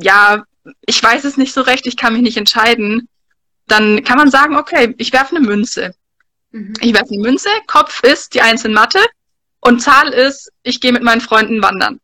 ja, 0.00 0.42
ich 0.86 1.02
weiß 1.02 1.24
es 1.24 1.36
nicht 1.36 1.52
so 1.52 1.62
recht, 1.62 1.86
ich 1.86 1.96
kann 1.96 2.12
mich 2.12 2.22
nicht 2.22 2.36
entscheiden 2.36 3.08
dann 3.66 4.02
kann 4.04 4.18
man 4.18 4.30
sagen, 4.30 4.56
okay, 4.56 4.94
ich 4.98 5.12
werfe 5.12 5.36
eine 5.36 5.46
Münze. 5.46 5.94
Mhm. 6.50 6.74
Ich 6.80 6.92
werfe 6.92 7.12
eine 7.12 7.22
Münze, 7.22 7.48
Kopf 7.66 8.02
ist 8.02 8.34
die 8.34 8.42
einzelne 8.42 8.74
Matte 8.74 9.00
und 9.60 9.80
Zahl 9.80 10.08
ist, 10.08 10.52
ich 10.62 10.80
gehe 10.80 10.92
mit 10.92 11.02
meinen 11.02 11.20
Freunden 11.20 11.62
wandern. 11.62 12.00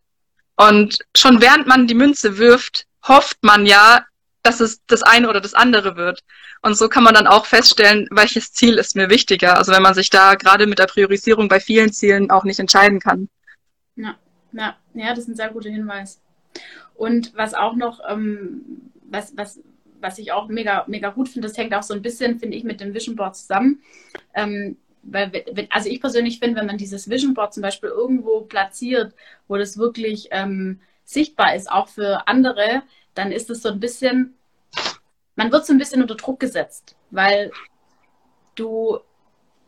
Und 0.56 0.98
schon 1.16 1.40
während 1.40 1.66
man 1.66 1.86
die 1.86 1.94
Münze 1.94 2.38
wirft, 2.38 2.86
hofft 3.06 3.38
man 3.42 3.66
ja, 3.66 4.04
dass 4.42 4.60
es 4.60 4.84
das 4.86 5.02
eine 5.02 5.28
oder 5.28 5.40
das 5.40 5.54
andere 5.54 5.96
wird. 5.96 6.20
Und 6.62 6.76
so 6.76 6.88
kann 6.88 7.04
man 7.04 7.14
dann 7.14 7.26
auch 7.26 7.46
feststellen, 7.46 8.08
welches 8.10 8.52
Ziel 8.52 8.78
ist 8.78 8.96
mir 8.96 9.10
wichtiger. 9.10 9.58
Also 9.58 9.72
wenn 9.72 9.82
man 9.82 9.94
sich 9.94 10.10
da 10.10 10.34
gerade 10.34 10.66
mit 10.66 10.78
der 10.78 10.86
Priorisierung 10.86 11.48
bei 11.48 11.60
vielen 11.60 11.92
Zielen 11.92 12.30
auch 12.30 12.44
nicht 12.44 12.58
entscheiden 12.58 12.98
kann. 12.98 13.28
Ja, 13.94 14.16
ja, 14.52 14.76
ja 14.94 15.10
das 15.10 15.20
ist 15.20 15.28
ein 15.28 15.36
sehr 15.36 15.50
guter 15.50 15.70
Hinweis. 15.70 16.20
Und 16.98 17.34
was 17.36 17.54
auch 17.54 17.76
noch, 17.76 18.00
ähm, 18.08 18.90
was, 19.08 19.34
was, 19.36 19.60
was 20.00 20.18
ich 20.18 20.32
auch 20.32 20.48
mega, 20.48 20.84
mega 20.88 21.10
gut 21.10 21.28
finde, 21.28 21.46
das 21.46 21.56
hängt 21.56 21.72
auch 21.72 21.84
so 21.84 21.94
ein 21.94 22.02
bisschen, 22.02 22.40
finde 22.40 22.56
ich, 22.56 22.64
mit 22.64 22.80
dem 22.80 22.92
Vision 22.92 23.14
Board 23.14 23.36
zusammen. 23.36 23.80
Ähm, 24.34 24.76
weil, 25.04 25.30
also 25.70 25.88
ich 25.88 26.00
persönlich 26.00 26.40
finde, 26.40 26.58
wenn 26.58 26.66
man 26.66 26.76
dieses 26.76 27.08
Vision 27.08 27.34
Board 27.34 27.54
zum 27.54 27.62
Beispiel 27.62 27.88
irgendwo 27.88 28.40
platziert, 28.40 29.14
wo 29.46 29.56
das 29.56 29.78
wirklich 29.78 30.28
ähm, 30.32 30.80
sichtbar 31.04 31.54
ist, 31.54 31.70
auch 31.70 31.86
für 31.86 32.26
andere, 32.26 32.82
dann 33.14 33.30
ist 33.30 33.48
es 33.48 33.62
so 33.62 33.68
ein 33.68 33.78
bisschen, 33.78 34.34
man 35.36 35.52
wird 35.52 35.66
so 35.66 35.72
ein 35.72 35.78
bisschen 35.78 36.02
unter 36.02 36.16
Druck 36.16 36.40
gesetzt, 36.40 36.96
weil 37.10 37.52
du 38.56 38.98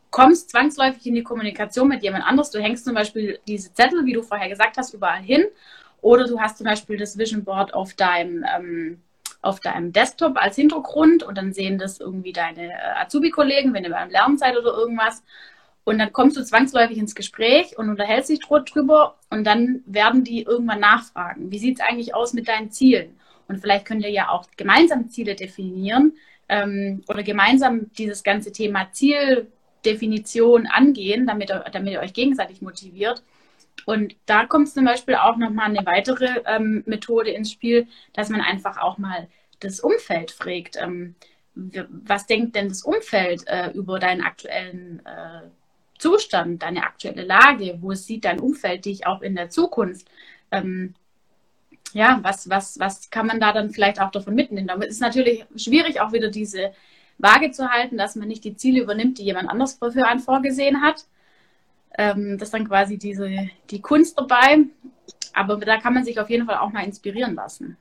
kommst 0.09 0.49
zwangsläufig 0.49 1.07
in 1.07 1.15
die 1.15 1.23
Kommunikation 1.23 1.87
mit 1.87 2.03
jemand 2.03 2.25
anderes. 2.25 2.51
Du 2.51 2.59
hängst 2.59 2.83
zum 2.83 2.93
Beispiel 2.93 3.39
diese 3.47 3.73
Zettel, 3.73 4.05
wie 4.05 4.13
du 4.13 4.21
vorher 4.21 4.49
gesagt 4.49 4.75
hast, 4.75 4.93
überall 4.93 5.21
hin. 5.21 5.45
Oder 6.01 6.27
du 6.27 6.39
hast 6.39 6.57
zum 6.57 6.65
Beispiel 6.65 6.97
das 6.97 7.17
Vision 7.17 7.43
Board 7.43 7.73
auf 7.73 7.93
deinem, 7.93 8.43
ähm, 8.55 9.01
auf 9.41 9.59
deinem 9.59 9.93
Desktop 9.93 10.37
als 10.37 10.55
Hintergrund 10.55 11.23
und 11.23 11.37
dann 11.37 11.53
sehen 11.53 11.77
das 11.77 11.99
irgendwie 11.99 12.33
deine 12.33 12.73
äh, 12.73 13.01
Azubi-Kollegen, 13.01 13.73
wenn 13.73 13.83
ihr 13.83 13.91
beim 13.91 14.09
Lernen 14.09 14.37
seid 14.37 14.57
oder 14.57 14.73
irgendwas. 14.73 15.23
Und 15.83 15.99
dann 15.99 16.13
kommst 16.13 16.37
du 16.37 16.43
zwangsläufig 16.43 16.97
ins 16.97 17.15
Gespräch 17.15 17.77
und 17.77 17.89
unterhältst 17.89 18.29
dich 18.29 18.39
drüber 18.39 19.17
und 19.29 19.45
dann 19.45 19.81
werden 19.85 20.23
die 20.23 20.43
irgendwann 20.43 20.79
nachfragen. 20.79 21.51
Wie 21.51 21.57
sieht 21.57 21.79
es 21.79 21.85
eigentlich 21.85 22.13
aus 22.13 22.33
mit 22.33 22.47
deinen 22.47 22.71
Zielen? 22.71 23.19
Und 23.47 23.59
vielleicht 23.59 23.85
könnt 23.85 24.03
ihr 24.03 24.11
ja 24.11 24.29
auch 24.29 24.45
gemeinsam 24.57 25.09
Ziele 25.09 25.35
definieren 25.35 26.13
ähm, 26.49 27.03
oder 27.07 27.23
gemeinsam 27.23 27.91
dieses 27.97 28.23
ganze 28.23 28.51
Thema 28.51 28.91
Zieldefinition 28.91 30.67
angehen, 30.67 31.25
damit, 31.25 31.49
damit 31.49 31.93
ihr 31.93 31.99
euch 31.99 32.13
gegenseitig 32.13 32.61
motiviert. 32.61 33.23
Und 33.85 34.15
da 34.25 34.45
kommt 34.45 34.69
zum 34.69 34.85
Beispiel 34.85 35.15
auch 35.15 35.37
nochmal 35.37 35.65
eine 35.65 35.85
weitere 35.85 36.41
ähm, 36.45 36.83
Methode 36.85 37.31
ins 37.31 37.51
Spiel, 37.51 37.87
dass 38.13 38.29
man 38.29 38.41
einfach 38.41 38.77
auch 38.77 38.97
mal 38.97 39.27
das 39.59 39.79
Umfeld 39.79 40.31
fragt. 40.31 40.77
Ähm, 40.77 41.15
was 41.53 42.27
denkt 42.27 42.55
denn 42.55 42.69
das 42.69 42.83
Umfeld 42.83 43.47
äh, 43.47 43.71
über 43.71 43.99
deinen 43.99 44.21
aktuellen 44.21 45.01
äh, 45.05 45.47
Zustand, 45.97 46.63
deine 46.63 46.83
aktuelle 46.83 47.23
Lage? 47.23 47.77
Wo 47.81 47.93
sieht 47.93 48.25
dein 48.25 48.39
Umfeld 48.39 48.85
dich 48.85 49.05
auch 49.05 49.21
in 49.21 49.35
der 49.35 49.49
Zukunft? 49.49 50.07
Ähm, 50.51 50.95
ja, 51.93 52.19
was, 52.21 52.49
was, 52.49 52.79
was 52.79 53.09
kann 53.09 53.27
man 53.27 53.39
da 53.39 53.51
dann 53.51 53.71
vielleicht 53.71 53.99
auch 53.99 54.11
davon 54.11 54.35
mitnehmen? 54.35 54.67
Damit 54.67 54.89
ist 54.89 55.01
natürlich 55.01 55.45
schwierig, 55.55 55.99
auch 55.99 56.13
wieder 56.13 56.29
diese 56.29 56.71
Waage 57.17 57.51
zu 57.51 57.69
halten, 57.69 57.97
dass 57.97 58.15
man 58.15 58.27
nicht 58.27 58.43
die 58.43 58.55
Ziele 58.55 58.81
übernimmt, 58.81 59.17
die 59.17 59.23
jemand 59.23 59.49
anders 59.49 59.77
für 59.77 60.07
einen 60.07 60.19
vorgesehen 60.19 60.81
hat. 60.81 61.05
Ähm, 61.97 62.37
das 62.37 62.47
ist 62.47 62.53
dann 62.53 62.67
quasi 62.67 62.97
diese, 62.97 63.49
die 63.69 63.81
Kunst 63.81 64.17
dabei. 64.17 64.59
Aber 65.33 65.57
da 65.57 65.77
kann 65.77 65.93
man 65.93 66.03
sich 66.03 66.19
auf 66.19 66.29
jeden 66.29 66.45
Fall 66.45 66.57
auch 66.57 66.71
mal 66.71 66.83
inspirieren 66.83 67.35
lassen. 67.35 67.77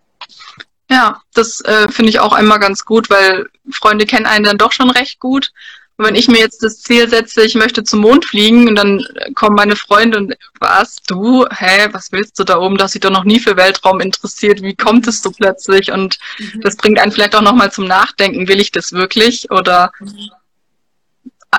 Ja, 0.90 1.22
das 1.34 1.60
äh, 1.62 1.88
finde 1.88 2.10
ich 2.10 2.20
auch 2.20 2.32
einmal 2.32 2.58
ganz 2.58 2.84
gut, 2.84 3.10
weil 3.10 3.46
Freunde 3.70 4.06
kennen 4.06 4.26
einen 4.26 4.44
dann 4.44 4.58
doch 4.58 4.72
schon 4.72 4.90
recht 4.90 5.20
gut. 5.20 5.52
Und 5.96 6.06
wenn 6.06 6.14
ich 6.14 6.28
mir 6.28 6.38
jetzt 6.38 6.64
das 6.64 6.80
Ziel 6.80 7.08
setze, 7.08 7.44
ich 7.44 7.54
möchte 7.54 7.84
zum 7.84 8.00
Mond 8.00 8.24
fliegen 8.24 8.66
und 8.68 8.74
dann 8.74 9.04
kommen 9.34 9.54
meine 9.54 9.76
Freunde 9.76 10.16
und 10.16 10.34
was, 10.58 10.96
du, 11.06 11.44
hä, 11.50 11.88
was 11.92 12.10
willst 12.10 12.38
du 12.38 12.44
da 12.44 12.58
oben? 12.58 12.78
Du 12.78 12.84
hast 12.84 12.94
dich 12.94 13.02
doch 13.02 13.10
noch 13.10 13.24
nie 13.24 13.38
für 13.38 13.56
Weltraum 13.56 14.00
interessiert. 14.00 14.62
Wie 14.62 14.74
kommt 14.74 15.06
es 15.06 15.22
so 15.22 15.30
plötzlich? 15.30 15.92
Und 15.92 16.18
mhm. 16.38 16.62
das 16.62 16.76
bringt 16.76 16.98
einen 16.98 17.12
vielleicht 17.12 17.36
auch 17.36 17.42
nochmal 17.42 17.70
zum 17.70 17.86
Nachdenken. 17.86 18.48
Will 18.48 18.60
ich 18.60 18.72
das 18.72 18.92
wirklich? 18.92 19.50
Oder 19.50 19.92
mhm. 20.00 20.30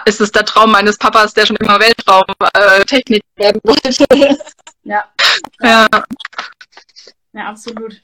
Ist 0.05 0.21
es 0.21 0.31
der 0.31 0.45
Traum 0.45 0.71
meines 0.71 0.97
Papas, 0.97 1.33
der 1.33 1.45
schon 1.45 1.57
immer 1.57 1.79
Weltraumtechnik 1.79 3.23
äh, 3.35 3.43
werden 3.43 3.61
wollte? 3.63 3.91
Ja. 4.83 5.05
ja. 5.61 5.87
Ja, 7.33 7.45
absolut. 7.45 8.01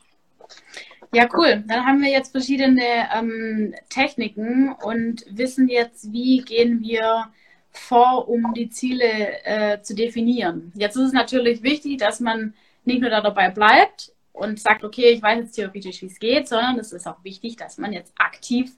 Ja, 1.11 1.27
cool. 1.33 1.63
Dann 1.67 1.85
haben 1.85 2.01
wir 2.01 2.11
jetzt 2.11 2.31
verschiedene 2.31 3.09
ähm, 3.15 3.73
Techniken 3.89 4.73
und 4.73 5.25
wissen 5.29 5.67
jetzt, 5.69 6.11
wie 6.11 6.41
gehen 6.41 6.81
wir 6.81 7.31
vor, 7.71 8.27
um 8.27 8.53
die 8.53 8.69
Ziele 8.69 9.43
äh, 9.43 9.81
zu 9.81 9.95
definieren. 9.95 10.71
Jetzt 10.75 10.95
ist 10.95 11.07
es 11.07 11.13
natürlich 11.13 11.63
wichtig, 11.63 11.97
dass 11.97 12.19
man 12.19 12.53
nicht 12.85 13.01
nur 13.01 13.09
dabei 13.09 13.49
bleibt 13.49 14.11
und 14.33 14.59
sagt, 14.59 14.83
okay, 14.83 15.09
ich 15.09 15.21
weiß 15.21 15.39
jetzt 15.39 15.55
theoretisch, 15.55 16.01
wie 16.01 16.07
es 16.07 16.19
geht, 16.19 16.47
sondern 16.47 16.77
es 16.79 16.91
ist 16.91 17.07
auch 17.07 17.23
wichtig, 17.23 17.57
dass 17.57 17.77
man 17.77 17.93
jetzt 17.93 18.13
aktiv 18.17 18.71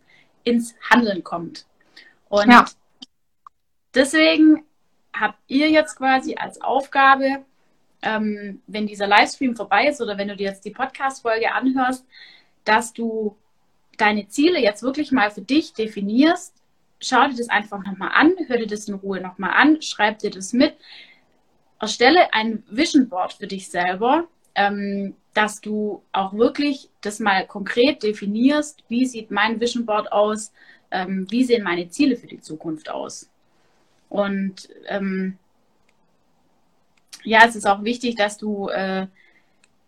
ins 0.44 0.76
Handeln 0.90 1.24
kommt. 1.24 1.66
Und 2.30 2.50
ja. 2.52 2.66
Deswegen 3.94 4.66
habt 5.14 5.40
ihr 5.48 5.70
jetzt 5.70 5.96
quasi 5.96 6.36
als 6.36 6.62
Aufgabe, 6.62 7.46
ähm, 8.02 8.62
wenn 8.68 8.88
dieser 8.88 9.08
Livestream 9.08 9.56
vorbei 9.56 9.88
ist 9.88 10.02
oder 10.02 10.18
wenn 10.18 10.28
du 10.28 10.36
dir 10.36 10.48
jetzt 10.48 10.64
die 10.66 10.72
Podcast-Folge 10.72 11.52
anhörst, 11.54 12.06
dass 12.64 12.94
du 12.94 13.36
deine 13.98 14.28
Ziele 14.30 14.62
jetzt 14.62 14.84
wirklich 14.84 15.12
mal 15.12 15.32
für 15.32 15.42
dich 15.42 15.74
definierst. 15.74 16.56
Schau 17.02 17.28
dir 17.28 17.36
das 17.36 17.50
einfach 17.50 17.84
nochmal 17.84 18.12
an, 18.14 18.34
hör 18.48 18.58
dir 18.58 18.68
das 18.68 18.88
in 18.88 18.96
Ruhe 18.96 19.22
nochmal 19.22 19.52
an, 19.54 19.82
schreib 19.82 20.20
dir 20.20 20.32
das 20.32 20.54
mit. 20.54 20.76
Erstelle 21.80 22.34
ein 22.34 22.64
Vision 22.70 23.08
Board 23.10 23.34
für 23.34 23.48
dich 23.48 23.70
selber, 23.70 24.28
ähm, 24.56 25.16
dass 25.34 25.62
du 25.62 26.04
auch 26.12 26.34
wirklich 26.34 26.90
das 27.02 27.20
mal 27.20 27.48
konkret 27.48 28.04
definierst, 28.04 28.84
wie 28.90 29.06
sieht 29.06 29.32
mein 29.32 29.60
Vision 29.60 29.86
Board 29.86 30.12
aus, 30.12 30.52
ähm, 30.92 31.28
wie 31.30 31.44
sehen 31.44 31.64
meine 31.64 31.90
Ziele 31.90 32.18
für 32.18 32.28
die 32.28 32.42
Zukunft 32.42 32.90
aus. 32.90 33.30
Und 34.10 34.70
ähm, 34.88 35.38
ja, 37.24 37.46
es 37.46 37.56
ist 37.56 37.68
auch 37.68 37.84
wichtig, 37.84 38.16
dass 38.16 38.38
du 38.38 38.70
äh, 38.70 39.08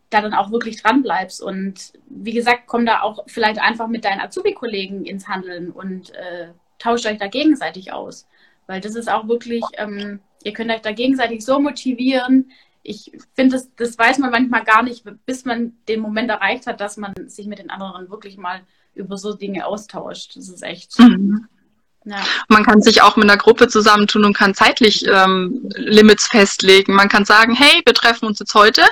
da 0.09 0.21
dann 0.21 0.33
auch 0.33 0.51
wirklich 0.51 0.81
dran 0.81 1.01
bleibst. 1.01 1.41
Und 1.41 1.93
wie 2.07 2.33
gesagt, 2.33 2.63
komm 2.67 2.85
da 2.85 3.01
auch 3.01 3.23
vielleicht 3.27 3.59
einfach 3.59 3.87
mit 3.87 4.05
deinen 4.05 4.21
Azubi-Kollegen 4.21 5.05
ins 5.05 5.27
Handeln 5.27 5.71
und 5.71 6.13
äh, 6.13 6.49
tauscht 6.77 7.05
euch 7.05 7.17
da 7.17 7.27
gegenseitig 7.27 7.93
aus. 7.93 8.27
Weil 8.67 8.81
das 8.81 8.95
ist 8.95 9.09
auch 9.09 9.27
wirklich, 9.27 9.63
ähm, 9.77 10.19
ihr 10.43 10.53
könnt 10.53 10.71
euch 10.71 10.81
da 10.81 10.91
gegenseitig 10.91 11.43
so 11.43 11.59
motivieren. 11.59 12.51
Ich 12.83 13.11
finde, 13.33 13.55
das, 13.55 13.73
das 13.75 13.97
weiß 13.97 14.19
man 14.19 14.31
manchmal 14.31 14.63
gar 14.63 14.83
nicht, 14.83 15.03
bis 15.25 15.45
man 15.45 15.73
den 15.87 15.99
Moment 15.99 16.29
erreicht 16.29 16.67
hat, 16.67 16.81
dass 16.81 16.97
man 16.97 17.13
sich 17.27 17.47
mit 17.47 17.59
den 17.59 17.69
anderen 17.69 18.09
wirklich 18.09 18.37
mal 18.37 18.61
über 18.93 19.17
so 19.17 19.33
Dinge 19.33 19.65
austauscht. 19.65 20.35
Das 20.35 20.49
ist 20.49 20.63
echt. 20.63 20.99
Mhm. 20.99 21.47
Ja. 22.05 22.17
Man 22.47 22.65
kann 22.65 22.81
sich 22.81 23.01
auch 23.01 23.15
mit 23.15 23.29
einer 23.29 23.37
Gruppe 23.37 23.67
zusammentun 23.67 24.25
und 24.25 24.35
kann 24.35 24.55
zeitlich 24.55 25.05
ähm, 25.07 25.69
Limits 25.75 26.27
festlegen. 26.27 26.93
Man 26.93 27.09
kann 27.09 27.25
sagen, 27.25 27.53
hey, 27.53 27.81
wir 27.85 27.93
treffen 27.93 28.25
uns 28.25 28.39
jetzt 28.39 28.55
heute. 28.55 28.83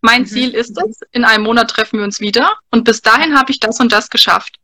Mein 0.00 0.22
mhm. 0.22 0.26
Ziel 0.26 0.54
ist 0.54 0.78
es, 0.78 1.00
in 1.12 1.24
einem 1.24 1.44
Monat 1.44 1.70
treffen 1.70 1.98
wir 1.98 2.04
uns 2.04 2.20
wieder 2.20 2.52
und 2.70 2.84
bis 2.84 3.02
dahin 3.02 3.38
habe 3.38 3.50
ich 3.52 3.60
das 3.60 3.80
und 3.80 3.92
das 3.92 4.10
geschafft. 4.10 4.56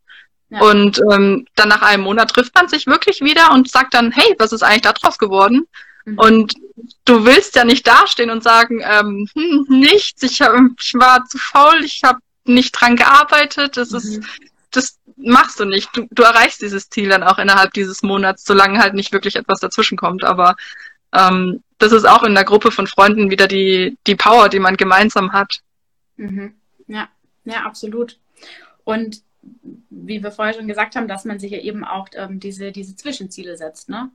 Ja. 0.51 0.61
Und 0.61 1.01
ähm, 1.13 1.47
dann 1.55 1.69
nach 1.69 1.83
einem 1.83 2.03
Monat 2.03 2.31
trifft 2.31 2.55
man 2.55 2.69
sich 2.69 2.87
wirklich 2.87 3.21
wieder 3.21 3.53
und 3.53 3.71
sagt 3.71 3.95
dann, 3.95 4.11
hey, 4.11 4.35
was 4.39 4.53
ist 4.53 4.63
eigentlich 4.63 4.83
daraus 4.83 5.19
geworden? 5.19 5.67
Mhm. 6.05 6.19
Und 6.19 6.55
du 7.05 7.25
willst 7.25 7.55
ja 7.55 7.65
nicht 7.65 7.87
dastehen 7.87 8.31
und 8.31 8.43
sagen, 8.43 8.83
ähm, 8.83 9.29
hm, 9.35 9.67
nichts, 9.69 10.23
ich, 10.23 10.41
hab, 10.41 10.55
ich 10.79 10.95
war 10.95 11.25
zu 11.27 11.39
faul, 11.39 11.85
ich 11.85 12.03
habe 12.05 12.19
nicht 12.45 12.73
dran 12.73 12.97
gearbeitet, 12.97 13.77
das 13.77 13.91
mhm. 13.91 13.97
ist 13.97 14.21
das 14.71 14.99
machst 15.17 15.61
du 15.61 15.65
nicht. 15.65 15.91
Du, 15.97 16.07
du 16.11 16.23
erreichst 16.23 16.63
dieses 16.63 16.89
Ziel 16.89 17.09
dann 17.09 17.23
auch 17.23 17.39
innerhalb 17.39 17.73
dieses 17.73 18.03
Monats, 18.03 18.45
solange 18.45 18.79
halt 18.79 18.95
nicht 18.95 19.13
wirklich 19.13 19.37
etwas 19.37 19.61
dazwischen 19.61 19.99
kommt. 19.99 20.25
Aber 20.25 20.57
ähm, 21.13 21.63
das 21.79 21.93
ist 21.93 22.07
auch 22.07 22.23
in 22.23 22.35
der 22.35 22.45
Gruppe 22.45 22.71
von 22.71 22.87
Freunden 22.87 23.31
wieder 23.31 23.47
die, 23.47 23.97
die 24.07 24.17
Power, 24.17 24.49
die 24.49 24.61
man 24.61 24.77
gemeinsam 24.77 25.33
hat. 25.33 25.61
Mhm. 26.17 26.55
Ja, 26.87 27.09
ja, 27.45 27.63
absolut. 27.65 28.19
Und 28.85 29.23
wie 29.91 30.23
wir 30.23 30.33
vorher 30.33 30.55
schon 30.55 30.69
gesagt 30.69 30.97
haben, 30.97 31.09
dass 31.09 31.25
man 31.25 31.39
sich 31.39 31.53
ja 31.53 31.59
eben 31.59 31.85
auch 31.85 32.09
ähm, 32.15 32.41
diese, 32.41 32.73
diese 32.73 32.95
Zwischenziele 32.97 33.57
setzt, 33.57 33.89
ne? 33.89 34.11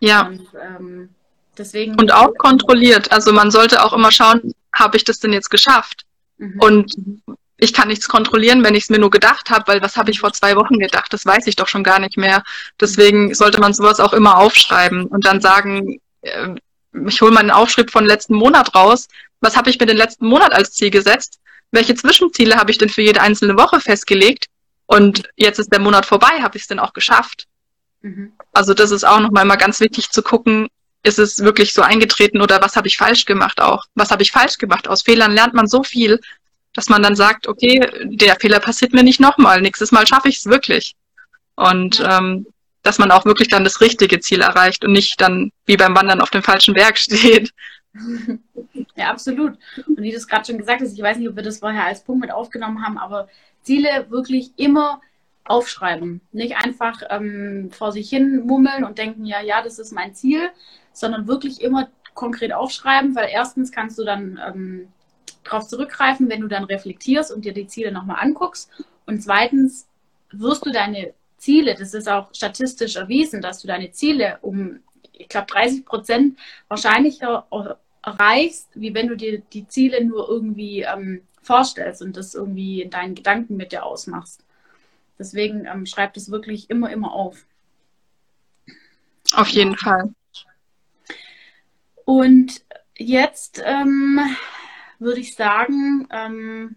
Ja. 0.00 0.26
Und, 0.26 0.46
ähm, 0.54 1.08
deswegen 1.56 1.96
und 1.96 2.12
auch 2.12 2.34
kontrolliert. 2.36 3.10
Also 3.10 3.32
man 3.32 3.50
sollte 3.50 3.82
auch 3.84 3.92
immer 3.92 4.12
schauen, 4.12 4.54
habe 4.72 4.96
ich 4.96 5.04
das 5.04 5.18
denn 5.18 5.32
jetzt 5.32 5.50
geschafft? 5.50 6.06
Mhm. 6.38 6.60
Und 6.60 6.94
ich 7.58 7.72
kann 7.72 7.88
nichts 7.88 8.08
kontrollieren, 8.08 8.64
wenn 8.64 8.76
ich 8.76 8.84
es 8.84 8.90
mir 8.90 9.00
nur 9.00 9.10
gedacht 9.10 9.50
habe, 9.50 9.66
weil 9.66 9.82
was 9.82 9.96
habe 9.96 10.10
ich 10.10 10.20
vor 10.20 10.32
zwei 10.32 10.54
Wochen 10.54 10.78
gedacht? 10.78 11.12
Das 11.12 11.26
weiß 11.26 11.46
ich 11.48 11.56
doch 11.56 11.66
schon 11.66 11.82
gar 11.82 11.98
nicht 11.98 12.16
mehr. 12.16 12.44
Deswegen 12.80 13.34
sollte 13.34 13.60
man 13.60 13.74
sowas 13.74 13.98
auch 13.98 14.12
immer 14.12 14.38
aufschreiben 14.38 15.06
und 15.06 15.26
dann 15.26 15.40
sagen, 15.40 16.00
äh, 16.22 16.54
ich 17.06 17.20
hole 17.20 17.32
meinen 17.32 17.50
Aufschrieb 17.50 17.90
von 17.90 18.06
letzten 18.06 18.34
Monat 18.34 18.74
raus. 18.74 19.08
Was 19.40 19.56
habe 19.56 19.70
ich 19.70 19.78
mir 19.78 19.86
den 19.86 19.96
letzten 19.96 20.26
Monat 20.26 20.52
als 20.52 20.72
Ziel 20.72 20.90
gesetzt? 20.90 21.40
Welche 21.72 21.96
Zwischenziele 21.96 22.56
habe 22.56 22.70
ich 22.70 22.78
denn 22.78 22.88
für 22.88 23.02
jede 23.02 23.20
einzelne 23.20 23.56
Woche 23.58 23.80
festgelegt? 23.80 24.46
Und 24.86 25.28
jetzt 25.36 25.58
ist 25.58 25.72
der 25.72 25.80
Monat 25.80 26.06
vorbei, 26.06 26.40
habe 26.40 26.56
ich 26.56 26.62
es 26.62 26.68
denn 26.68 26.78
auch 26.78 26.92
geschafft? 26.92 27.46
Mhm. 28.02 28.32
Also 28.52 28.72
das 28.72 28.92
ist 28.92 29.04
auch 29.04 29.20
nochmal 29.20 29.44
mal 29.44 29.56
ganz 29.56 29.80
wichtig 29.80 30.10
zu 30.10 30.22
gucken, 30.22 30.68
ist 31.02 31.18
es 31.18 31.40
wirklich 31.40 31.74
so 31.74 31.82
eingetreten 31.82 32.40
oder 32.40 32.62
was 32.62 32.76
habe 32.76 32.88
ich 32.88 32.96
falsch 32.96 33.24
gemacht 33.24 33.60
auch? 33.60 33.84
Was 33.94 34.10
habe 34.10 34.22
ich 34.22 34.32
falsch 34.32 34.58
gemacht? 34.58 34.88
Aus 34.88 35.02
Fehlern 35.02 35.32
lernt 35.32 35.54
man 35.54 35.66
so 35.66 35.82
viel, 35.82 36.20
dass 36.78 36.88
man 36.88 37.02
dann 37.02 37.16
sagt, 37.16 37.48
okay, 37.48 37.84
der 38.04 38.36
Fehler 38.36 38.60
passiert 38.60 38.92
mir 38.92 39.02
nicht 39.02 39.18
nochmal, 39.18 39.60
nächstes 39.60 39.90
Mal 39.90 40.06
schaffe 40.06 40.28
ich 40.28 40.36
es 40.36 40.46
wirklich. 40.46 40.94
Und 41.56 42.00
ähm, 42.08 42.46
dass 42.84 43.00
man 43.00 43.10
auch 43.10 43.24
wirklich 43.24 43.48
dann 43.48 43.64
das 43.64 43.80
richtige 43.80 44.20
Ziel 44.20 44.42
erreicht 44.42 44.84
und 44.84 44.92
nicht 44.92 45.20
dann 45.20 45.50
wie 45.66 45.76
beim 45.76 45.96
Wandern 45.96 46.20
auf 46.20 46.30
dem 46.30 46.44
falschen 46.44 46.74
Berg 46.74 46.96
steht. 46.98 47.52
Ja, 48.94 49.10
absolut. 49.10 49.58
Und 49.88 50.00
wie 50.00 50.12
du 50.12 50.16
es 50.16 50.28
gerade 50.28 50.44
schon 50.44 50.58
gesagt 50.58 50.80
hast, 50.80 50.92
ich 50.92 51.02
weiß 51.02 51.16
nicht, 51.16 51.28
ob 51.28 51.34
wir 51.34 51.42
das 51.42 51.58
vorher 51.58 51.84
als 51.84 52.04
Punkt 52.04 52.20
mit 52.20 52.30
aufgenommen 52.30 52.86
haben, 52.86 52.96
aber 52.96 53.28
Ziele 53.62 54.06
wirklich 54.08 54.52
immer 54.56 55.00
aufschreiben. 55.46 56.20
Nicht 56.30 56.58
einfach 56.58 57.02
ähm, 57.10 57.70
vor 57.72 57.90
sich 57.90 58.08
hin 58.08 58.46
mummeln 58.46 58.84
und 58.84 58.98
denken, 58.98 59.26
ja, 59.26 59.40
ja, 59.40 59.62
das 59.62 59.80
ist 59.80 59.90
mein 59.90 60.14
Ziel, 60.14 60.48
sondern 60.92 61.26
wirklich 61.26 61.60
immer 61.60 61.88
konkret 62.14 62.52
aufschreiben, 62.52 63.16
weil 63.16 63.30
erstens 63.32 63.72
kannst 63.72 63.98
du 63.98 64.04
dann 64.04 64.40
ähm, 64.46 64.92
darauf 65.48 65.66
zurückgreifen, 65.66 66.28
wenn 66.28 66.40
du 66.40 66.48
dann 66.48 66.64
reflektierst 66.64 67.32
und 67.32 67.44
dir 67.44 67.52
die 67.52 67.66
Ziele 67.66 67.92
nochmal 67.92 68.18
anguckst. 68.20 68.70
Und 69.06 69.22
zweitens 69.22 69.86
wirst 70.30 70.66
du 70.66 70.70
deine 70.70 71.14
Ziele, 71.38 71.74
das 71.74 71.94
ist 71.94 72.08
auch 72.08 72.34
statistisch 72.34 72.96
erwiesen, 72.96 73.40
dass 73.40 73.60
du 73.60 73.68
deine 73.68 73.90
Ziele 73.92 74.38
um, 74.42 74.80
ich 75.12 75.28
glaube, 75.28 75.46
30 75.46 75.84
Prozent 75.84 76.38
wahrscheinlicher 76.68 77.46
erreichst, 78.02 78.68
wie 78.74 78.94
wenn 78.94 79.08
du 79.08 79.16
dir 79.16 79.40
die 79.52 79.66
Ziele 79.66 80.04
nur 80.04 80.28
irgendwie 80.28 80.82
ähm, 80.82 81.22
vorstellst 81.42 82.02
und 82.02 82.16
das 82.16 82.34
irgendwie 82.34 82.82
in 82.82 82.90
deinen 82.90 83.14
Gedanken 83.14 83.56
mit 83.56 83.72
dir 83.72 83.84
ausmachst. 83.84 84.44
Deswegen 85.18 85.66
ähm, 85.66 85.86
schreib 85.86 86.14
das 86.14 86.30
wirklich 86.30 86.70
immer, 86.70 86.90
immer 86.90 87.12
auf. 87.12 87.44
Auf 89.34 89.48
jeden 89.48 89.76
Fall. 89.76 90.12
Und 92.04 92.62
jetzt 92.96 93.62
ähm, 93.64 94.20
würde 94.98 95.20
ich 95.20 95.34
sagen, 95.34 96.08
ähm, 96.10 96.76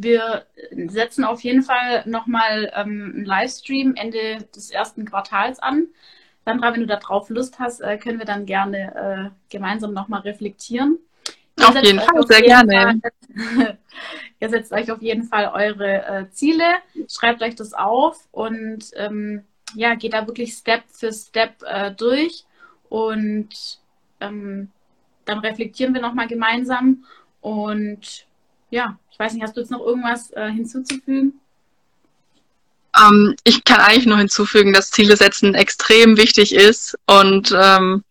wir 0.00 0.46
setzen 0.70 1.24
auf 1.24 1.40
jeden 1.40 1.62
Fall 1.62 2.04
nochmal 2.06 2.72
ähm, 2.74 3.12
einen 3.16 3.24
Livestream 3.24 3.94
Ende 3.96 4.44
des 4.54 4.70
ersten 4.70 5.04
Quartals 5.04 5.58
an. 5.58 5.88
Sandra, 6.44 6.72
wenn 6.72 6.80
du 6.80 6.86
da 6.86 6.96
drauf 6.96 7.28
Lust 7.30 7.58
hast, 7.58 7.80
äh, 7.80 7.98
können 7.98 8.18
wir 8.18 8.24
dann 8.24 8.46
gerne 8.46 8.94
äh, 8.94 9.52
gemeinsam 9.52 9.92
nochmal 9.92 10.20
reflektieren. 10.20 10.98
Ihr 11.58 11.68
auf 11.68 11.82
jeden 11.82 12.00
Fall, 12.00 12.26
sehr 12.26 12.42
gerne. 12.42 13.00
Fall, 13.34 13.78
ihr 14.40 14.48
setzt 14.48 14.72
euch 14.72 14.90
auf 14.92 15.02
jeden 15.02 15.24
Fall 15.24 15.50
eure 15.52 16.06
äh, 16.06 16.30
Ziele, 16.30 16.64
schreibt 17.10 17.42
euch 17.42 17.56
das 17.56 17.74
auf 17.74 18.28
und 18.30 18.90
ähm, 18.94 19.44
ja, 19.74 19.94
geht 19.96 20.12
da 20.12 20.26
wirklich 20.26 20.52
Step 20.52 20.84
für 20.86 21.12
Step 21.12 21.62
äh, 21.64 21.90
durch 21.90 22.44
und 22.88 23.80
ähm, 24.20 24.70
dann 25.28 25.40
reflektieren 25.40 25.94
wir 25.94 26.00
nochmal 26.00 26.26
gemeinsam 26.26 27.04
und 27.40 28.26
ja, 28.70 28.98
ich 29.10 29.18
weiß 29.18 29.34
nicht, 29.34 29.42
hast 29.42 29.56
du 29.56 29.60
jetzt 29.60 29.70
noch 29.70 29.84
irgendwas 29.84 30.30
äh, 30.32 30.50
hinzuzufügen? 30.50 31.40
Ähm, 32.98 33.36
ich 33.44 33.64
kann 33.64 33.80
eigentlich 33.80 34.06
nur 34.06 34.18
hinzufügen, 34.18 34.72
dass 34.72 34.90
Ziele 34.90 35.16
setzen 35.16 35.54
extrem 35.54 36.16
wichtig 36.16 36.54
ist 36.54 36.98
und 37.06 37.54
ähm, 37.56 38.02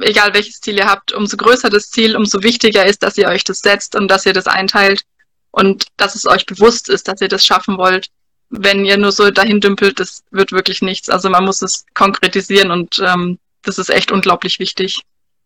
egal 0.00 0.32
welches 0.34 0.60
Ziel 0.60 0.76
ihr 0.76 0.86
habt, 0.86 1.12
umso 1.12 1.36
größer 1.36 1.70
das 1.70 1.90
Ziel, 1.90 2.16
umso 2.16 2.42
wichtiger 2.42 2.86
ist, 2.86 3.02
dass 3.02 3.18
ihr 3.18 3.28
euch 3.28 3.44
das 3.44 3.60
setzt 3.60 3.96
und 3.96 4.08
dass 4.08 4.26
ihr 4.26 4.32
das 4.32 4.46
einteilt 4.46 5.02
und 5.50 5.86
dass 5.96 6.14
es 6.14 6.26
euch 6.26 6.46
bewusst 6.46 6.88
ist, 6.88 7.08
dass 7.08 7.20
ihr 7.20 7.28
das 7.28 7.44
schaffen 7.44 7.78
wollt. 7.78 8.08
Wenn 8.50 8.84
ihr 8.84 8.96
nur 8.96 9.10
so 9.10 9.30
dahin 9.30 9.60
dümpelt, 9.60 9.98
das 9.98 10.22
wird 10.30 10.52
wirklich 10.52 10.82
nichts. 10.82 11.08
Also 11.08 11.28
man 11.28 11.44
muss 11.44 11.62
es 11.62 11.84
konkretisieren 11.94 12.70
und 12.70 13.00
ähm, 13.04 13.38
das 13.62 13.78
ist 13.78 13.90
echt 13.90 14.12
unglaublich 14.12 14.60
wichtig. 14.60 15.00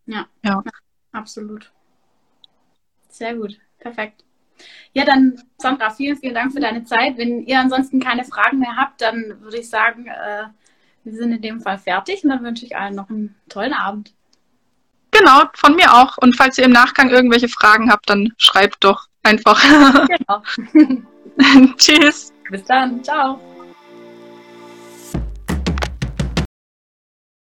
Ja, 0.07 0.27
ja, 0.43 0.63
absolut. 1.13 1.71
Sehr 3.09 3.35
gut, 3.35 3.59
perfekt. 3.79 4.25
Ja, 4.93 5.05
dann 5.05 5.41
Sandra, 5.59 5.91
vielen, 5.91 6.17
vielen 6.17 6.35
Dank 6.35 6.53
für 6.53 6.61
deine 6.61 6.85
Zeit. 6.85 7.17
Wenn 7.17 7.43
ihr 7.47 7.61
ansonsten 7.61 8.01
keine 8.01 8.25
Fragen 8.25 8.59
mehr 8.59 8.77
habt, 8.77 9.01
dann 9.01 9.41
würde 9.41 9.59
ich 9.59 9.69
sagen, 9.69 10.07
äh, 10.07 10.45
wir 11.05 11.13
sind 11.13 11.33
in 11.33 11.43
dem 11.43 11.61
Fall 11.61 11.79
fertig 11.79 12.25
und 12.25 12.31
dann 12.31 12.43
wünsche 12.43 12.67
ich 12.67 12.77
allen 12.77 12.95
noch 12.95 13.09
einen 13.09 13.37
tollen 13.49 13.73
Abend. 13.73 14.15
Genau, 15.11 15.43
von 15.55 15.75
mir 15.75 15.95
auch. 15.95 16.19
Und 16.19 16.37
falls 16.37 16.59
ihr 16.59 16.65
im 16.65 16.73
Nachgang 16.73 17.11
irgendwelche 17.11 17.49
Fragen 17.49 17.91
habt, 17.91 18.11
dann 18.11 18.33
schreibt 18.37 18.85
doch 18.85 19.07
einfach. 19.23 19.63
Genau. 20.09 20.43
Tschüss. 21.77 22.33
Bis 22.51 22.65
dann. 22.65 23.03
Ciao. 23.03 23.58